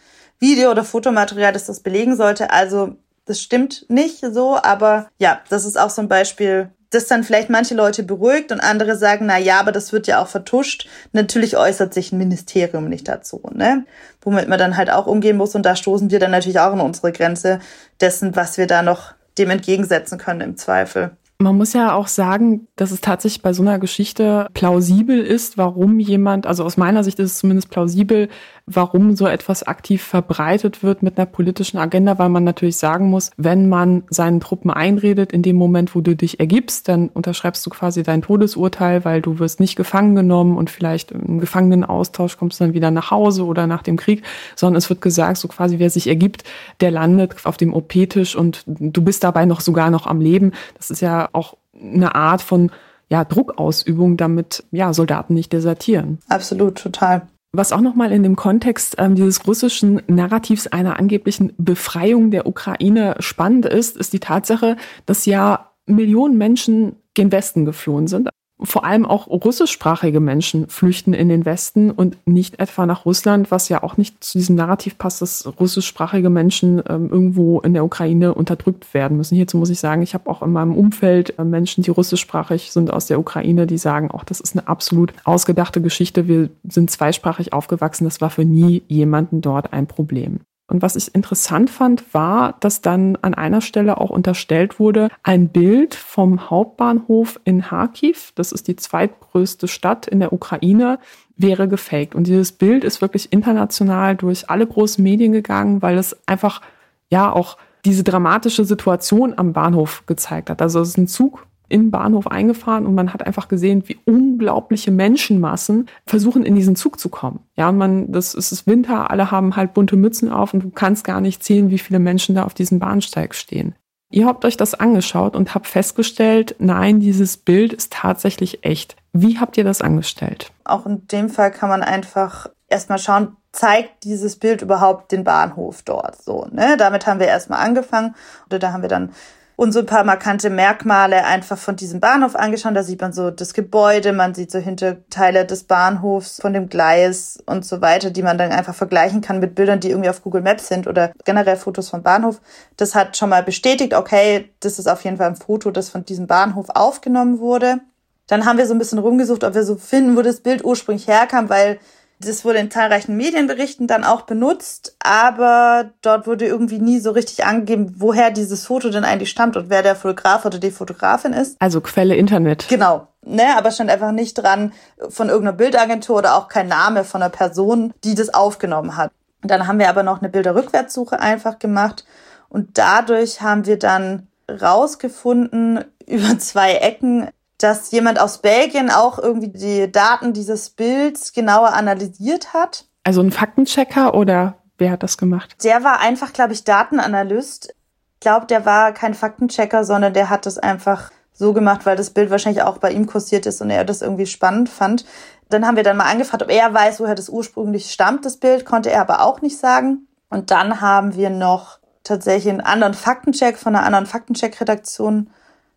Video- 0.43 0.71
oder 0.73 0.85
Fotomaterial, 0.85 1.53
das 1.53 1.67
das 1.67 1.81
belegen 1.81 2.17
sollte. 2.17 2.51
Also 2.51 2.97
das 3.25 3.41
stimmt 3.41 3.87
nicht 3.89 4.19
so, 4.21 4.59
aber 4.61 5.09
ja, 5.19 5.41
das 5.49 5.65
ist 5.65 5.79
auch 5.79 5.91
so 5.91 6.03
ein 6.03 6.09
Beispiel, 6.09 6.71
das 6.91 7.07
dann 7.07 7.23
vielleicht 7.23 7.49
manche 7.49 7.75
Leute 7.75 8.03
beruhigt 8.03 8.53
und 8.53 8.61
andere 8.61 8.97
sagen, 8.97 9.27
na 9.27 9.39
ja, 9.39 9.61
aber 9.61 9.73
das 9.73 9.93
wird 9.93 10.09
ja 10.09 10.21
auch 10.21 10.27
vertuscht. 10.27 10.89
Natürlich 11.13 11.57
äußert 11.57 11.95
sich 11.95 12.13
ein 12.13 12.19
Ministerium 12.19 12.89
nicht 12.89 13.09
dazu, 13.09 13.41
ne? 13.55 13.87
Womit 14.21 14.49
man 14.49 14.59
dann 14.59 14.77
halt 14.77 14.91
auch 14.91 15.07
umgehen 15.07 15.37
muss 15.37 15.55
und 15.55 15.65
da 15.65 15.77
stoßen 15.77 16.11
wir 16.11 16.19
dann 16.19 16.33
natürlich 16.33 16.59
auch 16.59 16.73
an 16.73 16.81
unsere 16.81 17.13
Grenze 17.13 17.61
dessen, 18.01 18.35
was 18.37 18.59
wir 18.59 18.67
da 18.67 18.83
noch 18.83 19.15
dem 19.39 19.49
entgegensetzen 19.49 20.19
können 20.19 20.41
im 20.41 20.57
Zweifel. 20.57 21.17
Man 21.43 21.57
muss 21.57 21.73
ja 21.73 21.93
auch 21.93 22.07
sagen, 22.07 22.69
dass 22.77 22.93
es 22.93 23.01
tatsächlich 23.01 23.43
bei 23.43 23.53
so 23.53 23.63
einer 23.63 23.81
Geschichte 23.81 24.47
plausibel 24.55 25.19
ist, 25.19 25.59
warum 25.59 25.99
jemand, 25.99 26.47
also 26.47 26.65
aus 26.65 26.77
meiner 26.77 27.03
Sicht 27.03 27.19
ist 27.19 27.33
es 27.33 27.39
zumindest 27.39 27.69
plausibel, 27.69 28.29
warum 28.75 29.17
so 29.17 29.27
etwas 29.27 29.63
aktiv 29.63 30.03
verbreitet 30.03 30.83
wird 30.83 31.03
mit 31.03 31.19
einer 31.19 31.27
politischen 31.27 31.79
Agenda, 31.79 32.19
weil 32.19 32.29
man 32.29 32.45
natürlich 32.45 32.77
sagen 32.77 33.11
muss, 33.11 33.31
wenn 33.37 33.69
man 33.69 34.05
seinen 34.11 34.41
Truppen 34.41 34.71
einredet, 34.71 35.33
in 35.33 35.43
dem 35.43 35.57
Moment, 35.57 35.95
wo 35.95 36.01
du 36.01 36.15
dich 36.15 36.41
ergibst, 36.41 36.89
dann 36.89 37.09
unterschreibst 37.09 37.65
du 37.67 37.71
quasi 37.71 38.03
dein 38.03 38.23
Todesurteil, 38.23 39.05
weil 39.05 39.23
du 39.23 39.39
wirst 39.39 39.61
nicht 39.61 39.77
gefangen 39.77 40.15
genommen 40.15 40.57
und 40.57 40.71
vielleicht 40.71 41.11
im 41.11 41.39
Gefangenenaustausch 41.39 42.37
kommst 42.37 42.61
du 42.61 42.65
dann 42.65 42.75
wieder 42.75 42.91
nach 42.91 43.11
Hause 43.11 43.45
oder 43.45 43.67
nach 43.67 43.83
dem 43.83 43.97
Krieg, 43.97 44.23
sondern 44.57 44.79
es 44.79 44.89
wird 44.89 45.01
gesagt, 45.01 45.39
so 45.39 45.49
quasi 45.49 45.79
wer 45.79 45.91
sich 45.91 46.07
ergibt, 46.07 46.45
der 46.81 46.91
landet 46.91 47.37
auf 47.45 47.57
dem 47.57 47.75
OP-Tisch 47.75 48.37
und 48.37 48.63
du 48.67 49.03
bist 49.03 49.25
dabei 49.25 49.45
noch 49.45 49.61
sogar 49.61 49.91
noch 49.91 50.07
am 50.07 50.21
Leben. 50.21 50.53
Das 50.77 50.91
ist 50.91 51.01
ja 51.01 51.29
auch 51.33 51.57
eine 51.75 52.15
Art 52.15 52.43
von 52.43 52.71
ja, 53.09 53.25
Druckausübung, 53.25 54.17
damit 54.17 54.65
ja, 54.71 54.95
Soldaten 54.95 55.35
nicht 55.35 55.53
desertieren. 55.53 56.19
Absolut, 56.29 56.77
total. 56.77 57.29
Was 57.55 57.73
auch 57.73 57.83
nochmal 57.83 58.13
in 58.13 58.23
dem 58.23 58.35
Kontext 58.35 58.97
ähm, 58.99 59.15
dieses 59.15 59.47
russischen 59.47 60.01
Narrativs 60.07 60.69
einer 60.69 60.99
angeblichen 60.99 61.53
Befreiung 61.59 62.31
der 62.31 62.47
Ukraine 62.47 63.17
spannend 63.19 63.67
ist, 63.67 63.99
ist 63.99 64.15
die 64.15 64.21
Tatsache, 64.21 64.77
dass 65.05 65.27
ja 65.27 65.73
Millionen 65.85 66.39
Menschen 66.39 66.97
gen 67.13 67.31
Westen 67.31 67.67
geflohen 67.67 68.07
sind 68.07 68.31
vor 68.65 68.85
allem 68.85 69.07
auch 69.07 69.27
russischsprachige 69.27 70.21
Menschen 70.21 70.69
flüchten 70.69 71.13
in 71.13 71.29
den 71.29 71.45
Westen 71.45 71.91
und 71.91 72.17
nicht 72.27 72.61
etwa 72.61 72.87
nach 72.87 73.05
Russland, 73.05 73.51
was 73.51 73.69
ja 73.69 73.83
auch 73.83 73.97
nicht 73.97 74.23
zu 74.23 74.39
diesem 74.39 74.57
Narrativ 74.57 74.99
passt, 74.99 75.23
dass 75.23 75.47
russischsprachige 75.59 76.31
Menschen 76.31 76.83
ähm, 76.89 77.09
irgendwo 77.11 77.61
in 77.61 77.75
der 77.75 77.85
Ukraine 77.85 78.35
unterdrückt 78.35 78.95
werden 78.95 79.17
müssen. 79.17 79.35
Hierzu 79.35 79.57
muss 79.57 79.71
ich 79.71 79.81
sagen, 79.81 80.03
ich 80.03 80.15
habe 80.15 80.29
auch 80.31 80.43
in 80.43 80.53
meinem 80.53 80.75
Umfeld 80.75 81.39
äh, 81.39 81.45
Menschen, 81.45 81.83
die 81.83 81.91
russischsprachig 81.91 82.73
sind 82.73 82.93
aus 82.93 83.07
der 83.07 83.19
Ukraine, 83.19 83.67
die 83.67 83.79
sagen, 83.79 84.11
auch 84.11 84.25
das 84.25 84.41
ist 84.41 84.57
eine 84.57 84.69
absolut 84.69 85.13
ausgedachte 85.25 85.81
Geschichte. 85.81 86.29
Wir 86.29 86.51
sind 86.69 86.91
zweisprachig 86.91 87.53
aufgewachsen. 87.53 88.05
Das 88.05 88.21
war 88.21 88.31
für 88.31 88.45
nie 88.45 88.83
jemanden 88.89 89.41
dort 89.41 89.73
ein 89.73 89.87
Problem. 89.87 90.41
Und 90.73 90.81
was 90.81 90.97
ich 90.97 91.15
interessant 91.15 91.69
fand, 91.69 92.15
war, 92.15 92.57
dass 92.61 92.81
dann 92.81 93.19
an 93.21 93.35
einer 93.35 93.61
Stelle 93.61 94.01
auch 94.01 94.09
unterstellt 94.09 94.81
wurde, 94.81 95.11
ein 95.23 95.51
Bild 95.51 95.95
vom 95.95 96.49
Hauptbahnhof 96.49 97.39
in 97.45 97.61
Kharkiv, 97.61 98.33
das 98.37 98.53
ist 98.53 98.69
die 98.69 98.77
zweitgrößte 98.77 99.69
Stadt 99.69 100.07
in 100.07 100.21
der 100.21 100.33
Ukraine, 100.33 100.99
wäre 101.37 101.69
gefaked. 101.69 102.15
Und 102.15 102.27
dieses 102.27 102.53
Bild 102.53 102.85
ist 102.85 103.03
wirklich 103.03 103.35
international 103.35 104.17
durch 104.17 104.49
alle 104.49 104.67
großen 104.67 105.05
Medien 105.05 105.33
gegangen, 105.33 105.83
weil 105.83 105.99
es 105.99 106.17
einfach 106.27 106.63
ja 107.11 107.31
auch 107.31 107.59
diese 107.85 108.03
dramatische 108.03 108.65
Situation 108.65 109.35
am 109.37 109.53
Bahnhof 109.53 110.05
gezeigt 110.07 110.49
hat. 110.49 110.63
Also 110.63 110.81
es 110.81 110.89
ist 110.89 110.97
ein 110.97 111.07
Zug 111.07 111.47
den 111.81 111.91
Bahnhof 111.91 112.27
eingefahren 112.27 112.87
und 112.87 112.95
man 112.95 113.13
hat 113.13 113.27
einfach 113.27 113.49
gesehen, 113.49 113.85
wie 113.87 113.99
unglaubliche 114.05 114.91
Menschenmassen 114.91 115.87
versuchen, 116.07 116.45
in 116.45 116.55
diesen 116.55 116.77
Zug 116.77 117.01
zu 117.01 117.09
kommen. 117.09 117.41
Ja, 117.57 117.69
und 117.69 117.79
man, 117.79 118.13
das 118.13 118.35
ist 118.35 118.67
Winter, 118.67 119.11
alle 119.11 119.31
haben 119.31 119.57
halt 119.57 119.75
bunte 119.75 119.97
Mützen 119.97 120.31
auf 120.31 120.55
und 120.55 120.63
du 120.63 120.71
kannst 120.71 121.05
gar 121.05 121.21
nicht 121.21 121.43
zählen, 121.43 121.71
wie 121.71 121.79
viele 121.79 121.99
Menschen 121.99 122.35
da 122.35 122.45
auf 122.45 122.55
diesem 122.55 122.79
Bahnsteig 122.79 123.35
stehen. 123.35 123.75
Ihr 124.11 124.27
habt 124.27 124.45
euch 124.45 124.59
das 124.59 124.75
angeschaut 124.75 125.35
und 125.35 125.55
habt 125.55 125.67
festgestellt, 125.67 126.55
nein, 126.59 127.01
dieses 127.01 127.39
Bild 127.39 127.73
ist 127.73 127.95
tatsächlich 127.95 128.63
echt. 128.63 128.97
Wie 129.15 129.39
habt 129.39 129.57
ihr 129.57 129.65
das 129.65 129.81
angestellt? 129.81 130.53
Auch 130.65 130.85
in 130.85 131.07
dem 131.09 131.31
Fall 131.31 131.51
kann 131.51 131.71
man 131.71 131.83
einfach 131.83 132.49
erstmal 132.69 132.99
schauen, 132.99 133.37
zeigt 133.53 134.05
dieses 134.05 134.37
Bild 134.39 134.61
überhaupt 134.61 135.13
den 135.13 135.25
Bahnhof 135.25 135.83
dort 135.83 136.21
so, 136.23 136.47
ne? 136.51 136.77
Damit 136.77 137.07
haben 137.07 137.21
wir 137.21 137.27
erstmal 137.27 137.61
angefangen 137.61 138.15
oder 138.47 138.59
da 138.59 138.73
haben 138.73 138.83
wir 138.83 138.89
dann 138.89 139.13
und 139.57 139.73
so 139.73 139.81
ein 139.81 139.87
paar 139.87 140.05
markante 140.05 140.51
Merkmale 140.51 141.25
einfach 141.25 141.59
von 141.59 141.77
diesem 141.77 142.01
Bahnhof 142.01 142.37
angeschaut. 142.37 142.75
Da 142.75 142.83
sieht 142.83 143.01
man 143.01 143.13
so 143.13 143.31
das 143.31 143.55
Gebäude, 143.55 144.13
man 144.13 144.35
sieht 144.35 144.51
so 144.51 144.59
Hinterteile 144.59 145.45
des 145.45 145.65
Bahnhofs, 145.65 146.41
von 146.41 146.53
dem 146.53 146.69
Gleis 146.69 147.39
und 147.47 147.65
so 147.65 147.81
weiter, 147.81 148.11
die 148.11 148.23
man 148.23 148.39
dann 148.39 148.53
einfach 148.53 148.75
vergleichen 148.75 149.21
kann 149.21 149.41
mit 149.41 149.55
Bildern, 149.55 149.81
die 149.81 149.91
irgendwie 149.91 150.11
auf 150.11 150.23
Google 150.23 150.43
Maps 150.43 150.69
sind 150.69 150.87
oder 150.87 151.13
generell 151.25 151.57
Fotos 151.57 151.89
vom 151.89 152.03
Bahnhof. 152.03 152.41
Das 152.77 152.95
hat 152.95 153.17
schon 153.17 153.29
mal 153.29 153.43
bestätigt, 153.43 153.95
okay, 153.95 154.51
das 154.61 154.79
ist 154.79 154.89
auf 154.89 155.05
jeden 155.05 155.17
Fall 155.17 155.29
ein 155.29 155.37
Foto, 155.37 155.71
das 155.71 155.89
von 155.89 156.05
diesem 156.05 156.27
Bahnhof 156.27 156.69
aufgenommen 156.71 157.39
wurde. 157.39 157.81
Dann 158.27 158.47
haben 158.47 158.59
wir 158.59 158.67
so 158.67 158.75
ein 158.75 158.79
bisschen 158.79 158.99
rumgesucht, 158.99 159.45
ob 159.45 159.55
wir 159.55 159.65
so 159.65 159.77
finden, 159.77 160.17
wo 160.17 160.23
das 160.23 160.41
Bild 160.41 160.65
ursprünglich 160.65 161.09
herkam, 161.09 161.49
weil 161.49 161.79
das 162.25 162.45
wurde 162.45 162.59
in 162.59 162.71
zahlreichen 162.71 163.17
Medienberichten 163.17 163.87
dann 163.87 164.05
auch 164.05 164.23
benutzt, 164.23 164.97
aber 165.01 165.91
dort 166.03 166.27
wurde 166.27 166.47
irgendwie 166.47 166.79
nie 166.79 166.99
so 166.99 167.11
richtig 167.11 167.45
angegeben, 167.45 167.95
woher 167.99 168.31
dieses 168.31 168.67
Foto 168.67 168.91
denn 168.91 169.05
eigentlich 169.05 169.31
stammt 169.31 169.57
und 169.57 169.71
wer 169.71 169.83
der 169.83 169.97
Fotograf 169.97 170.45
oder 170.45 170.59
die 170.59 170.71
Fotografin 170.71 171.33
ist. 171.33 171.57
Also 171.61 171.81
Quelle 171.81 172.15
Internet. 172.15 172.67
Genau. 172.69 173.09
Ne, 173.25 173.57
aber 173.57 173.71
stand 173.71 173.89
einfach 173.89 174.11
nicht 174.11 174.35
dran 174.35 174.73
von 175.09 175.29
irgendeiner 175.29 175.57
Bildagentur 175.57 176.17
oder 176.17 176.35
auch 176.35 176.49
kein 176.49 176.67
Name 176.67 177.05
von 177.05 177.23
einer 177.23 177.31
Person, 177.31 177.95
die 178.03 178.17
das 178.17 178.35
aufgenommen 178.35 178.97
hat. 178.97 179.13
Und 179.43 179.51
dann 179.51 179.69
haben 179.69 179.79
wir 179.79 179.89
aber 179.89 180.03
noch 180.03 180.21
eine 180.21 180.29
Bilderrückwärtssuche 180.29 181.21
einfach 181.21 181.61
gemacht 181.61 182.05
und 182.49 182.79
dadurch 182.79 183.41
haben 183.41 183.65
wir 183.65 183.79
dann 183.79 184.27
rausgefunden 184.49 185.85
über 186.07 186.39
zwei 186.39 186.75
Ecken, 186.75 187.29
dass 187.63 187.91
jemand 187.93 188.21
aus 188.21 188.39
Belgien 188.39 188.91
auch 188.91 189.19
irgendwie 189.19 189.49
die 189.49 189.91
Daten 189.91 190.33
dieses 190.33 190.71
Bilds 190.71 191.33
genauer 191.33 191.73
analysiert 191.75 192.53
hat. 192.53 192.87
Also 193.05 193.21
ein 193.21 193.31
Faktenchecker 193.31 194.15
oder 194.15 194.57
wer 194.79 194.91
hat 194.91 195.03
das 195.03 195.17
gemacht? 195.17 195.57
Der 195.63 195.85
war 195.85 196.01
einfach, 196.01 196.33
glaube 196.33 196.53
ich, 196.53 196.65
Datenanalyst. 196.65 197.75
Ich 198.15 198.21
glaube, 198.21 198.47
der 198.47 198.67
war 198.67 198.93
kein 198.93 199.15
Faktenchecker, 199.15 199.85
sondern 199.85 200.13
der 200.13 200.31
hat 200.31 200.47
das 200.47 200.59
einfach 200.59 201.11
so 201.33 201.53
gemacht, 201.53 201.87
weil 201.87 201.97
das 201.97 202.11
Bild 202.11 202.31
wahrscheinlich 202.31 202.63
auch 202.63 202.79
bei 202.79 202.91
ihm 202.91 203.07
kursiert 203.07 203.47
ist 203.47 203.61
und 203.63 203.71
er 203.71 203.85
das 203.85 204.03
irgendwie 204.03 204.27
spannend 204.27 204.69
fand. 204.69 205.05
Dann 205.49 205.67
haben 205.67 205.77
wir 205.77 205.83
dann 205.83 205.97
mal 205.97 206.11
angefragt, 206.11 206.43
ob 206.43 206.51
er 206.51 206.73
weiß, 206.73 207.01
woher 207.01 207.15
das 207.15 207.29
ursprünglich 207.29 207.91
stammt, 207.91 208.25
das 208.25 208.37
Bild, 208.39 208.65
konnte 208.65 208.91
er 208.91 209.01
aber 209.01 209.23
auch 209.23 209.41
nicht 209.41 209.59
sagen. 209.59 210.09
Und 210.31 210.51
dann 210.51 210.81
haben 210.81 211.15
wir 211.15 211.31
noch 211.31 211.79
tatsächlich 212.05 212.51
einen 212.51 212.61
anderen 212.61 212.95
Faktencheck 212.95 213.57
von 213.57 213.75
einer 213.75 213.85
anderen 213.85 214.07
Faktencheck-Redaktion 214.07 215.31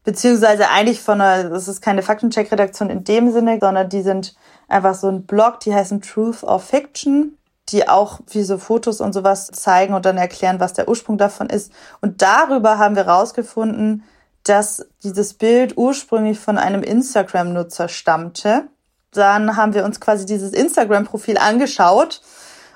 beziehungsweise 0.05 0.69
eigentlich 0.69 1.01
von 1.01 1.19
einer, 1.19 1.49
das 1.49 1.67
ist 1.67 1.81
keine 1.81 2.03
Faktencheck-Redaktion 2.03 2.89
in 2.89 3.03
dem 3.03 3.31
Sinne, 3.31 3.57
sondern 3.59 3.89
die 3.89 4.03
sind 4.03 4.35
einfach 4.67 4.95
so 4.95 5.09
ein 5.09 5.25
Blog, 5.25 5.59
die 5.59 5.73
heißen 5.73 6.01
Truth 6.01 6.43
or 6.43 6.59
Fiction, 6.59 7.37
die 7.69 7.89
auch 7.89 8.19
wie 8.29 8.43
so 8.43 8.57
Fotos 8.57 9.01
und 9.01 9.13
sowas 9.13 9.47
zeigen 9.47 9.95
und 9.95 10.05
dann 10.05 10.17
erklären, 10.17 10.59
was 10.59 10.73
der 10.73 10.87
Ursprung 10.87 11.17
davon 11.17 11.49
ist. 11.49 11.71
Und 11.99 12.21
darüber 12.21 12.77
haben 12.77 12.95
wir 12.95 13.07
rausgefunden, 13.07 14.03
dass 14.43 14.85
dieses 15.03 15.33
Bild 15.33 15.75
ursprünglich 15.75 16.39
von 16.39 16.59
einem 16.59 16.83
Instagram-Nutzer 16.83 17.87
stammte. 17.87 18.67
Dann 19.11 19.57
haben 19.57 19.73
wir 19.73 19.83
uns 19.83 19.99
quasi 19.99 20.27
dieses 20.27 20.53
Instagram-Profil 20.53 21.39
angeschaut 21.39 22.21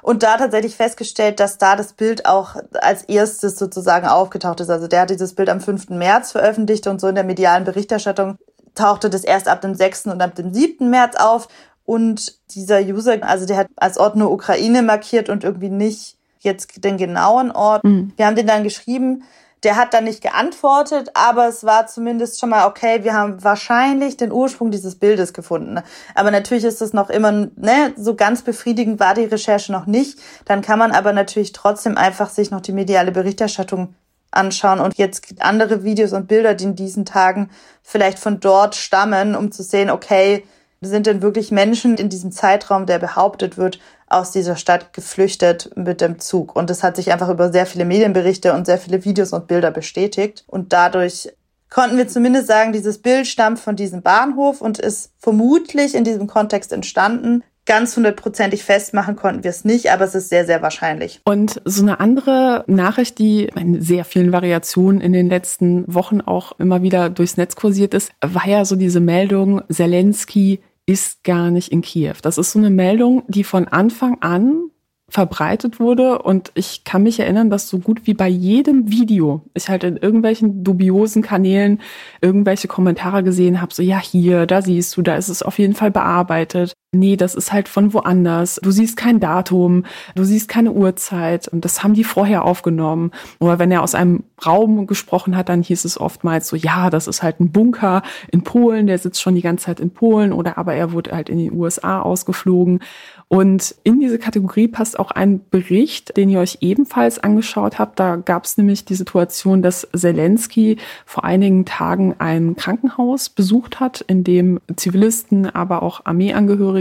und 0.02 0.24
da 0.24 0.38
tatsächlich 0.38 0.76
festgestellt, 0.76 1.40
dass 1.40 1.58
da 1.58 1.76
das 1.76 1.94
Bild 1.94 2.26
auch 2.26 2.56
als 2.82 3.04
erstes 3.04 3.58
sozusagen 3.58 4.08
aufgetaucht 4.08 4.60
ist. 4.60 4.70
Also 4.70 4.88
der 4.88 5.02
hat 5.02 5.10
dieses 5.10 5.36
Bild 5.36 5.50
am 5.50 5.62
5. 5.62 5.90
März 5.90 6.32
veröffentlicht 6.32 6.88
und 6.88 7.02
so 7.02 7.08
in 7.08 7.16
der 7.16 7.24
medialen 7.24 7.64
Berichterstattung 7.64 8.38
tauchte 8.76 9.10
das 9.10 9.24
erst 9.24 9.48
ab 9.48 9.62
dem 9.62 9.76
6. 9.76 10.08
und 10.08 10.22
ab 10.22 10.36
dem 10.36 10.54
7. 10.54 10.90
März 10.90 11.16
auf. 11.16 11.48
Und 11.86 12.40
dieser 12.56 12.82
User, 12.82 13.18
also 13.22 13.46
der 13.46 13.58
hat 13.58 13.68
als 13.76 13.98
Ort 13.98 14.16
nur 14.16 14.32
Ukraine 14.32 14.84
markiert 14.84 15.28
und 15.28 15.44
irgendwie 15.44 15.70
nicht 15.70 16.18
jetzt 16.40 16.84
den 16.84 16.98
genauen 16.98 17.52
Ort. 17.52 17.84
Mhm. 17.84 18.14
Wir 18.16 18.26
haben 18.28 18.36
den 18.36 18.48
dann 18.48 18.64
geschrieben, 18.64 19.24
Der 19.64 19.76
hat 19.76 19.94
dann 19.94 20.06
nicht 20.06 20.22
geantwortet, 20.22 21.12
aber 21.14 21.48
es 21.48 21.64
war 21.64 21.88
zumindest 21.88 22.40
schon 22.40 22.50
mal 22.50 22.68
okay, 22.68 23.04
wir 23.04 23.14
haben 23.14 23.44
wahrscheinlich 23.44 24.18
den 24.18 24.32
Ursprung 24.32 24.72
dieses 24.72 24.96
Bildes 24.96 25.34
gefunden. 25.34 25.82
Aber 26.16 26.32
natürlich 26.32 26.64
ist 26.64 26.82
es 26.82 26.94
noch 26.94 27.10
immer, 27.10 27.32
ne, 27.32 27.94
so 27.98 28.16
ganz 28.16 28.42
befriedigend 28.42 29.00
war 29.00 29.14
die 29.14 29.26
Recherche 29.26 29.72
noch 29.72 29.86
nicht. 29.86 30.20
Dann 30.46 30.62
kann 30.62 30.80
man 30.80 30.92
aber 30.92 31.14
natürlich 31.14 31.52
trotzdem 31.52 31.98
einfach 31.98 32.30
sich 32.30 32.52
noch 32.52 32.62
die 32.62 32.72
mediale 32.72 33.12
Berichterstattung 33.12 33.96
anschauen 34.32 34.80
und 34.80 34.98
jetzt 34.98 35.24
andere 35.40 35.84
Videos 35.84 36.14
und 36.14 36.28
Bilder, 36.28 36.54
die 36.54 36.66
in 36.66 36.76
diesen 36.76 37.06
Tagen 37.06 37.50
vielleicht 37.82 38.20
von 38.20 38.40
dort 38.40 38.76
stammen, 38.76 39.36
um 39.36 39.52
zu 39.52 39.64
sehen, 39.64 39.90
okay, 39.90 40.44
sind 40.82 41.08
denn 41.08 41.22
wirklich 41.22 41.52
Menschen 41.52 41.98
in 41.98 42.10
diesem 42.10 42.32
Zeitraum, 42.32 42.86
der 42.86 43.00
behauptet 43.00 43.58
wird, 43.58 43.80
aus 44.08 44.32
dieser 44.32 44.56
Stadt 44.56 44.94
geflüchtet 44.94 45.72
mit 45.76 46.02
dem 46.02 46.20
Zug. 46.20 46.56
Und 46.56 46.70
das 46.70 46.84
hat 46.84 46.96
sich 46.96 47.12
einfach 47.12 47.30
über 47.30 47.52
sehr 47.52 47.66
viele 47.66 47.86
Medienberichte 47.86 48.54
und 48.54 48.66
sehr 48.66 48.78
viele 48.78 49.06
Videos 49.06 49.34
und 49.34 49.48
Bilder 49.48 49.72
bestätigt. 49.72 50.44
Und 50.48 50.74
dadurch 50.74 51.30
konnten 51.70 51.98
wir 51.98 52.08
zumindest 52.08 52.48
sagen, 52.48 52.74
dieses 52.74 52.98
Bild 53.00 53.28
stammt 53.28 53.60
von 53.60 53.76
diesem 53.76 54.02
Bahnhof 54.02 54.62
und 54.62 54.80
ist 54.80 55.12
vermutlich 55.20 55.96
in 55.96 56.04
diesem 56.04 56.28
Kontext 56.28 56.74
entstanden. 56.74 57.44
Ganz 57.66 57.96
hundertprozentig 57.96 58.64
festmachen 58.64 59.16
konnten 59.16 59.44
wir 59.44 59.52
es 59.52 59.64
nicht, 59.64 59.92
aber 59.92 60.06
es 60.06 60.16
ist 60.16 60.30
sehr, 60.30 60.44
sehr 60.48 60.64
wahrscheinlich. 60.64 61.22
Und 61.26 61.62
so 61.66 61.84
eine 61.84 62.00
andere 62.00 62.64
Nachricht, 62.66 63.20
die 63.20 63.44
in 63.56 63.80
sehr 63.80 64.06
vielen 64.06 64.32
Variationen 64.32 65.02
in 65.02 65.14
den 65.14 65.30
letzten 65.30 65.84
Wochen 65.94 66.22
auch 66.22 66.54
immer 66.58 66.82
wieder 66.82 67.12
durchs 67.12 67.38
Netz 67.38 67.56
kursiert 67.56 67.94
ist, 67.94 68.12
war 68.22 68.48
ja 68.48 68.66
so 68.66 68.76
diese 68.76 69.00
Meldung, 69.00 69.62
Zelensky 69.72 70.62
ist 70.90 71.24
gar 71.24 71.52
nicht 71.52 71.72
in 71.72 71.82
Kiew. 71.82 72.16
Das 72.24 72.40
ist 72.40 72.52
so 72.52 72.58
eine 72.58 72.72
Meldung, 72.72 73.22
die 73.28 73.44
von 73.44 73.68
Anfang 73.68 74.18
an 74.22 74.72
verbreitet 75.08 75.80
wurde 75.80 76.20
und 76.20 76.52
ich 76.56 76.84
kann 76.84 77.04
mich 77.04 77.20
erinnern, 77.20 77.52
dass 77.52 77.70
so 77.70 77.78
gut 77.80 78.06
wie 78.06 78.16
bei 78.16 78.28
jedem 78.28 78.92
Video 78.92 79.44
ich 79.54 79.70
halt 79.70 79.84
in 79.84 79.98
irgendwelchen 79.98 80.64
dubiosen 80.64 81.22
Kanälen 81.22 81.80
irgendwelche 82.22 82.68
Kommentare 82.68 83.24
gesehen 83.24 83.62
habe, 83.62 83.74
so 83.74 83.84
ja 83.84 84.00
hier, 84.00 84.48
da 84.48 84.62
siehst 84.64 84.98
du, 84.98 85.02
da 85.04 85.16
ist 85.16 85.30
es 85.30 85.44
auf 85.44 85.60
jeden 85.60 85.74
Fall 85.74 85.92
bearbeitet. 85.92 86.74
Nee, 86.92 87.18
das 87.18 87.36
ist 87.36 87.54
halt 87.54 87.70
von 87.70 87.94
woanders. 87.94 88.60
Du 88.64 88.72
siehst 88.72 88.98
kein 88.98 89.20
Datum, 89.20 89.86
du 90.16 90.24
siehst 90.24 90.48
keine 90.50 90.72
Uhrzeit 90.72 91.48
und 91.48 91.64
das 91.64 91.84
haben 91.84 91.94
die 91.94 92.04
vorher 92.04 92.46
aufgenommen. 92.46 93.12
Oder 93.40 93.60
wenn 93.60 93.70
er 93.70 93.84
aus 93.84 93.94
einem 93.94 94.24
Raum 94.44 94.88
gesprochen 94.88 95.38
hat, 95.38 95.50
dann 95.50 95.62
hieß 95.62 95.86
es 95.86 96.02
oftmals 96.02 96.48
so, 96.48 96.56
ja, 96.56 96.90
das 96.90 97.06
ist 97.08 97.22
halt 97.22 97.42
ein 97.42 97.52
Bunker 97.52 98.02
in 98.32 98.44
Polen, 98.44 98.88
der 98.88 98.98
sitzt 98.98 99.22
schon 99.22 99.36
die 99.36 99.44
ganze 99.44 99.66
Zeit 99.66 99.80
in 99.80 99.92
Polen 99.92 100.34
oder 100.34 100.58
aber 100.58 100.74
er 100.74 100.92
wurde 100.92 101.12
halt 101.12 101.30
in 101.30 101.38
die 101.38 101.52
USA 101.52 102.02
ausgeflogen. 102.02 102.80
Und 103.28 103.76
in 103.84 104.00
diese 104.00 104.18
Kategorie 104.18 104.68
passt 104.68 104.98
auch 104.98 105.12
ein 105.12 105.42
Bericht, 105.52 106.18
den 106.18 106.30
ihr 106.30 106.40
euch 106.40 106.58
ebenfalls 106.62 107.20
angeschaut 107.20 107.78
habt. 107.78 108.00
Da 108.00 108.16
gab 108.16 108.46
es 108.46 108.58
nämlich 108.58 108.86
die 108.86 108.96
Situation, 108.96 109.62
dass 109.62 109.88
Zelensky 109.96 110.78
vor 111.06 111.24
einigen 111.24 111.66
Tagen 111.66 112.16
ein 112.18 112.56
Krankenhaus 112.56 113.30
besucht 113.30 113.80
hat, 113.80 114.02
in 114.02 114.24
dem 114.24 114.60
Zivilisten, 114.76 115.46
aber 115.48 115.84
auch 115.84 116.08
Armeeangehörige 116.08 116.79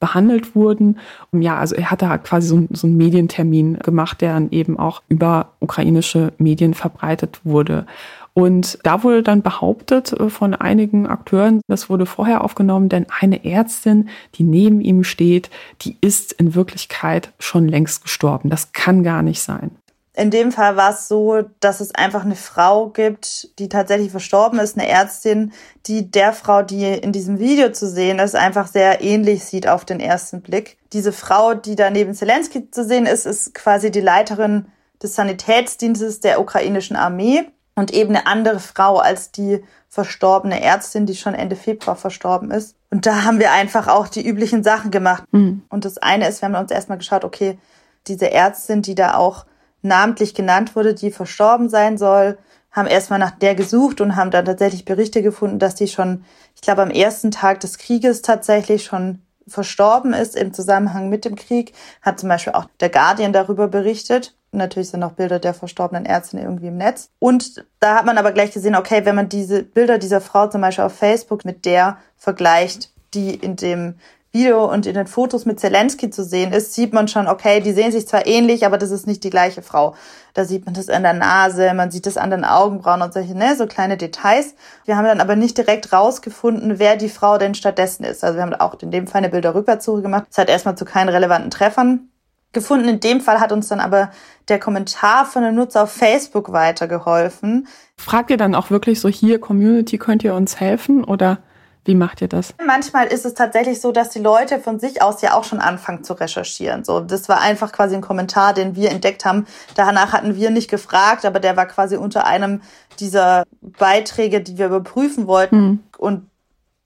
behandelt 0.00 0.56
wurden. 0.56 0.98
Ja, 1.32 1.58
also 1.58 1.76
er 1.76 1.90
hatte 1.90 2.08
halt 2.08 2.24
quasi 2.24 2.48
so, 2.48 2.66
so 2.70 2.88
einen 2.88 2.96
Medientermin 2.96 3.78
gemacht, 3.78 4.20
der 4.20 4.34
dann 4.34 4.50
eben 4.50 4.76
auch 4.76 5.00
über 5.08 5.52
ukrainische 5.60 6.32
Medien 6.38 6.74
verbreitet 6.74 7.40
wurde. 7.44 7.86
Und 8.34 8.78
da 8.82 9.04
wurde 9.04 9.22
dann 9.22 9.42
behauptet 9.42 10.12
äh, 10.12 10.30
von 10.30 10.54
einigen 10.54 11.06
Akteuren, 11.06 11.60
das 11.68 11.90
wurde 11.90 12.06
vorher 12.06 12.42
aufgenommen, 12.42 12.88
denn 12.88 13.06
eine 13.20 13.44
Ärztin, 13.44 14.08
die 14.34 14.42
neben 14.42 14.80
ihm 14.80 15.04
steht, 15.04 15.50
die 15.82 15.96
ist 16.00 16.32
in 16.32 16.54
Wirklichkeit 16.54 17.32
schon 17.38 17.68
längst 17.68 18.02
gestorben. 18.02 18.48
Das 18.48 18.72
kann 18.72 19.04
gar 19.04 19.22
nicht 19.22 19.42
sein. 19.42 19.70
In 20.14 20.30
dem 20.30 20.52
Fall 20.52 20.76
war 20.76 20.90
es 20.90 21.08
so, 21.08 21.42
dass 21.60 21.80
es 21.80 21.94
einfach 21.94 22.24
eine 22.24 22.36
Frau 22.36 22.88
gibt, 22.88 23.58
die 23.58 23.70
tatsächlich 23.70 24.10
verstorben 24.10 24.58
ist, 24.58 24.76
eine 24.76 24.86
Ärztin, 24.86 25.52
die 25.86 26.10
der 26.10 26.34
Frau, 26.34 26.62
die 26.62 26.84
in 26.86 27.12
diesem 27.12 27.38
Video 27.38 27.72
zu 27.72 27.88
sehen 27.88 28.18
ist, 28.18 28.36
einfach 28.36 28.66
sehr 28.66 29.02
ähnlich 29.02 29.44
sieht 29.44 29.66
auf 29.66 29.86
den 29.86 30.00
ersten 30.00 30.42
Blick. 30.42 30.76
Diese 30.92 31.12
Frau, 31.12 31.54
die 31.54 31.76
da 31.76 31.88
neben 31.88 32.12
Zelensky 32.12 32.70
zu 32.70 32.84
sehen 32.84 33.06
ist, 33.06 33.24
ist 33.24 33.54
quasi 33.54 33.90
die 33.90 34.02
Leiterin 34.02 34.66
des 35.02 35.14
Sanitätsdienstes 35.14 36.20
der 36.20 36.40
ukrainischen 36.40 36.96
Armee 36.96 37.44
und 37.74 37.92
eben 37.92 38.14
eine 38.14 38.26
andere 38.26 38.60
Frau 38.60 38.98
als 38.98 39.32
die 39.32 39.64
verstorbene 39.88 40.62
Ärztin, 40.62 41.06
die 41.06 41.14
schon 41.14 41.34
Ende 41.34 41.56
Februar 41.56 41.96
verstorben 41.96 42.50
ist. 42.50 42.76
Und 42.90 43.06
da 43.06 43.24
haben 43.24 43.38
wir 43.38 43.52
einfach 43.52 43.88
auch 43.88 44.08
die 44.08 44.26
üblichen 44.26 44.62
Sachen 44.62 44.90
gemacht. 44.90 45.24
Mhm. 45.32 45.62
Und 45.70 45.86
das 45.86 45.96
eine 45.98 46.28
ist, 46.28 46.42
wir 46.42 46.48
haben 46.48 46.54
uns 46.54 46.70
erstmal 46.70 46.98
geschaut, 46.98 47.24
okay, 47.24 47.58
diese 48.06 48.30
Ärztin, 48.30 48.82
die 48.82 48.94
da 48.94 49.14
auch 49.14 49.46
namentlich 49.82 50.34
genannt 50.34 50.74
wurde, 50.74 50.94
die 50.94 51.10
verstorben 51.10 51.68
sein 51.68 51.98
soll, 51.98 52.38
haben 52.70 52.88
erstmal 52.88 53.18
nach 53.18 53.32
der 53.32 53.54
gesucht 53.54 54.00
und 54.00 54.16
haben 54.16 54.30
dann 54.30 54.46
tatsächlich 54.46 54.84
Berichte 54.84 55.22
gefunden, 55.22 55.58
dass 55.58 55.74
die 55.74 55.88
schon, 55.88 56.24
ich 56.54 56.62
glaube, 56.62 56.82
am 56.82 56.90
ersten 56.90 57.30
Tag 57.30 57.60
des 57.60 57.78
Krieges 57.78 58.22
tatsächlich 58.22 58.84
schon 58.84 59.20
verstorben 59.46 60.14
ist 60.14 60.36
im 60.36 60.54
Zusammenhang 60.54 61.08
mit 61.08 61.24
dem 61.24 61.36
Krieg, 61.36 61.74
hat 62.00 62.20
zum 62.20 62.28
Beispiel 62.28 62.54
auch 62.54 62.66
der 62.80 62.88
Guardian 62.88 63.32
darüber 63.32 63.68
berichtet. 63.68 64.34
Natürlich 64.52 64.90
sind 64.90 65.00
noch 65.00 65.12
Bilder 65.12 65.38
der 65.38 65.54
verstorbenen 65.54 66.06
Ärztin 66.06 66.38
irgendwie 66.38 66.68
im 66.68 66.76
Netz. 66.76 67.10
Und 67.18 67.64
da 67.80 67.96
hat 67.96 68.06
man 68.06 68.18
aber 68.18 68.32
gleich 68.32 68.52
gesehen, 68.52 68.76
okay, 68.76 69.04
wenn 69.04 69.16
man 69.16 69.28
diese 69.28 69.62
Bilder 69.62 69.98
dieser 69.98 70.20
Frau 70.20 70.46
zum 70.48 70.60
Beispiel 70.60 70.84
auf 70.84 70.94
Facebook 70.94 71.44
mit 71.44 71.64
der 71.64 71.98
vergleicht, 72.16 72.92
die 73.14 73.34
in 73.34 73.56
dem 73.56 73.94
Video 74.34 74.64
und 74.64 74.86
in 74.86 74.94
den 74.94 75.06
Fotos 75.06 75.44
mit 75.44 75.60
Zelensky 75.60 76.08
zu 76.08 76.24
sehen 76.24 76.54
ist, 76.54 76.72
sieht 76.72 76.94
man 76.94 77.06
schon, 77.06 77.28
okay, 77.28 77.60
die 77.60 77.72
sehen 77.72 77.92
sich 77.92 78.08
zwar 78.08 78.26
ähnlich, 78.26 78.64
aber 78.64 78.78
das 78.78 78.90
ist 78.90 79.06
nicht 79.06 79.22
die 79.24 79.30
gleiche 79.30 79.60
Frau. 79.60 79.94
Da 80.32 80.46
sieht 80.46 80.64
man 80.64 80.72
das 80.72 80.88
an 80.88 81.02
der 81.02 81.12
Nase, 81.12 81.74
man 81.74 81.90
sieht 81.90 82.06
das 82.06 82.16
an 82.16 82.30
den 82.30 82.46
Augenbrauen 82.46 83.02
und 83.02 83.12
solche, 83.12 83.36
ne, 83.36 83.54
so 83.56 83.66
kleine 83.66 83.98
Details. 83.98 84.54
Wir 84.86 84.96
haben 84.96 85.04
dann 85.04 85.20
aber 85.20 85.36
nicht 85.36 85.58
direkt 85.58 85.92
rausgefunden, 85.92 86.78
wer 86.78 86.96
die 86.96 87.10
Frau 87.10 87.36
denn 87.36 87.54
stattdessen 87.54 88.04
ist. 88.04 88.24
Also 88.24 88.36
wir 88.36 88.42
haben 88.42 88.54
auch 88.54 88.80
in 88.80 88.90
dem 88.90 89.06
Fall 89.06 89.18
eine 89.18 89.28
Bilderrückwärtssuche 89.28 90.00
gemacht. 90.00 90.24
Es 90.30 90.38
hat 90.38 90.48
erstmal 90.48 90.78
zu 90.78 90.86
keinen 90.86 91.10
relevanten 91.10 91.50
Treffern 91.50 92.08
gefunden. 92.52 92.88
In 92.88 93.00
dem 93.00 93.20
Fall 93.20 93.38
hat 93.38 93.52
uns 93.52 93.68
dann 93.68 93.80
aber 93.80 94.10
der 94.48 94.58
Kommentar 94.58 95.26
von 95.26 95.44
einem 95.44 95.56
Nutzer 95.56 95.82
auf 95.82 95.92
Facebook 95.92 96.52
weitergeholfen. 96.52 97.68
Fragt 97.98 98.30
ihr 98.30 98.38
dann 98.38 98.54
auch 98.54 98.70
wirklich 98.70 98.98
so 98.98 99.10
hier, 99.10 99.38
Community, 99.40 99.98
könnt 99.98 100.24
ihr 100.24 100.34
uns 100.34 100.58
helfen 100.58 101.04
oder? 101.04 101.42
Wie 101.84 101.96
macht 101.96 102.20
ihr 102.20 102.28
das? 102.28 102.54
Manchmal 102.64 103.08
ist 103.08 103.26
es 103.26 103.34
tatsächlich 103.34 103.80
so, 103.80 103.90
dass 103.90 104.10
die 104.10 104.20
Leute 104.20 104.60
von 104.60 104.78
sich 104.78 105.02
aus 105.02 105.20
ja 105.20 105.34
auch 105.34 105.42
schon 105.42 105.58
anfangen 105.58 106.04
zu 106.04 106.12
recherchieren. 106.12 106.84
So, 106.84 107.00
das 107.00 107.28
war 107.28 107.40
einfach 107.40 107.72
quasi 107.72 107.96
ein 107.96 108.02
Kommentar, 108.02 108.54
den 108.54 108.76
wir 108.76 108.90
entdeckt 108.90 109.24
haben. 109.24 109.46
Danach 109.74 110.12
hatten 110.12 110.36
wir 110.36 110.50
nicht 110.50 110.70
gefragt, 110.70 111.24
aber 111.24 111.40
der 111.40 111.56
war 111.56 111.66
quasi 111.66 111.96
unter 111.96 112.24
einem 112.24 112.60
dieser 113.00 113.44
Beiträge, 113.60 114.40
die 114.40 114.58
wir 114.58 114.66
überprüfen 114.66 115.26
wollten. 115.26 115.56
Mhm. 115.56 115.80
Und 115.98 116.30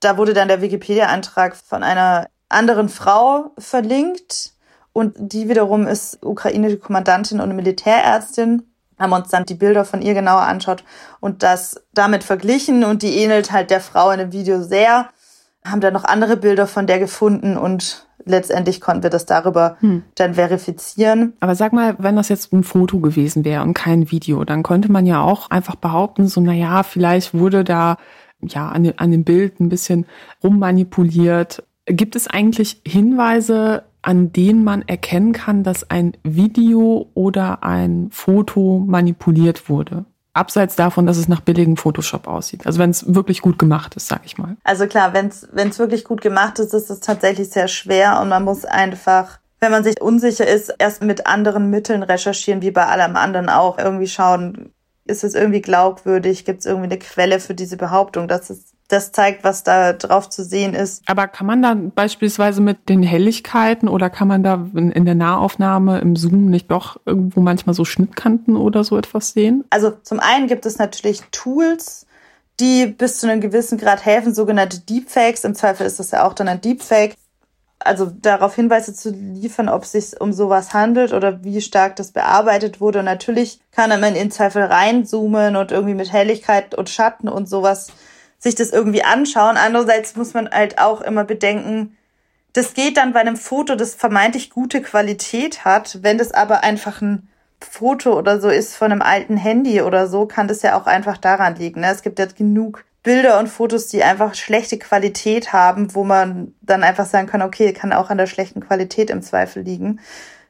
da 0.01 0.17
wurde 0.17 0.33
dann 0.33 0.49
der 0.49 0.63
Wikipedia-Eintrag 0.63 1.57
von 1.57 1.83
einer 1.83 2.29
anderen 2.49 2.89
Frau 2.89 3.53
verlinkt. 3.59 4.53
Und 4.95 5.15
die 5.19 5.51
wiederum 5.51 5.87
ist 5.87 6.25
ukrainische 6.25 6.79
Kommandantin 6.79 7.41
und 7.41 7.55
Militärärztin 7.55 8.63
haben 8.99 9.13
uns 9.13 9.29
dann 9.29 9.45
die 9.45 9.55
Bilder 9.55 9.85
von 9.85 10.03
ihr 10.03 10.15
genauer 10.15 10.43
anschaut 10.43 10.85
und 11.21 11.43
das 11.43 11.83
damit 11.95 12.25
verglichen 12.25 12.85
und 12.85 13.03
die 13.03 13.17
ähnelt 13.17 13.53
halt 13.53 13.71
der 13.71 13.81
Frau 13.81 14.11
in 14.11 14.19
dem 14.19 14.33
Video 14.33 14.63
sehr. 14.63 15.09
Haben 15.65 15.81
dann 15.81 15.93
noch 15.93 16.05
andere 16.05 16.37
Bilder 16.37 16.67
von 16.67 16.87
der 16.87 16.99
gefunden 16.99 17.57
und 17.57 18.07
letztendlich 18.25 18.81
konnten 18.81 19.03
wir 19.03 19.11
das 19.11 19.27
darüber 19.27 19.77
hm. 19.81 20.03
dann 20.17 20.35
verifizieren. 20.35 21.35
Aber 21.41 21.55
sag 21.55 21.73
mal, 21.73 21.97
wenn 21.99 22.17
das 22.17 22.29
jetzt 22.29 22.53
ein 22.53 22.65
Foto 22.65 23.01
gewesen 23.01 23.45
wäre 23.45 23.63
und 23.63 23.75
kein 23.75 24.11
Video, 24.11 24.45
dann 24.45 24.63
könnte 24.63 24.91
man 24.91 25.07
ja 25.07 25.23
auch 25.23 25.51
einfach 25.51 25.77
behaupten, 25.77 26.29
so, 26.29 26.41
na 26.41 26.53
ja, 26.53 26.83
vielleicht 26.83 27.35
wurde 27.35 27.65
da 27.65 27.97
ja 28.43 28.69
an, 28.69 28.93
an 28.97 29.11
dem 29.11 29.25
Bild 29.25 29.61
ein 29.61 29.69
bisschen 29.69 30.07
rummanipuliert. 30.43 31.63
Gibt 31.87 32.17
es 32.17 32.27
eigentlich 32.27 32.83
Hinweise, 32.87 33.85
an 34.07 34.33
denen 34.33 34.63
man 34.63 34.83
erkennen 34.83 35.33
kann, 35.33 35.65
dass 35.65 35.91
ein 35.91 36.17
Video 36.23 37.11
oder 37.15 37.65
ein 37.65 38.09
Foto 38.13 38.85
manipuliert 38.87 39.69
wurde. 39.69 40.05
Abseits 40.33 40.77
davon, 40.77 41.07
dass 41.07 41.17
es 41.17 41.29
nach 41.29 41.41
billigem 41.41 41.77
Photoshop 41.77 42.29
aussieht. 42.29 42.67
Also 42.67 42.79
wenn 42.79 42.91
es 42.91 43.15
wirklich 43.15 43.43
gut 43.43 43.59
gemacht 43.59 43.97
ist, 43.97 44.07
sag 44.07 44.25
ich 44.25 44.39
mal. 44.39 44.57
Also 44.63 44.87
klar, 44.87 45.13
wenn 45.13 45.29
es 45.29 45.79
wirklich 45.79 46.05
gut 46.05 46.21
gemacht 46.21 46.61
ist, 46.61 46.73
ist 46.73 46.89
es 46.89 47.01
tatsächlich 47.01 47.51
sehr 47.51 47.67
schwer 47.67 48.21
und 48.21 48.29
man 48.29 48.45
muss 48.45 48.65
einfach 48.65 49.39
wenn 49.59 49.71
man 49.71 49.85
sich 49.85 50.01
unsicher 50.01 50.47
ist, 50.47 50.73
erst 50.79 51.03
mit 51.03 51.27
anderen 51.27 51.71
Mitteln 51.71 52.03
recherchieren, 52.03 52.61
wie 52.61 52.71
bei 52.71 52.87
allem 52.87 53.17
anderen 53.17 53.49
auch. 53.49 53.79
Irgendwie 53.79 54.07
schauen, 54.07 54.71
ist 55.07 55.25
es 55.25 55.35
irgendwie 55.35 55.63
glaubwürdig? 55.63 56.45
Gibt 56.45 56.61
es 56.61 56.67
irgendwie 56.67 56.91
eine 56.91 56.99
Quelle 56.99 57.41
für 57.41 57.55
diese 57.55 57.79
Behauptung? 57.79 58.29
dass 58.29 58.51
es 58.51 58.76
das 58.89 59.13
zeigt, 59.13 59.43
was 59.45 59.65
da 59.65 59.93
drauf 59.93 60.31
zu 60.31 60.45
sehen 60.45 60.75
ist. 60.75 61.03
Aber 61.07 61.27
kann 61.29 61.47
man 61.47 61.63
da 61.63 61.75
beispielsweise 61.75 62.61
mit 62.61 62.89
den 62.89 63.03
Helligkeiten 63.03 63.89
oder 63.89 64.11
kann 64.11 64.29
man 64.29 64.43
da 64.43 64.67
in 64.75 65.05
der 65.05 65.15
Nahaufnahme 65.15 65.99
im 65.99 66.17
Zoom 66.17 66.47
nicht 66.47 66.71
doch 66.71 67.01
irgendwo 67.05 67.41
manchmal 67.41 67.75
so 67.75 67.85
Schnittkanten 67.85 68.57
oder 68.57 68.85
so 68.85 68.97
etwas 68.97 69.33
sehen? 69.33 69.65
Also 69.71 69.91
zum 70.03 70.21
einen 70.21 70.47
gibt 70.47 70.67
es 70.67 70.79
natürlich 70.79 71.23
Tools, 71.33 72.07
die 72.61 72.87
bis 72.87 73.19
zu 73.19 73.29
einem 73.29 73.41
gewissen 73.41 73.77
Grad 73.77 74.05
helfen, 74.05 74.35
sogenannte 74.35 74.81
Deepfakes. 74.81 75.45
Im 75.45 75.55
Zweifel 75.55 75.87
ist 75.87 75.99
das 75.99 76.13
ja 76.13 76.25
auch 76.25 76.33
dann 76.33 76.49
ein 76.49 76.61
Deepfake. 76.61 77.15
also 77.79 78.07
darauf 78.07 78.55
Hinweise 78.55 78.95
zu 78.95 79.11
liefern, 79.11 79.69
ob 79.69 79.83
es 79.83 79.93
sich 79.93 80.21
um 80.21 80.33
sowas 80.33 80.73
handelt 80.73 81.13
oder 81.13 81.45
wie 81.45 81.61
stark 81.61 81.97
das 81.97 82.13
bearbeitet 82.13 82.81
wurde. 82.81 83.01
Und 83.01 83.05
natürlich 83.05 83.61
kann 83.73 83.91
man 84.01 84.15
in 84.15 84.31
Zweifel 84.31 84.63
reinzoomen 84.63 85.57
und 85.57 85.73
irgendwie 85.73 85.95
mit 85.95 86.13
Helligkeit 86.13 86.75
und 86.75 86.89
Schatten 86.89 87.29
und 87.29 87.49
sowas 87.49 87.93
sich 88.39 88.55
das 88.55 88.71
irgendwie 88.71 89.03
anschauen. 89.03 89.57
Andererseits 89.57 90.17
muss 90.17 90.35
man 90.35 90.51
halt 90.51 90.79
auch 90.79 91.01
immer 91.01 91.25
bedenken, 91.25 91.97
das 92.53 92.73
geht 92.73 92.97
dann 92.97 93.13
bei 93.13 93.21
einem 93.21 93.37
Foto, 93.37 93.75
das 93.75 93.95
vermeintlich 93.95 94.49
gute 94.49 94.81
Qualität 94.81 95.67
hat. 95.67 95.99
Wenn 96.03 96.17
das 96.17 96.33
aber 96.33 96.65
einfach 96.65 97.03
ein 97.03 97.29
Foto 97.61 98.17
oder 98.17 98.41
so 98.41 98.49
ist 98.49 98.77
von 98.77 98.93
einem 98.93 99.03
alten 99.03 99.37
Handy 99.37 99.83
oder 99.83 100.09
so, 100.09 100.27
kann 100.27 100.49
das 100.49 100.63
ja 100.63 100.79
auch 100.81 100.87
einfach 100.87 101.19
daran 101.19 101.57
liegen. 101.57 101.81
Ne? 101.81 101.91
Es 101.91 102.03
gibt 102.03 102.19
ja 102.19 102.27
genug 102.27 102.85
Bilder 103.03 103.39
und 103.39 103.49
Fotos, 103.49 103.89
die 103.89 104.03
einfach 104.03 104.35
schlechte 104.35 104.79
Qualität 104.79 105.53
haben, 105.53 105.95
wo 105.95 106.03
man 106.03 106.55
dann 106.61 106.83
einfach 106.83 107.07
sagen 107.07 107.29
kann, 107.29 107.43
okay, 107.43 107.73
kann 107.73 107.93
auch 107.93 108.11
an 108.11 108.19
der 108.19 108.27
schlechten 108.27 108.61
Qualität 108.61 109.11
im 109.11 109.23
Zweifel 109.23 109.63
liegen. 109.63 110.01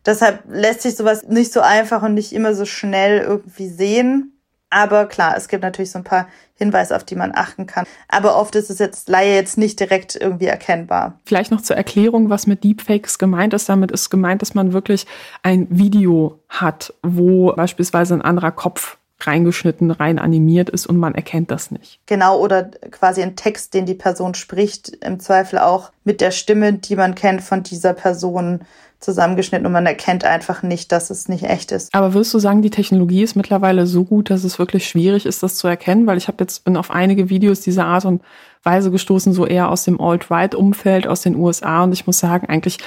Deshalb 0.06 0.44
lässt 0.48 0.82
sich 0.82 0.96
sowas 0.96 1.24
nicht 1.24 1.52
so 1.52 1.60
einfach 1.60 2.02
und 2.02 2.14
nicht 2.14 2.32
immer 2.32 2.54
so 2.54 2.64
schnell 2.64 3.20
irgendwie 3.20 3.68
sehen. 3.68 4.35
Aber 4.70 5.06
klar, 5.06 5.34
es 5.36 5.48
gibt 5.48 5.62
natürlich 5.62 5.92
so 5.92 5.98
ein 5.98 6.04
paar 6.04 6.28
Hinweise, 6.54 6.96
auf 6.96 7.04
die 7.04 7.14
man 7.14 7.32
achten 7.34 7.66
kann. 7.66 7.86
Aber 8.08 8.36
oft 8.36 8.54
ist 8.56 8.70
es 8.70 8.78
jetzt 8.78 9.08
Laie 9.08 9.34
jetzt 9.34 9.58
nicht 9.58 9.78
direkt 9.78 10.16
irgendwie 10.16 10.46
erkennbar. 10.46 11.20
Vielleicht 11.24 11.50
noch 11.50 11.60
zur 11.60 11.76
Erklärung, 11.76 12.30
was 12.30 12.46
mit 12.46 12.64
Deepfakes 12.64 13.18
gemeint 13.18 13.54
ist. 13.54 13.68
Damit 13.68 13.92
ist 13.92 14.10
gemeint, 14.10 14.42
dass 14.42 14.54
man 14.54 14.72
wirklich 14.72 15.06
ein 15.42 15.66
Video 15.70 16.40
hat, 16.48 16.94
wo 17.02 17.52
beispielsweise 17.52 18.14
ein 18.14 18.22
anderer 18.22 18.52
Kopf 18.52 18.98
reingeschnitten, 19.20 19.90
rein 19.90 20.18
animiert 20.18 20.68
ist 20.68 20.86
und 20.86 20.98
man 20.98 21.14
erkennt 21.14 21.50
das 21.50 21.70
nicht. 21.70 22.00
Genau, 22.06 22.38
oder 22.38 22.64
quasi 22.90 23.22
ein 23.22 23.36
Text, 23.36 23.72
den 23.72 23.86
die 23.86 23.94
Person 23.94 24.34
spricht, 24.34 24.88
im 24.88 25.20
Zweifel 25.20 25.58
auch 25.58 25.90
mit 26.04 26.20
der 26.20 26.30
Stimme, 26.30 26.74
die 26.74 26.96
man 26.96 27.14
kennt 27.14 27.42
von 27.42 27.62
dieser 27.62 27.94
Person 27.94 28.60
zusammengeschnitten 29.00 29.66
und 29.66 29.72
man 29.72 29.86
erkennt 29.86 30.24
einfach 30.24 30.62
nicht, 30.62 30.90
dass 30.90 31.10
es 31.10 31.28
nicht 31.28 31.44
echt 31.44 31.72
ist. 31.72 31.94
Aber 31.94 32.14
würdest 32.14 32.32
du 32.34 32.38
sagen, 32.38 32.62
die 32.62 32.70
Technologie 32.70 33.22
ist 33.22 33.36
mittlerweile 33.36 33.86
so 33.86 34.04
gut, 34.04 34.30
dass 34.30 34.44
es 34.44 34.58
wirklich 34.58 34.88
schwierig 34.88 35.26
ist, 35.26 35.42
das 35.42 35.56
zu 35.56 35.68
erkennen? 35.68 36.06
Weil 36.06 36.18
ich 36.18 36.28
habe 36.28 36.38
jetzt 36.40 36.64
bin 36.64 36.76
auf 36.76 36.90
einige 36.90 37.28
Videos 37.28 37.60
dieser 37.60 37.86
Art 37.86 38.04
und 38.04 38.22
Weise 38.62 38.90
gestoßen, 38.90 39.32
so 39.32 39.46
eher 39.46 39.70
aus 39.70 39.84
dem 39.84 40.00
Alt-Right-Umfeld 40.00 41.06
aus 41.06 41.22
den 41.22 41.36
USA 41.36 41.84
und 41.84 41.92
ich 41.92 42.06
muss 42.06 42.18
sagen, 42.18 42.48
eigentlich 42.48 42.78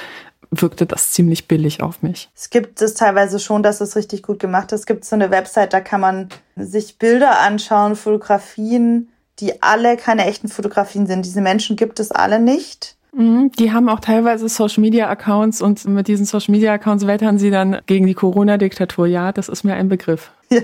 wirkte 0.50 0.84
das 0.84 1.12
ziemlich 1.12 1.48
billig 1.48 1.82
auf 1.82 2.02
mich. 2.02 2.28
Es 2.34 2.50
gibt 2.50 2.82
es 2.82 2.94
teilweise 2.94 3.38
schon, 3.38 3.62
dass 3.62 3.80
es 3.80 3.96
richtig 3.96 4.22
gut 4.22 4.40
gemacht 4.40 4.72
ist. 4.72 4.80
Es 4.80 4.86
gibt 4.86 5.04
so 5.04 5.14
eine 5.14 5.30
Website, 5.30 5.72
da 5.72 5.80
kann 5.80 6.00
man 6.00 6.28
sich 6.56 6.98
Bilder 6.98 7.40
anschauen, 7.40 7.94
Fotografien, 7.94 9.10
die 9.38 9.62
alle 9.62 9.96
keine 9.96 10.26
echten 10.26 10.48
Fotografien 10.48 11.06
sind. 11.06 11.24
Diese 11.24 11.40
Menschen 11.40 11.76
gibt 11.76 12.00
es 12.00 12.10
alle 12.10 12.40
nicht. 12.40 12.96
Mhm, 13.12 13.50
die 13.52 13.72
haben 13.72 13.88
auch 13.88 14.00
teilweise 14.00 14.48
Social 14.48 14.80
Media 14.80 15.08
Accounts 15.08 15.60
und 15.62 15.84
mit 15.86 16.06
diesen 16.06 16.26
Social 16.26 16.52
Media 16.52 16.72
Accounts 16.72 17.06
wettern 17.06 17.38
sie 17.38 17.50
dann 17.50 17.80
gegen 17.86 18.06
die 18.06 18.14
Corona-Diktatur. 18.14 19.06
Ja, 19.06 19.32
das 19.32 19.48
ist 19.48 19.64
mir 19.64 19.74
ein 19.74 19.88
Begriff. 19.88 20.30
Ja, 20.52 20.62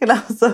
genau 0.00 0.16
so. 0.28 0.46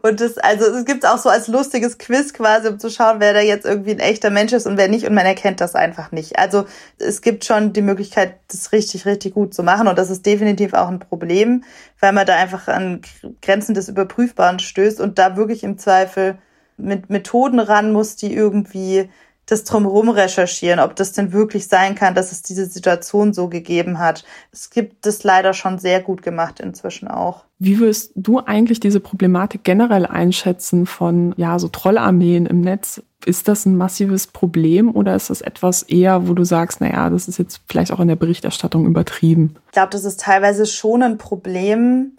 Und 0.00 0.22
das, 0.22 0.38
also 0.38 0.64
es 0.64 0.86
gibt 0.86 1.04
auch 1.04 1.18
so 1.18 1.28
als 1.28 1.48
lustiges 1.48 1.98
Quiz 1.98 2.32
quasi, 2.32 2.68
um 2.68 2.78
zu 2.78 2.88
schauen, 2.88 3.16
wer 3.18 3.34
da 3.34 3.40
jetzt 3.40 3.66
irgendwie 3.66 3.90
ein 3.90 3.98
echter 3.98 4.30
Mensch 4.30 4.54
ist 4.54 4.66
und 4.66 4.78
wer 4.78 4.88
nicht. 4.88 5.06
Und 5.06 5.12
man 5.12 5.26
erkennt 5.26 5.60
das 5.60 5.74
einfach 5.74 6.12
nicht. 6.12 6.38
Also 6.38 6.64
es 6.96 7.20
gibt 7.20 7.44
schon 7.44 7.74
die 7.74 7.82
Möglichkeit, 7.82 8.36
das 8.48 8.72
richtig, 8.72 9.04
richtig 9.04 9.34
gut 9.34 9.52
zu 9.52 9.62
machen. 9.62 9.86
Und 9.86 9.98
das 9.98 10.08
ist 10.08 10.24
definitiv 10.24 10.72
auch 10.72 10.88
ein 10.88 10.98
Problem, 10.98 11.64
weil 12.00 12.14
man 12.14 12.24
da 12.24 12.34
einfach 12.36 12.68
an 12.68 13.02
Grenzen 13.42 13.74
des 13.74 13.90
Überprüfbaren 13.90 14.60
stößt 14.60 14.98
und 14.98 15.18
da 15.18 15.36
wirklich 15.36 15.62
im 15.62 15.76
Zweifel 15.76 16.38
mit 16.78 17.10
Methoden 17.10 17.60
ran 17.60 17.92
muss, 17.92 18.16
die 18.16 18.32
irgendwie 18.32 19.10
das 19.52 19.64
drumherum 19.64 20.08
recherchieren, 20.08 20.80
ob 20.80 20.96
das 20.96 21.12
denn 21.12 21.32
wirklich 21.32 21.68
sein 21.68 21.94
kann, 21.94 22.14
dass 22.14 22.32
es 22.32 22.42
diese 22.42 22.66
Situation 22.66 23.34
so 23.34 23.48
gegeben 23.48 23.98
hat. 23.98 24.24
Es 24.50 24.70
gibt 24.70 25.06
es 25.06 25.22
leider 25.24 25.52
schon 25.52 25.78
sehr 25.78 26.00
gut 26.00 26.22
gemacht 26.22 26.58
inzwischen 26.58 27.06
auch. 27.06 27.44
Wie 27.58 27.78
würdest 27.78 28.12
du 28.16 28.40
eigentlich 28.40 28.80
diese 28.80 28.98
Problematik 28.98 29.62
generell 29.62 30.06
einschätzen 30.06 30.86
von, 30.86 31.34
ja, 31.36 31.58
so 31.58 31.68
Trollarmeen 31.68 32.46
im 32.46 32.62
Netz? 32.62 33.02
Ist 33.24 33.46
das 33.46 33.66
ein 33.66 33.76
massives 33.76 34.26
Problem 34.26 34.90
oder 34.90 35.14
ist 35.14 35.30
das 35.30 35.42
etwas 35.42 35.82
eher, 35.84 36.26
wo 36.26 36.34
du 36.34 36.44
sagst, 36.44 36.80
naja, 36.80 37.08
das 37.10 37.28
ist 37.28 37.38
jetzt 37.38 37.60
vielleicht 37.68 37.92
auch 37.92 38.00
in 38.00 38.08
der 38.08 38.16
Berichterstattung 38.16 38.86
übertrieben? 38.86 39.54
Ich 39.66 39.72
glaube, 39.72 39.90
das 39.90 40.04
ist 40.04 40.20
teilweise 40.20 40.66
schon 40.66 41.02
ein 41.02 41.18
Problem. 41.18 42.12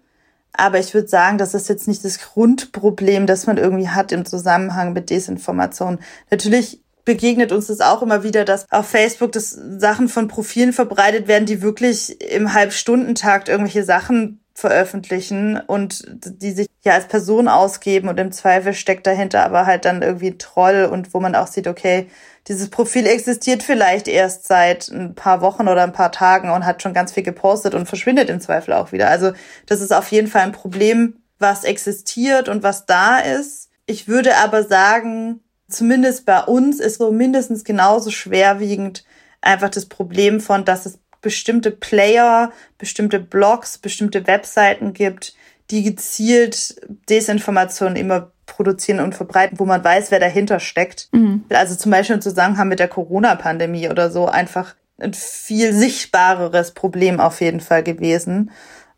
Aber 0.55 0.77
ich 0.77 0.93
würde 0.93 1.07
sagen, 1.07 1.39
das 1.39 1.55
ist 1.55 1.67
jetzt 1.67 1.87
nicht 1.87 2.05
das 2.05 2.19
Grundproblem, 2.19 3.25
das 3.25 3.47
man 3.47 3.57
irgendwie 3.57 3.89
hat 3.89 4.11
im 4.11 4.23
Zusammenhang 4.23 4.93
mit 4.93 5.09
Desinformation. 5.09 5.97
Natürlich 6.29 6.82
begegnet 7.05 7.51
uns 7.51 7.67
das 7.67 7.81
auch 7.81 8.01
immer 8.01 8.23
wieder, 8.23 8.45
dass 8.45 8.71
auf 8.71 8.87
Facebook 8.87 9.31
das 9.31 9.51
Sachen 9.77 10.07
von 10.07 10.27
Profilen 10.27 10.73
verbreitet 10.73 11.27
werden, 11.27 11.45
die 11.45 11.61
wirklich 11.61 12.21
im 12.21 12.53
Halbstundentakt 12.53 13.49
irgendwelche 13.49 13.83
Sachen 13.83 14.39
veröffentlichen 14.55 15.59
und 15.59 16.05
die 16.07 16.51
sich 16.51 16.67
ja 16.83 16.93
als 16.93 17.07
Person 17.07 17.47
ausgeben 17.47 18.07
und 18.07 18.19
im 18.19 18.31
Zweifel 18.31 18.73
steckt 18.73 19.07
dahinter 19.07 19.43
aber 19.43 19.65
halt 19.65 19.85
dann 19.85 20.03
irgendwie 20.03 20.29
ein 20.29 20.37
Troll 20.37 20.87
und 20.91 21.13
wo 21.13 21.19
man 21.19 21.33
auch 21.35 21.47
sieht, 21.47 21.67
okay, 21.67 22.07
dieses 22.47 22.69
Profil 22.69 23.07
existiert 23.07 23.63
vielleicht 23.63 24.07
erst 24.07 24.45
seit 24.47 24.89
ein 24.89 25.15
paar 25.15 25.41
Wochen 25.41 25.67
oder 25.67 25.81
ein 25.81 25.93
paar 25.93 26.11
Tagen 26.11 26.51
und 26.51 26.65
hat 26.65 26.83
schon 26.83 26.93
ganz 26.93 27.13
viel 27.13 27.23
gepostet 27.23 27.73
und 27.73 27.87
verschwindet 27.87 28.29
im 28.29 28.41
Zweifel 28.41 28.73
auch 28.73 28.91
wieder. 28.91 29.09
Also 29.09 29.31
das 29.65 29.81
ist 29.81 29.93
auf 29.93 30.11
jeden 30.11 30.27
Fall 30.27 30.43
ein 30.43 30.51
Problem, 30.51 31.17
was 31.39 31.63
existiert 31.63 32.47
und 32.47 32.61
was 32.61 32.85
da 32.85 33.19
ist. 33.19 33.69
Ich 33.85 34.07
würde 34.07 34.35
aber 34.37 34.63
sagen, 34.63 35.41
zumindest 35.73 36.25
bei 36.25 36.41
uns 36.41 36.79
ist 36.79 36.97
so 36.97 37.11
mindestens 37.11 37.63
genauso 37.63 38.11
schwerwiegend 38.11 39.03
einfach 39.41 39.69
das 39.69 39.85
Problem 39.85 40.39
von, 40.39 40.65
dass 40.65 40.85
es 40.85 40.99
bestimmte 41.21 41.71
Player, 41.71 42.51
bestimmte 42.77 43.19
Blogs, 43.19 43.77
bestimmte 43.77 44.27
Webseiten 44.27 44.93
gibt, 44.93 45.35
die 45.71 45.83
gezielt 45.83 46.75
Desinformationen 47.09 47.95
immer 47.95 48.31
produzieren 48.45 48.99
und 48.99 49.15
verbreiten, 49.15 49.59
wo 49.59 49.65
man 49.65 49.83
weiß, 49.83 50.11
wer 50.11 50.19
dahinter 50.19 50.59
steckt. 50.59 51.07
Mhm. 51.11 51.45
Also 51.49 51.75
zum 51.75 51.91
Beispiel 51.91 52.15
im 52.15 52.21
Zusammenhang 52.21 52.67
mit 52.67 52.79
der 52.79 52.89
Corona-Pandemie 52.89 53.89
oder 53.89 54.11
so 54.11 54.27
einfach 54.27 54.75
ein 54.99 55.13
viel 55.13 55.73
sichtbareres 55.73 56.71
Problem 56.71 57.19
auf 57.19 57.41
jeden 57.41 57.61
Fall 57.61 57.83
gewesen, 57.83 58.51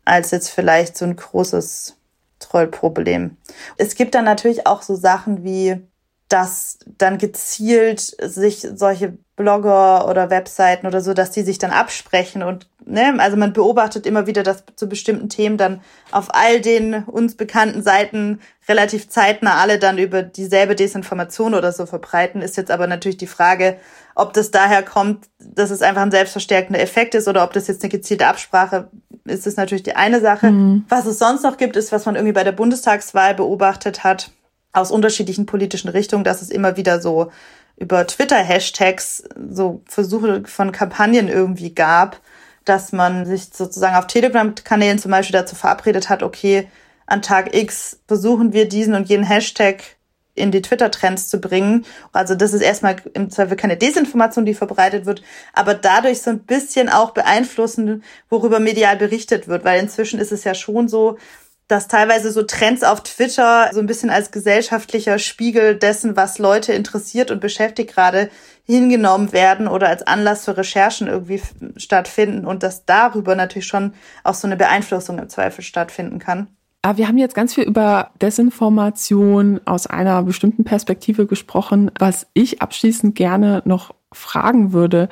als 0.04 0.30
jetzt 0.32 0.50
vielleicht 0.50 0.96
so 0.96 1.04
ein 1.04 1.16
großes 1.16 1.96
Trollproblem. 2.38 3.36
Es 3.76 3.94
gibt 3.94 4.14
dann 4.14 4.24
natürlich 4.24 4.66
auch 4.66 4.82
so 4.82 4.94
Sachen 4.94 5.42
wie 5.44 5.80
dass 6.28 6.78
dann 6.98 7.18
gezielt 7.18 8.00
sich 8.00 8.66
solche 8.74 9.16
Blogger 9.36 10.08
oder 10.08 10.30
Webseiten 10.30 10.86
oder 10.86 11.00
so, 11.00 11.12
dass 11.12 11.30
die 11.30 11.42
sich 11.42 11.58
dann 11.58 11.70
absprechen 11.70 12.42
und 12.42 12.68
ne, 12.86 13.14
also 13.18 13.36
man 13.36 13.52
beobachtet 13.52 14.06
immer 14.06 14.26
wieder, 14.26 14.42
dass 14.42 14.64
zu 14.76 14.88
bestimmten 14.88 15.28
Themen 15.28 15.58
dann 15.58 15.82
auf 16.10 16.34
all 16.34 16.60
den 16.60 17.04
uns 17.04 17.34
bekannten 17.34 17.82
Seiten 17.82 18.40
relativ 18.68 19.08
zeitnah 19.08 19.56
alle 19.56 19.78
dann 19.78 19.98
über 19.98 20.22
dieselbe 20.22 20.74
Desinformation 20.74 21.54
oder 21.54 21.70
so 21.72 21.86
verbreiten, 21.86 22.40
ist 22.40 22.56
jetzt 22.56 22.70
aber 22.70 22.86
natürlich 22.86 23.18
die 23.18 23.26
Frage, 23.26 23.76
ob 24.14 24.32
das 24.32 24.50
daher 24.50 24.82
kommt, 24.82 25.26
dass 25.38 25.70
es 25.70 25.82
einfach 25.82 26.02
ein 26.02 26.10
selbstverstärkender 26.10 26.80
Effekt 26.80 27.14
ist 27.14 27.28
oder 27.28 27.44
ob 27.44 27.52
das 27.52 27.68
jetzt 27.68 27.82
eine 27.82 27.90
gezielte 27.90 28.26
Absprache 28.26 28.88
ist, 29.24 29.46
ist 29.46 29.58
natürlich 29.58 29.82
die 29.82 29.96
eine 29.96 30.20
Sache. 30.20 30.50
Mhm. 30.50 30.86
Was 30.88 31.06
es 31.06 31.18
sonst 31.18 31.42
noch 31.42 31.58
gibt, 31.58 31.76
ist, 31.76 31.92
was 31.92 32.06
man 32.06 32.14
irgendwie 32.14 32.32
bei 32.32 32.44
der 32.44 32.52
Bundestagswahl 32.52 33.34
beobachtet 33.34 34.04
hat, 34.04 34.30
aus 34.76 34.90
unterschiedlichen 34.90 35.46
politischen 35.46 35.88
Richtungen, 35.88 36.24
dass 36.24 36.42
es 36.42 36.50
immer 36.50 36.76
wieder 36.76 37.00
so 37.00 37.32
über 37.76 38.06
Twitter-Hashtags 38.06 39.24
so 39.50 39.82
Versuche 39.86 40.42
von 40.46 40.72
Kampagnen 40.72 41.28
irgendwie 41.28 41.74
gab, 41.74 42.20
dass 42.64 42.92
man 42.92 43.26
sich 43.26 43.48
sozusagen 43.52 43.96
auf 43.96 44.06
Telegram-Kanälen 44.06 44.98
zum 44.98 45.10
Beispiel 45.10 45.38
dazu 45.38 45.56
verabredet 45.56 46.08
hat, 46.08 46.22
okay, 46.22 46.68
an 47.06 47.22
Tag 47.22 47.54
X 47.54 48.00
versuchen 48.06 48.52
wir 48.52 48.68
diesen 48.68 48.94
und 48.94 49.08
jenen 49.08 49.24
Hashtag 49.24 49.82
in 50.34 50.50
die 50.50 50.60
Twitter-Trends 50.60 51.28
zu 51.28 51.40
bringen. 51.40 51.86
Also 52.12 52.34
das 52.34 52.52
ist 52.52 52.60
erstmal 52.60 52.96
im 53.14 53.30
Zweifel 53.30 53.56
keine 53.56 53.78
Desinformation, 53.78 54.44
die 54.44 54.54
verbreitet 54.54 55.06
wird, 55.06 55.22
aber 55.54 55.72
dadurch 55.72 56.20
so 56.20 56.30
ein 56.30 56.40
bisschen 56.40 56.90
auch 56.90 57.12
beeinflussen, 57.12 58.04
worüber 58.28 58.60
medial 58.60 58.96
berichtet 58.96 59.48
wird, 59.48 59.64
weil 59.64 59.80
inzwischen 59.80 60.20
ist 60.20 60.32
es 60.32 60.44
ja 60.44 60.54
schon 60.54 60.88
so, 60.88 61.16
dass 61.68 61.88
teilweise 61.88 62.30
so 62.30 62.42
Trends 62.42 62.82
auf 62.84 63.02
Twitter 63.02 63.70
so 63.72 63.80
ein 63.80 63.86
bisschen 63.86 64.10
als 64.10 64.30
gesellschaftlicher 64.30 65.18
Spiegel 65.18 65.76
dessen, 65.76 66.16
was 66.16 66.38
Leute 66.38 66.72
interessiert 66.72 67.30
und 67.30 67.40
beschäftigt 67.40 67.92
gerade 67.92 68.30
hingenommen 68.64 69.32
werden 69.32 69.68
oder 69.68 69.88
als 69.88 70.06
Anlass 70.06 70.44
für 70.44 70.56
Recherchen 70.56 71.08
irgendwie 71.08 71.40
stattfinden 71.76 72.46
und 72.46 72.62
dass 72.62 72.84
darüber 72.84 73.34
natürlich 73.34 73.66
schon 73.66 73.94
auch 74.24 74.34
so 74.34 74.46
eine 74.46 74.56
Beeinflussung 74.56 75.18
im 75.18 75.28
Zweifel 75.28 75.62
stattfinden 75.62 76.18
kann. 76.18 76.48
Aber 76.82 76.98
wir 76.98 77.08
haben 77.08 77.18
jetzt 77.18 77.34
ganz 77.34 77.54
viel 77.54 77.64
über 77.64 78.10
Desinformation 78.22 79.60
aus 79.64 79.88
einer 79.88 80.22
bestimmten 80.22 80.62
Perspektive 80.62 81.26
gesprochen. 81.26 81.90
Was 81.98 82.28
ich 82.32 82.62
abschließend 82.62 83.16
gerne 83.16 83.62
noch 83.64 83.92
fragen 84.12 84.72
würde, 84.72 85.08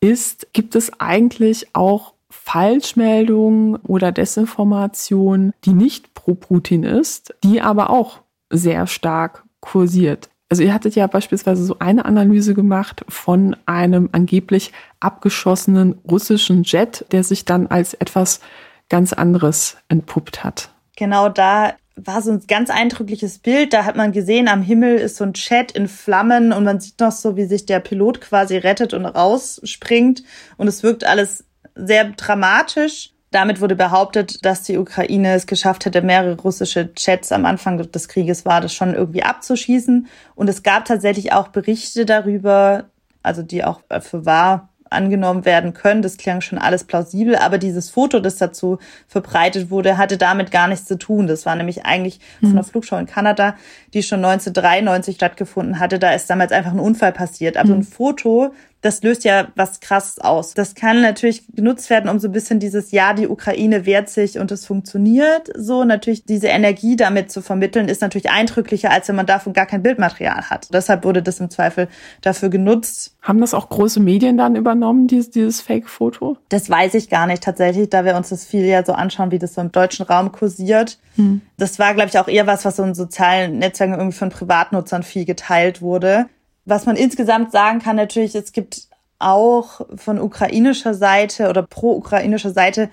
ist, 0.00 0.52
gibt 0.52 0.74
es 0.74 1.00
eigentlich 1.00 1.68
auch 1.74 2.13
Falschmeldung 2.42 3.76
oder 3.76 4.12
Desinformation, 4.12 5.52
die 5.64 5.72
nicht 5.72 6.14
pro 6.14 6.34
Putin 6.34 6.82
ist, 6.82 7.34
die 7.42 7.60
aber 7.60 7.90
auch 7.90 8.20
sehr 8.50 8.86
stark 8.86 9.44
kursiert. 9.60 10.28
Also 10.50 10.62
ihr 10.62 10.74
hattet 10.74 10.94
ja 10.94 11.06
beispielsweise 11.06 11.64
so 11.64 11.78
eine 11.78 12.04
Analyse 12.04 12.54
gemacht 12.54 13.04
von 13.08 13.56
einem 13.66 14.10
angeblich 14.12 14.72
abgeschossenen 15.00 15.98
russischen 16.08 16.64
Jet, 16.64 17.06
der 17.12 17.24
sich 17.24 17.44
dann 17.44 17.66
als 17.68 17.94
etwas 17.94 18.40
ganz 18.88 19.12
anderes 19.12 19.78
entpuppt 19.88 20.44
hat. 20.44 20.70
Genau 20.96 21.28
da 21.28 21.74
war 21.96 22.20
so 22.20 22.32
ein 22.32 22.42
ganz 22.46 22.70
eindrückliches 22.70 23.38
Bild. 23.38 23.72
Da 23.72 23.84
hat 23.84 23.96
man 23.96 24.12
gesehen, 24.12 24.48
am 24.48 24.62
Himmel 24.62 24.96
ist 24.96 25.16
so 25.16 25.24
ein 25.24 25.34
Chat 25.34 25.72
in 25.72 25.88
Flammen 25.88 26.52
und 26.52 26.64
man 26.64 26.80
sieht 26.80 27.00
noch 27.00 27.12
so, 27.12 27.36
wie 27.36 27.46
sich 27.46 27.66
der 27.66 27.80
Pilot 27.80 28.20
quasi 28.20 28.56
rettet 28.56 28.92
und 28.92 29.06
rausspringt. 29.06 30.24
Und 30.56 30.68
es 30.68 30.82
wirkt 30.82 31.04
alles 31.04 31.44
sehr 31.74 32.04
dramatisch. 32.04 33.10
Damit 33.30 33.60
wurde 33.60 33.74
behauptet, 33.74 34.44
dass 34.44 34.62
die 34.62 34.78
Ukraine 34.78 35.34
es 35.34 35.46
geschafft 35.46 35.86
hätte, 35.86 36.02
mehrere 36.02 36.40
russische 36.40 36.90
Jets 36.96 37.32
am 37.32 37.46
Anfang 37.46 37.78
des 37.78 38.08
Krieges 38.08 38.44
war, 38.44 38.60
das 38.60 38.72
schon 38.72 38.94
irgendwie 38.94 39.24
abzuschießen. 39.24 40.06
Und 40.36 40.48
es 40.48 40.62
gab 40.62 40.84
tatsächlich 40.84 41.32
auch 41.32 41.48
Berichte 41.48 42.06
darüber, 42.06 42.84
also 43.24 43.42
die 43.42 43.64
auch 43.64 43.80
für 44.00 44.24
wahr 44.24 44.68
angenommen 44.94 45.44
werden 45.44 45.74
können. 45.74 46.02
Das 46.02 46.16
klang 46.16 46.40
schon 46.40 46.58
alles 46.58 46.84
plausibel, 46.84 47.36
aber 47.36 47.58
dieses 47.58 47.90
Foto, 47.90 48.20
das 48.20 48.36
dazu 48.36 48.78
verbreitet 49.06 49.70
wurde, 49.70 49.98
hatte 49.98 50.16
damit 50.16 50.50
gar 50.50 50.68
nichts 50.68 50.86
zu 50.86 50.96
tun. 50.96 51.26
Das 51.26 51.44
war 51.44 51.56
nämlich 51.56 51.84
eigentlich 51.84 52.20
mhm. 52.40 52.46
von 52.46 52.56
einer 52.56 52.64
Flugshow 52.64 52.96
in 52.96 53.06
Kanada, 53.06 53.56
die 53.92 54.02
schon 54.02 54.24
1993 54.24 55.16
stattgefunden 55.16 55.80
hatte. 55.80 55.98
Da 55.98 56.12
ist 56.12 56.30
damals 56.30 56.52
einfach 56.52 56.72
ein 56.72 56.80
Unfall 56.80 57.12
passiert. 57.12 57.56
Aber 57.56 57.70
mhm. 57.70 57.80
ein 57.80 57.82
Foto, 57.82 58.54
das 58.84 59.02
löst 59.02 59.24
ja 59.24 59.48
was 59.56 59.80
krasses 59.80 60.18
aus. 60.18 60.52
Das 60.52 60.74
kann 60.74 61.00
natürlich 61.00 61.46
genutzt 61.54 61.88
werden, 61.88 62.10
um 62.10 62.18
so 62.18 62.28
ein 62.28 62.32
bisschen 62.32 62.60
dieses 62.60 62.90
Ja, 62.90 63.14
die 63.14 63.26
Ukraine 63.26 63.86
wehrt 63.86 64.10
sich 64.10 64.38
und 64.38 64.52
es 64.52 64.66
funktioniert. 64.66 65.50
So 65.56 65.84
natürlich 65.84 66.26
diese 66.26 66.48
Energie 66.48 66.94
damit 66.94 67.32
zu 67.32 67.40
vermitteln, 67.40 67.88
ist 67.88 68.02
natürlich 68.02 68.28
eindrücklicher, 68.28 68.90
als 68.90 69.08
wenn 69.08 69.16
man 69.16 69.24
davon 69.24 69.54
gar 69.54 69.64
kein 69.64 69.82
Bildmaterial 69.82 70.50
hat. 70.50 70.68
Deshalb 70.70 71.04
wurde 71.04 71.22
das 71.22 71.40
im 71.40 71.48
Zweifel 71.48 71.88
dafür 72.20 72.50
genutzt. 72.50 73.16
Haben 73.22 73.40
das 73.40 73.54
auch 73.54 73.70
große 73.70 74.00
Medien 74.00 74.36
dann 74.36 74.54
übernommen, 74.54 75.06
dieses, 75.06 75.30
dieses 75.30 75.62
Fake-Foto? 75.62 76.36
Das 76.50 76.68
weiß 76.68 76.92
ich 76.92 77.08
gar 77.08 77.26
nicht 77.26 77.42
tatsächlich, 77.42 77.88
da 77.88 78.04
wir 78.04 78.16
uns 78.16 78.28
das 78.28 78.44
viel 78.44 78.66
ja 78.66 78.84
so 78.84 78.92
anschauen, 78.92 79.30
wie 79.30 79.38
das 79.38 79.54
so 79.54 79.62
im 79.62 79.72
deutschen 79.72 80.04
Raum 80.04 80.30
kursiert. 80.30 80.98
Hm. 81.16 81.40
Das 81.56 81.78
war, 81.78 81.94
glaube 81.94 82.10
ich, 82.10 82.18
auch 82.18 82.28
eher 82.28 82.46
was, 82.46 82.66
was 82.66 82.76
so 82.76 82.82
in 82.82 82.94
sozialen 82.94 83.58
Netzwerken 83.58 83.94
irgendwie 83.94 84.18
von 84.18 84.28
Privatnutzern 84.28 85.02
viel 85.02 85.24
geteilt 85.24 85.80
wurde. 85.80 86.26
Was 86.64 86.86
man 86.86 86.96
insgesamt 86.96 87.52
sagen 87.52 87.80
kann, 87.80 87.96
natürlich, 87.96 88.34
es 88.34 88.52
gibt 88.52 88.88
auch 89.18 89.82
von 89.96 90.20
ukrainischer 90.20 90.94
Seite 90.94 91.48
oder 91.48 91.62
pro-ukrainischer 91.62 92.50
Seite 92.50 92.90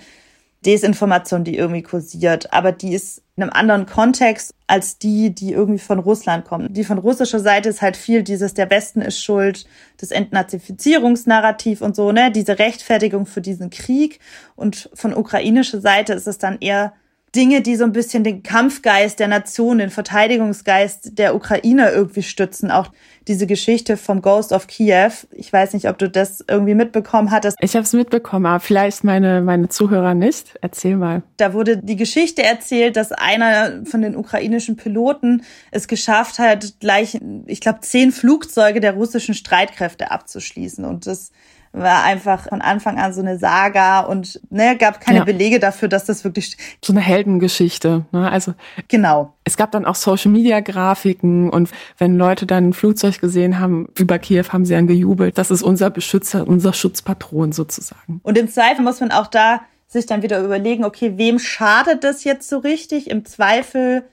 Desinformation, 0.65 1.43
die 1.43 1.57
irgendwie 1.57 1.81
kursiert, 1.81 2.53
aber 2.53 2.71
die 2.71 2.93
ist 2.93 3.23
in 3.35 3.43
einem 3.43 3.51
anderen 3.51 3.85
Kontext 3.87 4.53
als 4.67 4.99
die, 4.99 5.33
die 5.33 5.51
irgendwie 5.53 5.79
von 5.79 5.97
Russland 5.97 6.45
kommen. 6.45 6.71
Die 6.71 6.83
von 6.83 6.99
russischer 6.99 7.39
Seite 7.39 7.69
ist 7.69 7.81
halt 7.81 7.97
viel 7.97 8.21
dieses, 8.21 8.53
der 8.53 8.69
Westen 8.69 9.01
ist 9.01 9.23
schuld, 9.23 9.65
das 9.97 10.11
Entnazifizierungsnarrativ 10.11 11.81
und 11.81 11.95
so, 11.95 12.11
ne, 12.11 12.31
diese 12.31 12.59
Rechtfertigung 12.59 13.25
für 13.25 13.41
diesen 13.41 13.71
Krieg. 13.71 14.19
Und 14.55 14.91
von 14.93 15.15
ukrainischer 15.15 15.81
Seite 15.81 16.13
ist 16.13 16.27
es 16.27 16.37
dann 16.37 16.57
eher 16.59 16.93
Dinge, 17.35 17.61
die 17.61 17.77
so 17.77 17.85
ein 17.85 17.93
bisschen 17.93 18.23
den 18.25 18.43
Kampfgeist 18.43 19.19
der 19.19 19.29
Nation, 19.29 19.77
den 19.77 19.89
Verteidigungsgeist 19.89 21.17
der 21.17 21.33
Ukraine 21.33 21.91
irgendwie 21.91 22.23
stützen. 22.23 22.71
Auch 22.71 22.91
diese 23.27 23.47
Geschichte 23.47 23.95
vom 23.95 24.21
Ghost 24.21 24.51
of 24.51 24.67
Kiew. 24.67 25.11
Ich 25.31 25.53
weiß 25.53 25.73
nicht, 25.73 25.87
ob 25.87 25.97
du 25.97 26.09
das 26.09 26.43
irgendwie 26.45 26.73
mitbekommen 26.73 27.31
hattest. 27.31 27.57
Ich 27.61 27.75
habe 27.75 27.83
es 27.83 27.93
mitbekommen, 27.93 28.45
aber 28.45 28.59
vielleicht 28.59 29.05
meine, 29.05 29.41
meine 29.41 29.69
Zuhörer 29.69 30.13
nicht. 30.13 30.57
Erzähl 30.61 30.97
mal. 30.97 31.23
Da 31.37 31.53
wurde 31.53 31.77
die 31.77 31.95
Geschichte 31.95 32.43
erzählt, 32.43 32.97
dass 32.97 33.13
einer 33.13 33.85
von 33.85 34.01
den 34.01 34.17
ukrainischen 34.17 34.75
Piloten 34.75 35.43
es 35.71 35.87
geschafft 35.87 36.37
hat, 36.37 36.79
gleich, 36.81 37.17
ich 37.45 37.61
glaube, 37.61 37.79
zehn 37.81 38.11
Flugzeuge 38.11 38.81
der 38.81 38.93
russischen 38.93 39.35
Streitkräfte 39.35 40.11
abzuschließen. 40.11 40.83
Und 40.83 41.07
das 41.07 41.31
war 41.73 42.03
einfach 42.03 42.49
von 42.49 42.61
Anfang 42.61 42.99
an 42.99 43.13
so 43.13 43.21
eine 43.21 43.37
Saga 43.37 44.01
und 44.01 44.41
ne, 44.49 44.75
gab 44.77 44.99
keine 44.99 45.19
ja. 45.19 45.23
Belege 45.23 45.59
dafür, 45.59 45.87
dass 45.87 46.05
das 46.05 46.23
wirklich 46.23 46.57
so 46.83 46.91
eine 46.91 46.99
Heldengeschichte. 46.99 48.05
Ne? 48.11 48.29
Also 48.29 48.53
genau. 48.89 49.33
Es 49.45 49.55
gab 49.55 49.71
dann 49.71 49.85
auch 49.85 49.95
Social 49.95 50.31
Media 50.31 50.59
Grafiken 50.59 51.49
und 51.49 51.69
wenn 51.97 52.17
Leute 52.17 52.45
dann 52.45 52.69
ein 52.69 52.73
Flugzeug 52.73 53.21
gesehen 53.21 53.59
haben 53.59 53.87
über 53.97 54.19
Kiew, 54.19 54.45
haben 54.49 54.65
sie 54.65 54.73
dann 54.73 54.87
gejubelt. 54.87 55.37
Das 55.37 55.49
ist 55.49 55.63
unser 55.63 55.89
Beschützer, 55.89 56.47
unser 56.47 56.73
Schutzpatron 56.73 57.53
sozusagen. 57.53 58.19
Und 58.23 58.37
im 58.37 58.49
Zweifel 58.49 58.83
muss 58.83 58.99
man 58.99 59.11
auch 59.11 59.27
da 59.27 59.61
sich 59.87 60.05
dann 60.05 60.21
wieder 60.23 60.41
überlegen, 60.43 60.85
okay, 60.85 61.13
wem 61.17 61.39
schadet 61.39 62.03
das 62.03 62.23
jetzt 62.23 62.49
so 62.49 62.59
richtig? 62.59 63.09
Im 63.09 63.25
Zweifel 63.25 64.03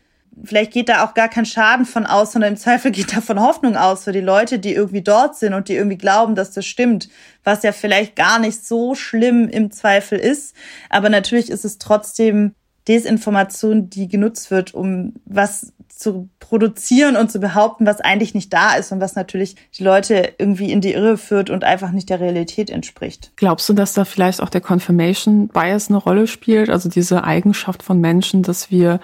vielleicht 0.44 0.72
geht 0.72 0.88
da 0.88 1.04
auch 1.04 1.14
gar 1.14 1.28
kein 1.28 1.46
Schaden 1.46 1.84
von 1.84 2.06
aus, 2.06 2.32
sondern 2.32 2.52
im 2.52 2.58
Zweifel 2.58 2.90
geht 2.90 3.14
da 3.16 3.20
von 3.20 3.40
Hoffnung 3.40 3.76
aus 3.76 4.04
für 4.04 4.12
die 4.12 4.20
Leute, 4.20 4.58
die 4.58 4.74
irgendwie 4.74 5.02
dort 5.02 5.36
sind 5.36 5.54
und 5.54 5.68
die 5.68 5.74
irgendwie 5.74 5.98
glauben, 5.98 6.34
dass 6.34 6.52
das 6.52 6.66
stimmt, 6.66 7.08
was 7.44 7.62
ja 7.62 7.72
vielleicht 7.72 8.16
gar 8.16 8.38
nicht 8.38 8.64
so 8.64 8.94
schlimm 8.94 9.48
im 9.48 9.70
Zweifel 9.70 10.18
ist. 10.18 10.54
Aber 10.90 11.08
natürlich 11.08 11.50
ist 11.50 11.64
es 11.64 11.78
trotzdem 11.78 12.54
Desinformation, 12.88 13.90
die 13.90 14.08
genutzt 14.08 14.50
wird, 14.50 14.74
um 14.74 15.14
was 15.26 15.72
zu 15.98 16.28
produzieren 16.38 17.16
und 17.16 17.30
zu 17.30 17.40
behaupten, 17.40 17.84
was 17.84 18.00
eigentlich 18.00 18.32
nicht 18.32 18.52
da 18.52 18.74
ist 18.76 18.92
und 18.92 19.00
was 19.00 19.16
natürlich 19.16 19.56
die 19.76 19.82
Leute 19.82 20.32
irgendwie 20.38 20.70
in 20.70 20.80
die 20.80 20.92
Irre 20.92 21.18
führt 21.18 21.50
und 21.50 21.64
einfach 21.64 21.90
nicht 21.90 22.08
der 22.08 22.20
Realität 22.20 22.70
entspricht. 22.70 23.32
Glaubst 23.36 23.68
du, 23.68 23.72
dass 23.72 23.94
da 23.94 24.04
vielleicht 24.04 24.40
auch 24.40 24.48
der 24.48 24.60
Confirmation 24.60 25.48
Bias 25.48 25.88
eine 25.88 25.98
Rolle 25.98 26.26
spielt? 26.28 26.70
Also 26.70 26.88
diese 26.88 27.24
Eigenschaft 27.24 27.82
von 27.82 28.00
Menschen, 28.00 28.42
dass 28.42 28.70
wir 28.70 29.00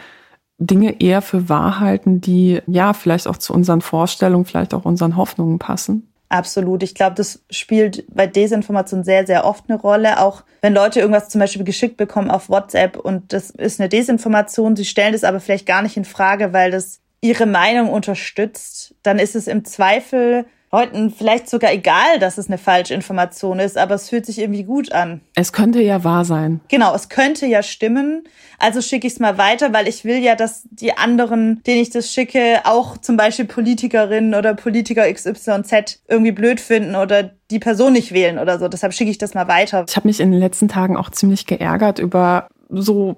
Dinge 0.59 1.01
eher 1.01 1.23
für 1.23 1.49
wahr 1.49 1.81
halten, 1.81 2.21
die 2.21 2.61
ja 2.67 2.93
vielleicht 2.93 3.27
auch 3.27 3.37
zu 3.37 3.53
unseren 3.53 3.81
Vorstellungen, 3.81 4.45
vielleicht 4.45 4.75
auch 4.75 4.85
unseren 4.85 5.17
Hoffnungen 5.17 5.59
passen? 5.59 6.09
Absolut. 6.29 6.83
Ich 6.83 6.95
glaube, 6.95 7.15
das 7.15 7.45
spielt 7.51 8.05
bei 8.13 8.27
Desinformation 8.27 9.05
sehr, 9.05 9.27
sehr 9.27 9.45
oft 9.45 9.65
eine 9.69 9.79
Rolle. 9.79 10.21
Auch 10.21 10.43
wenn 10.63 10.75
Leute 10.75 11.01
irgendwas 11.01 11.29
zum 11.29 11.41
Beispiel 11.41 11.65
geschickt 11.65 11.97
bekommen 11.97 12.31
auf 12.31 12.49
WhatsApp 12.49 12.97
und 12.97 13.33
das 13.33 13.51
ist 13.51 13.79
eine 13.79 13.89
Desinformation, 13.89 14.75
sie 14.75 14.85
stellen 14.85 15.13
das 15.13 15.23
aber 15.23 15.39
vielleicht 15.39 15.67
gar 15.67 15.83
nicht 15.83 15.97
in 15.97 16.05
Frage, 16.05 16.53
weil 16.53 16.71
das 16.71 17.01
ihre 17.21 17.47
Meinung 17.47 17.91
unterstützt, 17.91 18.95
dann 19.03 19.19
ist 19.19 19.37
es 19.37 19.47
im 19.47 19.65
Zweifel 19.65 20.47
Leuten 20.75 21.11
vielleicht 21.11 21.49
sogar 21.49 21.73
egal, 21.73 22.19
dass 22.19 22.37
es 22.37 22.49
eine 22.49 22.59
Falschinformation 22.59 23.61
ist, 23.61 23.79
aber 23.79 23.95
es 23.95 24.09
fühlt 24.09 24.27
sich 24.27 24.41
irgendwie 24.41 24.65
gut 24.65 24.91
an. 24.91 25.21
Es 25.37 25.53
könnte 25.53 25.81
ja 25.81 26.03
wahr 26.03 26.25
sein. 26.25 26.61
Genau, 26.69 26.93
es 26.95 27.09
könnte 27.09 27.47
ja 27.47 27.63
stimmen. 27.63 28.25
Also 28.59 28.81
schicke 28.81 29.07
ich 29.07 29.13
es 29.13 29.21
mal 29.21 29.39
weiter, 29.39 29.73
weil 29.73 29.87
ich 29.87 30.05
will 30.05 30.19
ja, 30.19 30.35
dass 30.35 30.67
die 30.71 30.97
anderen, 30.97 31.63
denen 31.63 31.81
ich 31.81 31.91
das 31.91 32.13
schicke, 32.13 32.61
auch 32.65 32.99
zum 32.99 33.17
Beispiel 33.17 33.45
Politikerinnen 33.45 34.35
oder 34.35 34.55
Politiker 34.55 35.13
XYZ 35.13 36.03
irgendwie 36.09 36.33
blöd 36.33 36.61
finden 36.61 36.97
oder 36.97 37.31
die 37.51 37.61
Person 37.61 37.93
nicht 37.93 38.13
wählen 38.13 38.41
oder 38.41 38.59
so. 38.59 38.67
Deshalb 38.67 38.95
schicke 38.95 39.13
ich 39.13 39.19
das 39.19 39.35
mal 39.35 39.47
weiter. 39.47 39.85
Ich 39.89 39.95
habe 39.95 40.09
mich 40.09 40.19
in 40.19 40.33
den 40.33 40.41
letzten 40.41 40.67
Tagen 40.67 40.97
auch 40.97 41.11
ziemlich 41.11 41.47
geärgert 41.47 42.01
über 42.01 42.49
so 42.69 43.17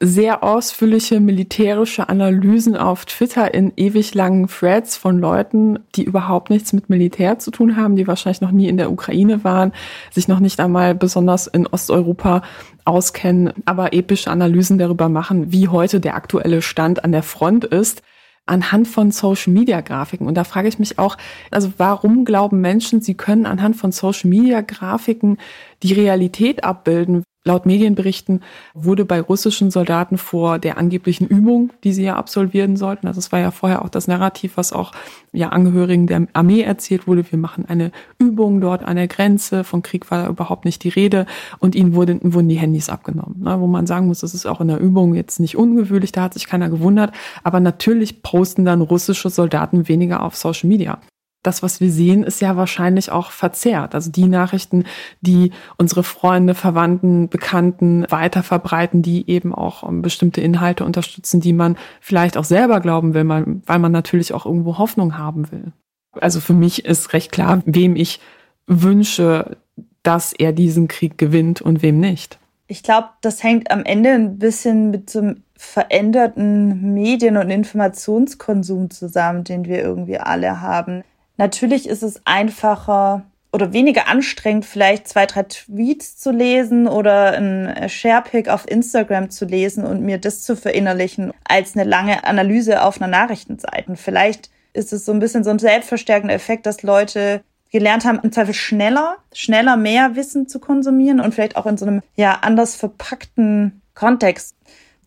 sehr 0.00 0.42
ausführliche 0.42 1.20
militärische 1.20 2.08
Analysen 2.08 2.76
auf 2.76 3.04
Twitter 3.06 3.54
in 3.54 3.72
ewig 3.76 4.14
langen 4.14 4.48
Threads 4.48 4.96
von 4.96 5.18
Leuten, 5.18 5.78
die 5.94 6.04
überhaupt 6.04 6.50
nichts 6.50 6.72
mit 6.72 6.90
Militär 6.90 7.38
zu 7.38 7.50
tun 7.50 7.76
haben, 7.76 7.96
die 7.96 8.06
wahrscheinlich 8.06 8.40
noch 8.40 8.50
nie 8.50 8.68
in 8.68 8.76
der 8.76 8.90
Ukraine 8.90 9.44
waren, 9.44 9.72
sich 10.10 10.28
noch 10.28 10.40
nicht 10.40 10.60
einmal 10.60 10.94
besonders 10.94 11.46
in 11.46 11.66
Osteuropa 11.66 12.42
auskennen, 12.84 13.52
aber 13.64 13.92
epische 13.92 14.30
Analysen 14.30 14.78
darüber 14.78 15.08
machen, 15.08 15.52
wie 15.52 15.68
heute 15.68 16.00
der 16.00 16.14
aktuelle 16.14 16.62
Stand 16.62 17.04
an 17.04 17.12
der 17.12 17.22
Front 17.22 17.64
ist 17.64 18.02
anhand 18.46 18.86
von 18.86 19.10
Social 19.10 19.52
Media 19.52 19.80
Grafiken. 19.80 20.26
Und 20.26 20.34
da 20.34 20.44
frage 20.44 20.68
ich 20.68 20.78
mich 20.78 20.98
auch, 20.98 21.16
also 21.50 21.72
warum 21.78 22.24
glauben 22.24 22.60
Menschen, 22.60 23.00
sie 23.00 23.14
können 23.14 23.44
anhand 23.44 23.76
von 23.76 23.90
Social 23.92 24.30
Media 24.30 24.60
Grafiken 24.60 25.38
die 25.82 25.92
Realität 25.92 26.62
abbilden? 26.62 27.24
Laut 27.46 27.64
Medienberichten 27.64 28.42
wurde 28.74 29.04
bei 29.04 29.20
russischen 29.20 29.70
Soldaten 29.70 30.18
vor 30.18 30.58
der 30.58 30.78
angeblichen 30.78 31.28
Übung, 31.28 31.72
die 31.84 31.92
sie 31.92 32.02
ja 32.02 32.16
absolvieren 32.16 32.76
sollten, 32.76 33.06
also 33.06 33.20
es 33.20 33.30
war 33.30 33.38
ja 33.38 33.52
vorher 33.52 33.84
auch 33.84 33.88
das 33.88 34.08
Narrativ, 34.08 34.56
was 34.56 34.72
auch 34.72 34.90
ja 35.32 35.50
Angehörigen 35.50 36.08
der 36.08 36.26
Armee 36.32 36.62
erzählt 36.62 37.06
wurde, 37.06 37.24
wir 37.30 37.38
machen 37.38 37.64
eine 37.64 37.92
Übung 38.18 38.60
dort 38.60 38.82
an 38.82 38.96
der 38.96 39.06
Grenze, 39.06 39.62
von 39.62 39.82
Krieg 39.82 40.10
war 40.10 40.28
überhaupt 40.28 40.64
nicht 40.64 40.82
die 40.82 40.88
Rede 40.88 41.24
und 41.60 41.76
ihnen 41.76 41.94
wurden, 41.94 42.18
wurden 42.34 42.48
die 42.48 42.56
Handys 42.56 42.88
abgenommen. 42.88 43.44
Ne, 43.44 43.60
wo 43.60 43.68
man 43.68 43.86
sagen 43.86 44.08
muss, 44.08 44.20
das 44.20 44.34
ist 44.34 44.46
auch 44.46 44.60
in 44.60 44.66
der 44.66 44.80
Übung 44.80 45.14
jetzt 45.14 45.38
nicht 45.38 45.56
ungewöhnlich, 45.56 46.10
da 46.10 46.22
hat 46.22 46.34
sich 46.34 46.48
keiner 46.48 46.68
gewundert, 46.68 47.12
aber 47.44 47.60
natürlich 47.60 48.22
posten 48.22 48.64
dann 48.64 48.80
russische 48.80 49.30
Soldaten 49.30 49.86
weniger 49.86 50.24
auf 50.24 50.34
Social 50.34 50.68
Media 50.68 50.98
das, 51.46 51.62
was 51.62 51.80
wir 51.80 51.90
sehen, 51.90 52.24
ist 52.24 52.40
ja 52.40 52.56
wahrscheinlich 52.56 53.10
auch 53.10 53.30
verzerrt. 53.30 53.94
Also 53.94 54.10
die 54.10 54.26
Nachrichten, 54.26 54.84
die 55.20 55.52
unsere 55.76 56.02
Freunde, 56.02 56.54
Verwandten, 56.54 57.28
Bekannten 57.28 58.06
weiter 58.10 58.42
verbreiten, 58.42 59.02
die 59.02 59.28
eben 59.30 59.54
auch 59.54 59.88
ähm, 59.88 60.02
bestimmte 60.02 60.40
Inhalte 60.40 60.84
unterstützen, 60.84 61.40
die 61.40 61.52
man 61.52 61.76
vielleicht 62.00 62.36
auch 62.36 62.44
selber 62.44 62.80
glauben 62.80 63.14
will, 63.14 63.28
weil 63.28 63.78
man 63.78 63.92
natürlich 63.92 64.34
auch 64.34 64.46
irgendwo 64.46 64.78
Hoffnung 64.78 65.16
haben 65.16 65.50
will. 65.52 65.72
Also 66.20 66.40
für 66.40 66.54
mich 66.54 66.84
ist 66.84 67.12
recht 67.12 67.32
klar, 67.32 67.62
wem 67.66 67.96
ich 67.96 68.20
wünsche, 68.66 69.56
dass 70.02 70.32
er 70.32 70.52
diesen 70.52 70.88
Krieg 70.88 71.18
gewinnt 71.18 71.60
und 71.62 71.82
wem 71.82 72.00
nicht. 72.00 72.38
Ich 72.68 72.82
glaube, 72.82 73.08
das 73.20 73.42
hängt 73.42 73.70
am 73.70 73.84
Ende 73.84 74.10
ein 74.10 74.38
bisschen 74.38 74.90
mit 74.90 75.08
so 75.08 75.20
einem 75.20 75.42
veränderten 75.56 76.94
Medien- 76.94 77.36
und 77.36 77.50
Informationskonsum 77.50 78.90
zusammen, 78.90 79.44
den 79.44 79.64
wir 79.64 79.82
irgendwie 79.82 80.18
alle 80.18 80.60
haben. 80.60 81.02
Natürlich 81.36 81.88
ist 81.88 82.02
es 82.02 82.20
einfacher 82.24 83.24
oder 83.52 83.72
weniger 83.72 84.08
anstrengend, 84.08 84.66
vielleicht 84.66 85.08
zwei, 85.08 85.24
drei 85.26 85.44
Tweets 85.44 86.18
zu 86.18 86.30
lesen 86.30 86.86
oder 86.86 87.32
ein 87.32 87.88
Sharepick 87.88 88.48
auf 88.48 88.68
Instagram 88.68 89.30
zu 89.30 89.46
lesen 89.46 89.84
und 89.84 90.02
mir 90.02 90.18
das 90.18 90.42
zu 90.42 90.56
verinnerlichen, 90.56 91.32
als 91.44 91.74
eine 91.74 91.88
lange 91.88 92.24
Analyse 92.24 92.82
auf 92.82 93.00
einer 93.00 93.10
Nachrichtenseite. 93.10 93.96
Vielleicht 93.96 94.50
ist 94.74 94.92
es 94.92 95.06
so 95.06 95.12
ein 95.12 95.20
bisschen 95.20 95.42
so 95.42 95.50
ein 95.50 95.58
selbstverstärkender 95.58 96.34
Effekt, 96.34 96.66
dass 96.66 96.82
Leute 96.82 97.42
gelernt 97.72 98.04
haben, 98.04 98.20
im 98.22 98.32
Zweifel 98.32 98.54
schneller, 98.54 99.16
schneller 99.32 99.76
mehr 99.76 100.16
Wissen 100.16 100.48
zu 100.48 100.60
konsumieren 100.60 101.20
und 101.20 101.34
vielleicht 101.34 101.56
auch 101.56 101.66
in 101.66 101.78
so 101.78 101.86
einem 101.86 102.02
ja 102.14 102.38
anders 102.42 102.76
verpackten 102.76 103.80
Kontext. 103.94 104.54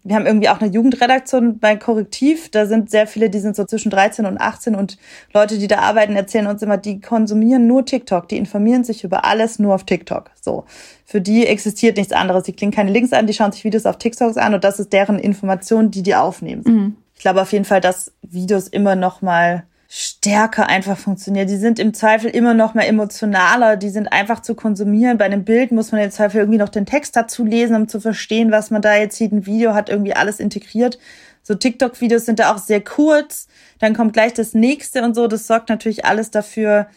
Wir 0.10 0.16
haben 0.16 0.26
irgendwie 0.26 0.50
auch 0.50 0.60
eine 0.60 0.72
Jugendredaktion 0.72 1.60
bei 1.60 1.76
Korrektiv. 1.76 2.50
Da 2.50 2.66
sind 2.66 2.90
sehr 2.90 3.06
viele, 3.06 3.30
die 3.30 3.38
sind 3.38 3.56
so 3.56 3.64
zwischen 3.66 3.92
13 3.92 4.26
und 4.26 4.42
18 4.42 4.74
und 4.74 4.98
Leute, 5.36 5.60
die 5.60 5.68
da 5.68 5.82
arbeiten, 5.82 6.16
erzählen 6.16 6.48
uns 6.48 6.64
immer, 6.64 6.78
die 6.78 7.00
konsumieren 7.00 7.68
nur 7.68 7.86
TikTok. 7.86 8.28
Die 8.28 8.38
informieren 8.38 8.84
sich 8.84 9.04
über 9.04 9.24
alles 9.24 9.60
nur 9.60 9.76
auf 9.76 9.84
TikTok. 9.84 10.32
So. 10.42 10.66
Für 11.06 11.22
die 11.22 11.46
existiert 11.46 11.98
nichts 11.98 12.12
anderes. 12.12 12.42
Die 12.42 12.54
klingen 12.54 12.72
keine 12.72 12.90
Links 12.90 13.14
an, 13.14 13.28
die 13.28 13.36
schauen 13.36 13.52
sich 13.52 13.64
Videos 13.64 13.86
auf 13.86 14.00
TikToks 14.00 14.38
an 14.38 14.56
und 14.56 14.64
das 14.64 14.80
ist 14.80 14.92
deren 14.94 15.20
Information, 15.20 15.92
die 15.92 16.02
die 16.02 16.16
aufnehmen. 16.16 16.64
Mhm. 16.66 16.96
Ich 17.14 17.22
glaube 17.22 17.44
auf 17.44 17.54
jeden 17.54 17.66
Fall, 17.66 17.80
dass 17.80 18.12
Videos 18.24 18.68
immer 18.68 18.96
noch 18.96 19.22
mal 19.22 19.66
stärker 19.92 20.68
einfach 20.68 20.98
funktionieren. 21.00 21.48
Die 21.48 21.58
sind 21.58 21.80
im 21.80 21.96
Zweifel 21.96 22.30
immer 22.30 22.54
noch 22.54 22.76
mal 22.76 22.84
emotionaler, 22.84 23.76
die 23.76 23.90
sind 23.90 24.14
einfach 24.14 24.40
zu 24.40 24.54
konsumieren. 24.54 25.18
Bei 25.18 25.26
einem 25.26 25.44
Bild 25.44 25.72
muss 25.72 25.92
man 25.92 26.00
im 26.02 26.12
Zweifel 26.12 26.38
irgendwie 26.38 26.60
noch 26.60 26.70
den 26.70 26.86
Text 26.86 27.16
dazu 27.16 27.44
lesen, 27.44 27.76
um 27.76 27.88
zu 27.88 28.00
verstehen, 28.00 28.52
was 28.52 28.70
man 28.70 28.84
da 28.84 28.96
jetzt 28.96 29.18
sieht. 29.18 29.32
Ein 29.32 29.48
Video 29.48 29.74
hat 29.74 29.90
irgendwie 29.90 30.14
alles 30.14 30.40
integriert. 30.40 31.00
So 31.42 31.56
TikTok-Videos 31.56 32.28
sind 32.28 32.38
da 32.38 32.54
auch 32.54 32.60
sehr 32.60 32.82
kurz, 32.82 33.48
dann 33.80 33.96
kommt 33.96 34.14
gleich 34.14 34.36
das 34.36 34.54
nächste 34.54 35.02
und 35.02 35.16
so. 35.16 35.26
Das 35.26 35.48
sorgt 35.48 35.70
natürlich 35.70 36.06
alles 36.06 36.30
dafür, 36.30 36.88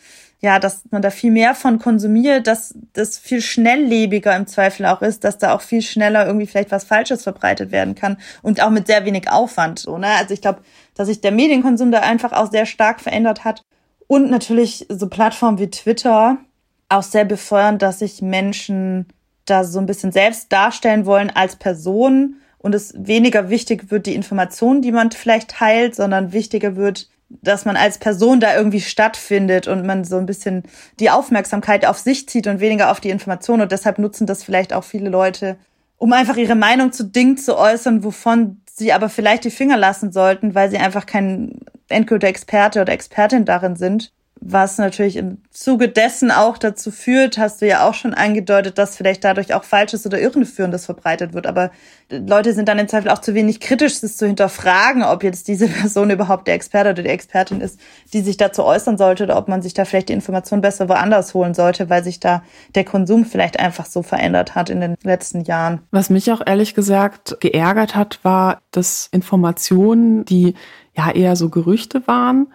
ja, 0.43 0.59
dass 0.59 0.82
man 0.90 1.03
da 1.03 1.11
viel 1.11 1.30
mehr 1.30 1.55
von 1.55 1.78
konsumiert, 1.78 2.49
dass 2.49 2.74
das 2.95 3.16
viel 3.16 3.40
schnelllebiger 3.40 4.34
im 4.36 4.49
Zweifel 4.49 4.86
auch 4.86 5.01
ist, 5.01 5.22
dass 5.22 5.38
da 5.38 5.55
auch 5.55 5.61
viel 5.61 5.82
schneller 5.82 6.26
irgendwie 6.26 6.49
vielleicht 6.49 6.72
was 6.72 6.82
Falsches 6.82 7.22
verbreitet 7.22 7.70
werden 7.70 7.95
kann 7.95 8.16
und 8.43 8.61
auch 8.61 8.70
mit 8.70 8.88
sehr 8.88 9.05
wenig 9.05 9.30
Aufwand. 9.30 9.78
So, 9.78 9.99
ne? 9.99 10.09
Also 10.18 10.34
ich 10.34 10.40
glaube, 10.40 10.62
dass 10.95 11.07
sich 11.07 11.20
der 11.20 11.30
Medienkonsum 11.30 11.93
da 11.93 12.01
einfach 12.01 12.32
auch 12.32 12.51
sehr 12.51 12.66
stark 12.66 13.01
verändert 13.01 13.45
hat 13.45 13.62
und 14.09 14.30
natürlich 14.30 14.86
so 14.88 15.09
Plattformen 15.09 15.59
wie 15.59 15.70
Twitter 15.70 16.38
auch 16.88 17.05
sehr 17.05 17.24
befeuern, 17.24 17.78
dass 17.78 18.01
sich 18.01 18.20
Menschen 18.20 19.07
da 19.45 19.62
so 19.62 19.78
ein 19.78 19.86
bisschen 19.86 20.11
selbst 20.11 20.53
darstellen 20.53 21.07
wollen 21.07 21.30
als 21.30 21.55
Person 21.55 22.36
und 22.59 22.74
es 22.74 22.95
weniger 22.97 23.49
wichtig 23.49 23.93
wird, 23.93 24.07
die 24.07 24.14
Informationen, 24.16 24.82
die 24.82 24.93
man 24.93 25.12
vielleicht 25.12 25.51
teilt, 25.53 25.95
sondern 25.95 26.32
wichtiger 26.32 26.74
wird, 26.74 27.09
dass 27.41 27.64
man 27.64 27.76
als 27.76 27.99
Person 27.99 28.41
da 28.41 28.55
irgendwie 28.57 28.80
stattfindet 28.80 29.68
und 29.68 29.87
man 29.87 30.05
so 30.05 30.16
ein 30.16 30.26
bisschen 30.26 30.64
die 31.01 31.11
Aufmerksamkeit 31.11 31.87
auf 31.87 31.99
sich 31.99 32.28
zieht 32.28 32.47
und 32.47 32.61
weniger 32.61 32.91
auf 32.91 33.01
die 33.01 33.11
Information. 33.11 33.61
Und 33.61 33.72
deshalb 33.72 33.99
nutzen 33.99 34.26
das 34.26 34.45
vielleicht 34.45 34.72
auch 34.72 34.85
viele 34.85 35.09
Leute, 35.09 35.57
um 35.99 36.12
einfach 36.12 36.37
ihre 36.37 36.55
Meinung 36.55 36.93
zu 36.93 37.05
Dingen 37.05 37.37
zu 37.37 37.57
äußern, 37.57 38.05
wovon 38.05 38.61
sie 38.70 38.93
aber 38.93 39.09
vielleicht 39.09 39.45
die 39.45 39.51
Finger 39.51 39.76
lassen 39.76 40.12
sollten, 40.12 40.55
weil 40.55 40.70
sie 40.70 40.78
einfach 40.78 41.07
kein 41.07 41.61
endgültiger 41.89 42.30
Experte 42.30 42.80
oder 42.80 42.93
Expertin 42.93 43.45
darin 43.45 43.76
sind 43.76 44.12
was 44.45 44.76
natürlich 44.78 45.16
im 45.16 45.38
Zuge 45.51 45.88
dessen 45.88 46.32
auch 46.32 46.59
dazu 46.59 46.90
führt, 46.90 47.38
hast 47.38 47.62
du 47.62 47.66
ja 47.66 47.88
auch 47.88 47.95
schon 47.95 48.12
angedeutet, 48.12 48.76
dass 48.76 48.97
vielleicht 48.97 49.22
dadurch 49.22 49.55
auch 49.55 49.62
Falsches 49.62 50.05
oder 50.05 50.20
Irreführendes 50.20 50.86
verbreitet 50.86 51.32
wird. 51.32 51.47
Aber 51.47 51.70
Leute 52.11 52.53
sind 52.53 52.68
dann 52.68 52.80
im 52.80 52.88
Zweifel 52.88 53.11
auch 53.11 53.20
zu 53.20 53.34
wenig 53.34 53.61
kritisch, 53.61 54.01
das 54.01 54.16
zu 54.16 54.26
hinterfragen, 54.26 55.05
ob 55.05 55.22
jetzt 55.22 55.47
diese 55.47 55.68
Person 55.68 56.11
überhaupt 56.11 56.49
der 56.49 56.55
Experte 56.55 56.90
oder 56.90 57.03
die 57.05 57.09
Expertin 57.09 57.61
ist, 57.61 57.78
die 58.12 58.20
sich 58.20 58.36
dazu 58.36 58.64
äußern 58.64 58.99
sollte 58.99 59.24
oder 59.24 59.36
ob 59.36 59.47
man 59.47 59.62
sich 59.62 59.74
da 59.74 59.84
vielleicht 59.84 60.09
die 60.09 60.14
Information 60.14 60.61
besser 60.61 60.88
woanders 60.88 61.34
holen 61.34 61.55
sollte, 61.55 61.88
weil 61.88 62.03
sich 62.03 62.18
da 62.18 62.43
der 62.74 62.84
Konsum 62.84 63.24
vielleicht 63.24 63.61
einfach 63.61 63.86
so 63.86 64.03
verändert 64.03 64.57
hat 64.57 64.70
in 64.70 64.80
den 64.80 64.97
letzten 65.05 65.43
Jahren. 65.43 65.82
Was 65.93 66.11
mich 66.11 66.32
auch 66.32 66.43
ehrlich 66.45 66.74
gesagt 66.74 67.36
geärgert 67.38 67.95
hat, 67.95 68.18
war, 68.24 68.61
dass 68.72 69.09
Informationen, 69.12 70.24
die 70.24 70.55
ja 70.97 71.12
eher 71.12 71.36
so 71.36 71.49
Gerüchte 71.49 72.07
waren, 72.07 72.49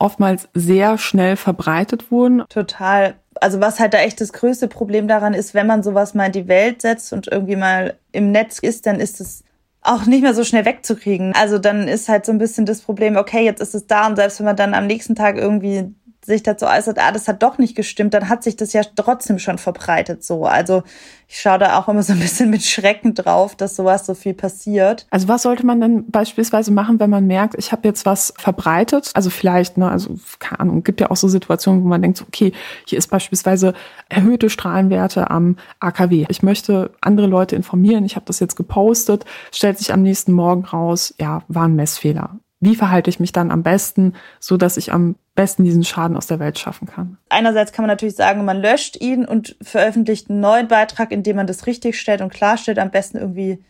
oftmals 0.00 0.48
sehr 0.54 0.98
schnell 0.98 1.36
verbreitet 1.36 2.10
wurden. 2.10 2.42
Total. 2.48 3.14
Also 3.40 3.60
was 3.60 3.78
halt 3.78 3.94
da 3.94 3.98
echt 3.98 4.20
das 4.20 4.32
größte 4.32 4.66
Problem 4.66 5.06
daran 5.06 5.34
ist, 5.34 5.54
wenn 5.54 5.66
man 5.66 5.82
sowas 5.82 6.14
mal 6.14 6.26
in 6.26 6.32
die 6.32 6.48
Welt 6.48 6.82
setzt 6.82 7.12
und 7.12 7.28
irgendwie 7.28 7.56
mal 7.56 7.94
im 8.12 8.32
Netz 8.32 8.58
ist, 8.58 8.86
dann 8.86 8.98
ist 8.98 9.20
es 9.20 9.44
auch 9.82 10.04
nicht 10.04 10.22
mehr 10.22 10.34
so 10.34 10.44
schnell 10.44 10.64
wegzukriegen. 10.64 11.32
Also 11.34 11.58
dann 11.58 11.88
ist 11.88 12.08
halt 12.08 12.26
so 12.26 12.32
ein 12.32 12.38
bisschen 12.38 12.66
das 12.66 12.82
Problem, 12.82 13.16
okay, 13.16 13.44
jetzt 13.44 13.60
ist 13.60 13.74
es 13.74 13.86
da 13.86 14.06
und 14.06 14.16
selbst 14.16 14.38
wenn 14.38 14.46
man 14.46 14.56
dann 14.56 14.74
am 14.74 14.86
nächsten 14.86 15.14
Tag 15.14 15.36
irgendwie 15.36 15.94
sich 16.24 16.42
dazu 16.42 16.66
äußert, 16.66 16.98
ah, 16.98 17.12
das 17.12 17.28
hat 17.28 17.42
doch 17.42 17.58
nicht 17.58 17.74
gestimmt, 17.74 18.12
dann 18.12 18.28
hat 18.28 18.42
sich 18.42 18.56
das 18.56 18.72
ja 18.72 18.82
trotzdem 18.94 19.38
schon 19.38 19.58
verbreitet 19.58 20.22
so. 20.22 20.44
Also 20.44 20.82
ich 21.28 21.40
schaue 21.40 21.58
da 21.58 21.78
auch 21.78 21.88
immer 21.88 22.02
so 22.02 22.12
ein 22.12 22.18
bisschen 22.18 22.50
mit 22.50 22.62
Schrecken 22.62 23.14
drauf, 23.14 23.56
dass 23.56 23.76
sowas 23.76 24.04
so 24.04 24.14
viel 24.14 24.34
passiert. 24.34 25.06
Also 25.10 25.28
was 25.28 25.42
sollte 25.42 25.64
man 25.64 25.80
dann 25.80 26.10
beispielsweise 26.10 26.72
machen, 26.72 27.00
wenn 27.00 27.08
man 27.08 27.26
merkt, 27.26 27.54
ich 27.56 27.72
habe 27.72 27.88
jetzt 27.88 28.04
was 28.04 28.34
verbreitet? 28.36 29.10
Also 29.14 29.30
vielleicht, 29.30 29.78
ne, 29.78 29.90
also 29.90 30.18
keine 30.38 30.60
Ahnung, 30.60 30.82
gibt 30.82 31.00
ja 31.00 31.10
auch 31.10 31.16
so 31.16 31.28
Situationen, 31.28 31.82
wo 31.82 31.88
man 31.88 32.02
denkt, 32.02 32.22
okay, 32.22 32.52
hier 32.86 32.98
ist 32.98 33.08
beispielsweise 33.08 33.72
erhöhte 34.08 34.50
Strahlenwerte 34.50 35.30
am 35.30 35.56
AKW. 35.78 36.26
Ich 36.28 36.42
möchte 36.42 36.90
andere 37.00 37.28
Leute 37.28 37.56
informieren, 37.56 38.04
ich 38.04 38.16
habe 38.16 38.26
das 38.26 38.40
jetzt 38.40 38.56
gepostet, 38.56 39.24
stellt 39.52 39.78
sich 39.78 39.92
am 39.92 40.02
nächsten 40.02 40.32
Morgen 40.32 40.64
raus, 40.64 41.14
ja, 41.18 41.42
war 41.48 41.64
ein 41.64 41.76
Messfehler 41.76 42.38
wie 42.60 42.76
verhalte 42.76 43.10
ich 43.10 43.20
mich 43.20 43.32
dann 43.32 43.50
am 43.50 43.62
besten, 43.62 44.12
so 44.38 44.56
dass 44.56 44.76
ich 44.76 44.92
am 44.92 45.16
besten 45.40 45.64
diesen 45.64 45.84
Schaden 45.84 46.18
aus 46.18 46.26
der 46.26 46.38
Welt 46.38 46.58
schaffen 46.58 46.86
kann? 46.86 47.16
Einerseits 47.30 47.72
kann 47.72 47.84
man 47.84 47.88
natürlich 47.88 48.14
sagen, 48.14 48.44
man 48.44 48.60
löscht 48.60 49.00
ihn 49.00 49.24
und 49.24 49.56
veröffentlicht 49.62 50.28
einen 50.28 50.40
neuen 50.40 50.68
Beitrag, 50.68 51.12
in 51.12 51.22
dem 51.22 51.36
man 51.36 51.46
das 51.46 51.66
richtig 51.66 51.98
stellt 51.98 52.20
und 52.20 52.30
klarstellt, 52.30 52.78
am 52.78 52.90
besten 52.90 53.16
irgendwie 53.16 53.64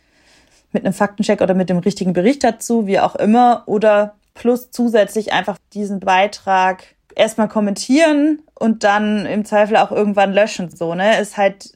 mit 0.73 0.85
einem 0.85 0.93
Faktencheck 0.93 1.41
oder 1.41 1.55
mit 1.55 1.71
dem 1.71 1.79
richtigen 1.79 2.13
Bericht 2.13 2.43
dazu, 2.43 2.89
wie 2.89 2.99
auch 2.99 3.15
immer, 3.15 3.63
oder 3.67 4.17
plus 4.35 4.73
zusätzlich 4.73 5.33
einfach 5.33 5.59
diesen 5.73 6.01
Beitrag 6.01 6.83
erstmal 7.15 7.49
kommentieren 7.49 8.43
und 8.59 8.83
dann 8.83 9.25
im 9.27 9.45
Zweifel 9.45 9.77
auch 9.77 9.93
irgendwann 9.93 10.33
löschen, 10.33 10.75
so, 10.75 10.97
ne? 10.97 11.21
Ist 11.21 11.37
halt, 11.37 11.73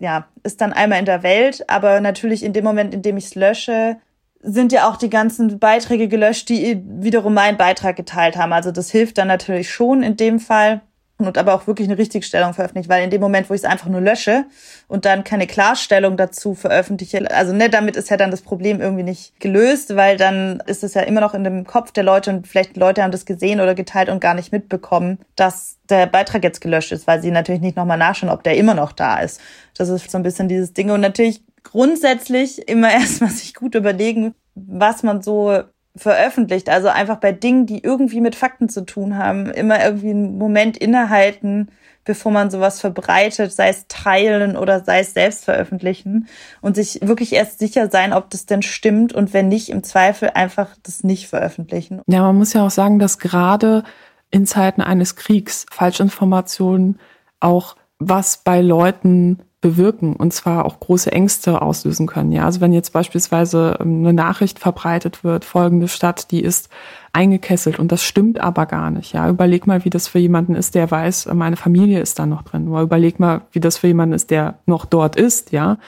ja, 0.00 0.26
ist 0.42 0.60
dann 0.60 0.72
einmal 0.72 0.98
in 0.98 1.04
der 1.04 1.22
Welt, 1.22 1.70
aber 1.70 2.00
natürlich 2.00 2.42
in 2.42 2.52
dem 2.52 2.64
Moment, 2.64 2.92
in 2.92 3.02
dem 3.02 3.16
ich 3.16 3.26
es 3.26 3.34
lösche, 3.36 3.98
sind 4.46 4.72
ja 4.72 4.88
auch 4.88 4.96
die 4.96 5.10
ganzen 5.10 5.58
Beiträge 5.58 6.06
gelöscht, 6.08 6.48
die 6.48 6.80
wiederum 6.86 7.34
meinen 7.34 7.56
Beitrag 7.56 7.96
geteilt 7.96 8.36
haben. 8.36 8.52
Also 8.52 8.70
das 8.70 8.90
hilft 8.90 9.18
dann 9.18 9.28
natürlich 9.28 9.70
schon 9.70 10.02
in 10.02 10.16
dem 10.16 10.38
Fall 10.38 10.82
und 11.18 11.38
aber 11.38 11.54
auch 11.54 11.66
wirklich 11.66 11.88
eine 11.88 11.98
Richtigstellung 11.98 12.52
veröffentlicht, 12.52 12.88
weil 12.88 13.02
in 13.02 13.10
dem 13.10 13.20
Moment, 13.20 13.48
wo 13.48 13.54
ich 13.54 13.62
es 13.62 13.64
einfach 13.64 13.88
nur 13.88 14.00
lösche 14.00 14.44
und 14.86 15.04
dann 15.04 15.24
keine 15.24 15.46
Klarstellung 15.46 16.16
dazu 16.16 16.54
veröffentliche, 16.54 17.28
also 17.34 17.54
ne, 17.54 17.70
damit 17.70 17.96
ist 17.96 18.10
ja 18.10 18.16
dann 18.16 18.30
das 18.30 18.42
Problem 18.42 18.80
irgendwie 18.80 19.02
nicht 19.02 19.40
gelöst, 19.40 19.96
weil 19.96 20.16
dann 20.16 20.62
ist 20.66 20.84
es 20.84 20.94
ja 20.94 21.02
immer 21.02 21.22
noch 21.22 21.34
in 21.34 21.42
dem 21.42 21.64
Kopf 21.66 21.90
der 21.92 22.04
Leute 22.04 22.30
und 22.30 22.46
vielleicht 22.46 22.76
Leute 22.76 23.02
haben 23.02 23.12
das 23.12 23.24
gesehen 23.24 23.60
oder 23.60 23.74
geteilt 23.74 24.10
und 24.10 24.20
gar 24.20 24.34
nicht 24.34 24.52
mitbekommen, 24.52 25.18
dass 25.36 25.78
der 25.88 26.06
Beitrag 26.06 26.44
jetzt 26.44 26.60
gelöscht 26.60 26.92
ist, 26.92 27.06
weil 27.06 27.22
sie 27.22 27.30
natürlich 27.30 27.62
nicht 27.62 27.76
nochmal 27.76 27.98
nachschauen, 27.98 28.30
ob 28.30 28.42
der 28.42 28.56
immer 28.56 28.74
noch 28.74 28.92
da 28.92 29.20
ist. 29.20 29.40
Das 29.74 29.88
ist 29.88 30.10
so 30.10 30.18
ein 30.18 30.22
bisschen 30.22 30.48
dieses 30.48 30.74
Ding 30.74 30.90
und 30.90 31.00
natürlich 31.00 31.42
grundsätzlich 31.70 32.68
immer 32.68 32.90
erstmal 32.92 33.30
sich 33.30 33.54
gut 33.54 33.74
überlegen, 33.74 34.34
was 34.54 35.02
man 35.02 35.22
so 35.22 35.62
veröffentlicht. 35.96 36.68
Also 36.68 36.88
einfach 36.88 37.16
bei 37.16 37.32
Dingen, 37.32 37.66
die 37.66 37.82
irgendwie 37.82 38.20
mit 38.20 38.34
Fakten 38.34 38.68
zu 38.68 38.84
tun 38.84 39.16
haben, 39.16 39.50
immer 39.50 39.82
irgendwie 39.82 40.10
einen 40.10 40.38
Moment 40.38 40.76
innehalten, 40.76 41.70
bevor 42.04 42.30
man 42.30 42.50
sowas 42.50 42.80
verbreitet, 42.80 43.52
sei 43.52 43.68
es 43.70 43.86
teilen 43.88 44.56
oder 44.56 44.84
sei 44.84 45.00
es 45.00 45.12
selbst 45.12 45.44
veröffentlichen 45.44 46.28
und 46.60 46.76
sich 46.76 47.00
wirklich 47.02 47.32
erst 47.32 47.58
sicher 47.58 47.90
sein, 47.90 48.12
ob 48.12 48.30
das 48.30 48.46
denn 48.46 48.62
stimmt 48.62 49.12
und 49.12 49.32
wenn 49.32 49.48
nicht, 49.48 49.70
im 49.70 49.82
Zweifel 49.82 50.30
einfach 50.34 50.76
das 50.82 51.02
nicht 51.02 51.28
veröffentlichen. 51.28 52.00
Ja, 52.06 52.22
man 52.22 52.36
muss 52.36 52.52
ja 52.52 52.64
auch 52.64 52.70
sagen, 52.70 52.98
dass 52.98 53.18
gerade 53.18 53.82
in 54.30 54.46
Zeiten 54.46 54.82
eines 54.82 55.16
Kriegs 55.16 55.66
Falschinformationen 55.70 56.98
auch 57.40 57.76
was 57.98 58.38
bei 58.38 58.60
Leuten 58.60 59.40
bewirken 59.66 60.14
und 60.14 60.32
zwar 60.32 60.64
auch 60.64 60.78
große 60.78 61.10
Ängste 61.10 61.60
auslösen 61.60 62.06
können. 62.06 62.30
Ja, 62.30 62.44
also 62.44 62.60
wenn 62.60 62.72
jetzt 62.72 62.92
beispielsweise 62.92 63.76
ähm, 63.80 63.98
eine 64.00 64.12
Nachricht 64.12 64.58
verbreitet 64.58 65.24
wird, 65.24 65.44
folgende 65.44 65.88
Stadt, 65.88 66.30
die 66.30 66.40
ist 66.40 66.68
eingekesselt 67.12 67.78
und 67.78 67.90
das 67.90 68.02
stimmt 68.02 68.40
aber 68.40 68.66
gar 68.66 68.90
nicht. 68.90 69.12
Ja, 69.12 69.28
überleg 69.28 69.66
mal, 69.66 69.84
wie 69.84 69.90
das 69.90 70.06
für 70.06 70.18
jemanden 70.18 70.54
ist, 70.54 70.74
der 70.74 70.90
weiß, 70.90 71.28
meine 71.34 71.56
Familie 71.56 72.00
ist 72.00 72.18
da 72.18 72.26
noch 72.26 72.42
drin. 72.42 72.68
Oder 72.68 72.82
überleg 72.82 73.18
mal, 73.18 73.42
wie 73.52 73.60
das 73.60 73.78
für 73.78 73.88
jemanden 73.88 74.14
ist, 74.14 74.30
der 74.30 74.58
noch 74.66 74.84
dort 74.84 75.16
ist. 75.16 75.50
Ja, 75.50 75.78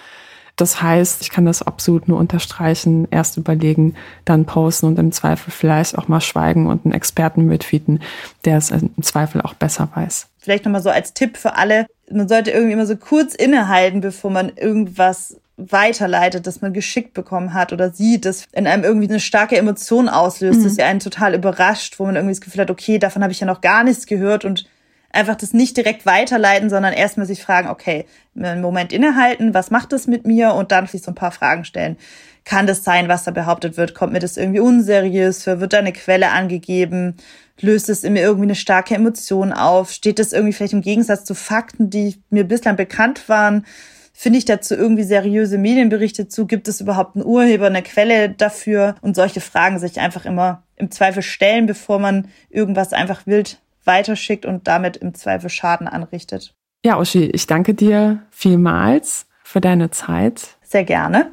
das 0.59 0.83
heißt, 0.83 1.23
ich 1.23 1.31
kann 1.31 1.45
das 1.45 1.63
absolut 1.63 2.09
nur 2.09 2.19
unterstreichen, 2.19 3.07
erst 3.11 3.37
überlegen, 3.37 3.95
dann 4.25 4.45
posten 4.45 4.87
und 4.87 4.99
im 4.99 5.13
Zweifel 5.13 5.53
vielleicht 5.53 5.97
auch 5.97 6.09
mal 6.09 6.21
schweigen 6.21 6.67
und 6.67 6.85
einen 6.85 6.95
Experten 6.95 7.47
mitfieten, 7.47 8.01
der 8.45 8.59
es 8.59 8.71
im 8.71 8.91
Zweifel 9.03 9.41
auch 9.41 9.55
besser 9.55 9.89
weiß. 9.95 10.27
Vielleicht 10.39 10.65
nochmal 10.65 10.83
so 10.83 10.91
als 10.91 11.15
Tipp 11.15 11.37
für 11.37 11.57
alle, 11.57 11.87
man 12.11 12.29
sollte 12.29 12.51
irgendwie 12.51 12.73
immer 12.73 12.87
so 12.87 12.97
kurz 12.97 13.35
innehalten, 13.35 14.01
bevor 14.01 14.31
man 14.31 14.51
irgendwas 14.57 15.37
weiterleitet, 15.57 16.47
dass 16.47 16.61
man 16.61 16.73
geschickt 16.73 17.15
bekommen 17.15 17.55
hat 17.55 17.73
oder 17.73 17.91
sieht, 17.91 18.25
dass 18.25 18.45
in 18.53 18.67
einem 18.67 18.85
irgendwie 18.85 19.09
eine 19.09 19.21
starke 19.21 19.57
Emotion 19.57 20.09
auslöst, 20.09 20.61
mhm. 20.61 20.65
dass 20.65 20.75
sie 20.75 20.83
einen 20.83 21.01
total 21.01 21.35
überrascht, 21.35 21.99
wo 21.99 22.07
man 22.07 22.17
irgendwie 22.17 22.35
das 22.35 22.41
Gefühl 22.41 22.63
hat, 22.63 22.71
okay, 22.71 22.99
davon 22.99 23.23
habe 23.23 23.33
ich 23.33 23.41
ja 23.41 23.47
noch 23.47 23.61
gar 23.61 23.85
nichts 23.85 24.07
gehört 24.07 24.45
und 24.45 24.67
einfach 25.11 25.37
das 25.37 25.53
nicht 25.53 25.77
direkt 25.77 26.07
weiterleiten, 26.07 26.71
sondern 26.71 26.93
erstmal 26.93 27.27
sich 27.27 27.43
fragen, 27.43 27.69
okay, 27.69 28.05
einen 28.37 28.61
Moment 28.61 28.93
innehalten, 28.93 29.55
was 29.55 29.71
macht 29.71 29.93
das 29.93 30.07
mit 30.07 30.27
mir 30.27 30.53
und 30.55 30.73
dann 30.73 30.87
sich 30.87 31.03
so 31.03 31.11
ein 31.11 31.17
paar 31.17 31.33
Fragen 31.33 31.65
stellen. 31.65 31.97
Kann 32.45 32.67
das 32.67 32.85
sein, 32.85 33.09
was 33.09 33.25
da 33.25 33.31
behauptet 33.31 33.77
wird? 33.77 33.95
Kommt 33.95 34.13
mir 34.13 34.21
das 34.21 34.37
irgendwie 34.37 34.61
unseriös? 34.61 35.47
Wird 35.47 35.73
da 35.73 35.79
eine 35.79 35.93
Quelle 35.93 36.31
angegeben? 36.31 37.17
Löst 37.61 37.89
es 37.89 38.05
in 38.05 38.13
mir 38.13 38.23
irgendwie 38.23 38.47
eine 38.47 38.55
starke 38.55 38.95
Emotion 38.95 39.53
auf? 39.53 39.91
Steht 39.91 40.19
das 40.19 40.33
irgendwie 40.33 40.53
vielleicht 40.53 40.73
im 40.73 40.81
Gegensatz 40.81 41.25
zu 41.25 41.35
Fakten, 41.35 41.91
die 41.91 42.23
mir 42.31 42.45
bislang 42.45 42.77
bekannt 42.77 43.29
waren? 43.29 43.67
Finde 44.15 44.39
ich 44.39 44.45
dazu 44.45 44.75
irgendwie 44.75 45.05
seriöse 45.05 45.59
Medienberichte 45.59 46.29
zu? 46.29 46.47
Gibt 46.47 46.69
es 46.69 46.81
überhaupt 46.81 47.17
einen 47.17 47.25
Urheber, 47.25 47.67
eine 47.67 47.83
Quelle 47.83 48.31
dafür? 48.31 48.95
Und 49.01 49.15
solche 49.15 49.41
Fragen 49.41 49.79
sich 49.79 50.01
einfach 50.01 50.25
immer 50.25 50.63
im 50.77 50.91
Zweifel 50.91 51.23
stellen, 51.23 51.67
bevor 51.67 51.99
man 51.99 52.29
irgendwas 52.49 52.93
einfach 52.93 53.27
wild 53.27 53.61
weiterschickt 53.89 54.47
und 54.47 54.69
damit 54.69 54.97
im 54.99 55.15
Zweifel 55.15 55.51
Schaden 55.51 55.89
anrichtet. 55.89 56.55
Ja, 56.85 57.01
Uschi, 57.01 57.25
ich 57.25 57.49
danke 57.49 57.75
dir 57.75 58.23
vielmals 58.31 59.27
für 59.43 59.61
deine 59.61 59.91
Zeit. 59.91 60.57
Sehr 60.63 60.85
gerne. 60.85 61.33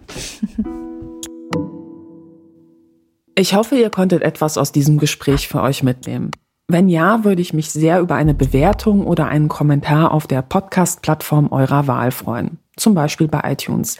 Ich 3.37 3.53
hoffe, 3.53 3.75
ihr 3.75 3.89
konntet 3.89 4.21
etwas 4.21 4.57
aus 4.57 4.71
diesem 4.71 4.97
Gespräch 4.97 5.49
für 5.49 5.61
euch 5.61 5.83
mitnehmen. 5.83 6.31
Wenn 6.69 6.87
ja, 6.87 7.25
würde 7.25 7.41
ich 7.41 7.53
mich 7.53 7.69
sehr 7.69 7.99
über 7.99 8.15
eine 8.15 8.33
Bewertung 8.33 9.05
oder 9.05 9.27
einen 9.27 9.49
Kommentar 9.49 10.13
auf 10.13 10.25
der 10.25 10.41
Podcast-Plattform 10.41 11.51
eurer 11.51 11.85
Wahl 11.85 12.11
freuen. 12.11 12.59
Zum 12.77 12.95
Beispiel 12.95 13.27
bei 13.27 13.41
iTunes. 13.51 13.97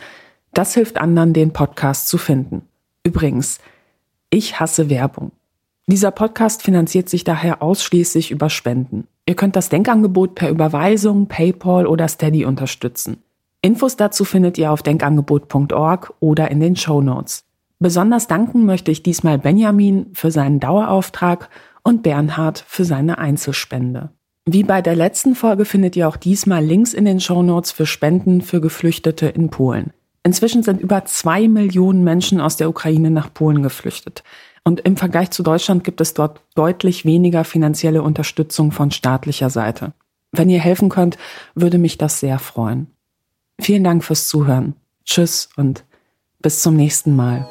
Das 0.53 0.73
hilft 0.73 0.97
anderen, 0.97 1.33
den 1.33 1.51
Podcast 1.51 2.07
zu 2.07 2.17
finden. 2.17 2.61
Übrigens, 3.03 3.59
ich 4.29 4.61
hasse 4.61 4.89
Werbung. 4.89 5.33
Dieser 5.88 6.09
Podcast 6.09 6.63
finanziert 6.63 7.09
sich 7.09 7.23
daher 7.23 7.61
ausschließlich 7.61 8.31
über 8.31 8.49
Spenden. 8.49 9.07
Ihr 9.27 9.36
könnt 9.36 9.55
das 9.55 9.69
Denkangebot 9.69 10.33
per 10.33 10.49
Überweisung, 10.49 11.27
PayPal 11.27 11.86
oder 11.86 12.07
Steady 12.07 12.43
unterstützen. 12.43 13.21
Infos 13.61 13.95
dazu 13.95 14.25
findet 14.25 14.57
ihr 14.57 14.71
auf 14.71 14.81
denkangebot.org 14.81 16.13
oder 16.19 16.49
in 16.49 16.59
den 16.59 16.75
Show 16.75 17.01
Notes. 17.01 17.43
Besonders 17.77 18.25
danken 18.25 18.65
möchte 18.65 18.89
ich 18.89 19.03
diesmal 19.03 19.38
Benjamin 19.38 20.07
für 20.13 20.31
seinen 20.31 20.59
Dauerauftrag 20.59 21.49
und 21.83 22.01
Bernhard 22.01 22.65
für 22.67 22.83
seine 22.83 23.19
Einzelspende. 23.19 24.09
Wie 24.45 24.63
bei 24.63 24.81
der 24.81 24.95
letzten 24.95 25.36
Folge 25.36 25.65
findet 25.65 25.95
ihr 25.95 26.07
auch 26.07 26.17
diesmal 26.17 26.63
Links 26.65 26.95
in 26.95 27.05
den 27.05 27.19
Show 27.19 27.43
Notes 27.43 27.71
für 27.71 27.86
Spenden 27.86 28.41
für 28.41 28.59
Geflüchtete 28.59 29.27
in 29.27 29.49
Polen. 29.49 29.91
Inzwischen 30.23 30.63
sind 30.63 30.81
über 30.81 31.05
zwei 31.05 31.47
Millionen 31.47 32.03
Menschen 32.03 32.41
aus 32.41 32.57
der 32.57 32.69
Ukraine 32.69 33.11
nach 33.11 33.31
Polen 33.31 33.61
geflüchtet. 33.61 34.23
Und 34.68 34.82
im 34.82 34.97
Vergleich 34.97 35.30
zu 35.30 35.43
Deutschland 35.43 35.84
gibt 35.84 36.01
es 36.01 36.16
dort 36.16 36.41
deutlich 36.55 37.05
weniger 37.05 37.43
finanzielle 37.43 38.01
Unterstützung 38.01 38.72
von 38.72 38.89
staatlicher 38.89 39.51
Seite. 39.51 39.93
Wenn 40.32 40.49
ihr 40.49 40.59
helfen 40.59 40.89
könnt, 40.89 41.18
würde 41.53 41.78
mich 41.78 41.97
das 41.97 42.20
sehr 42.20 42.39
freuen. 42.39 42.88
Vielen 43.61 43.84
Dank 43.84 44.03
fürs 44.03 44.28
Zuhören. 44.28 44.76
Tschüss 45.05 45.49
und 45.55 45.86
bis 46.39 46.61
zum 46.61 46.76
nächsten 46.76 47.16
Mal. 47.16 47.47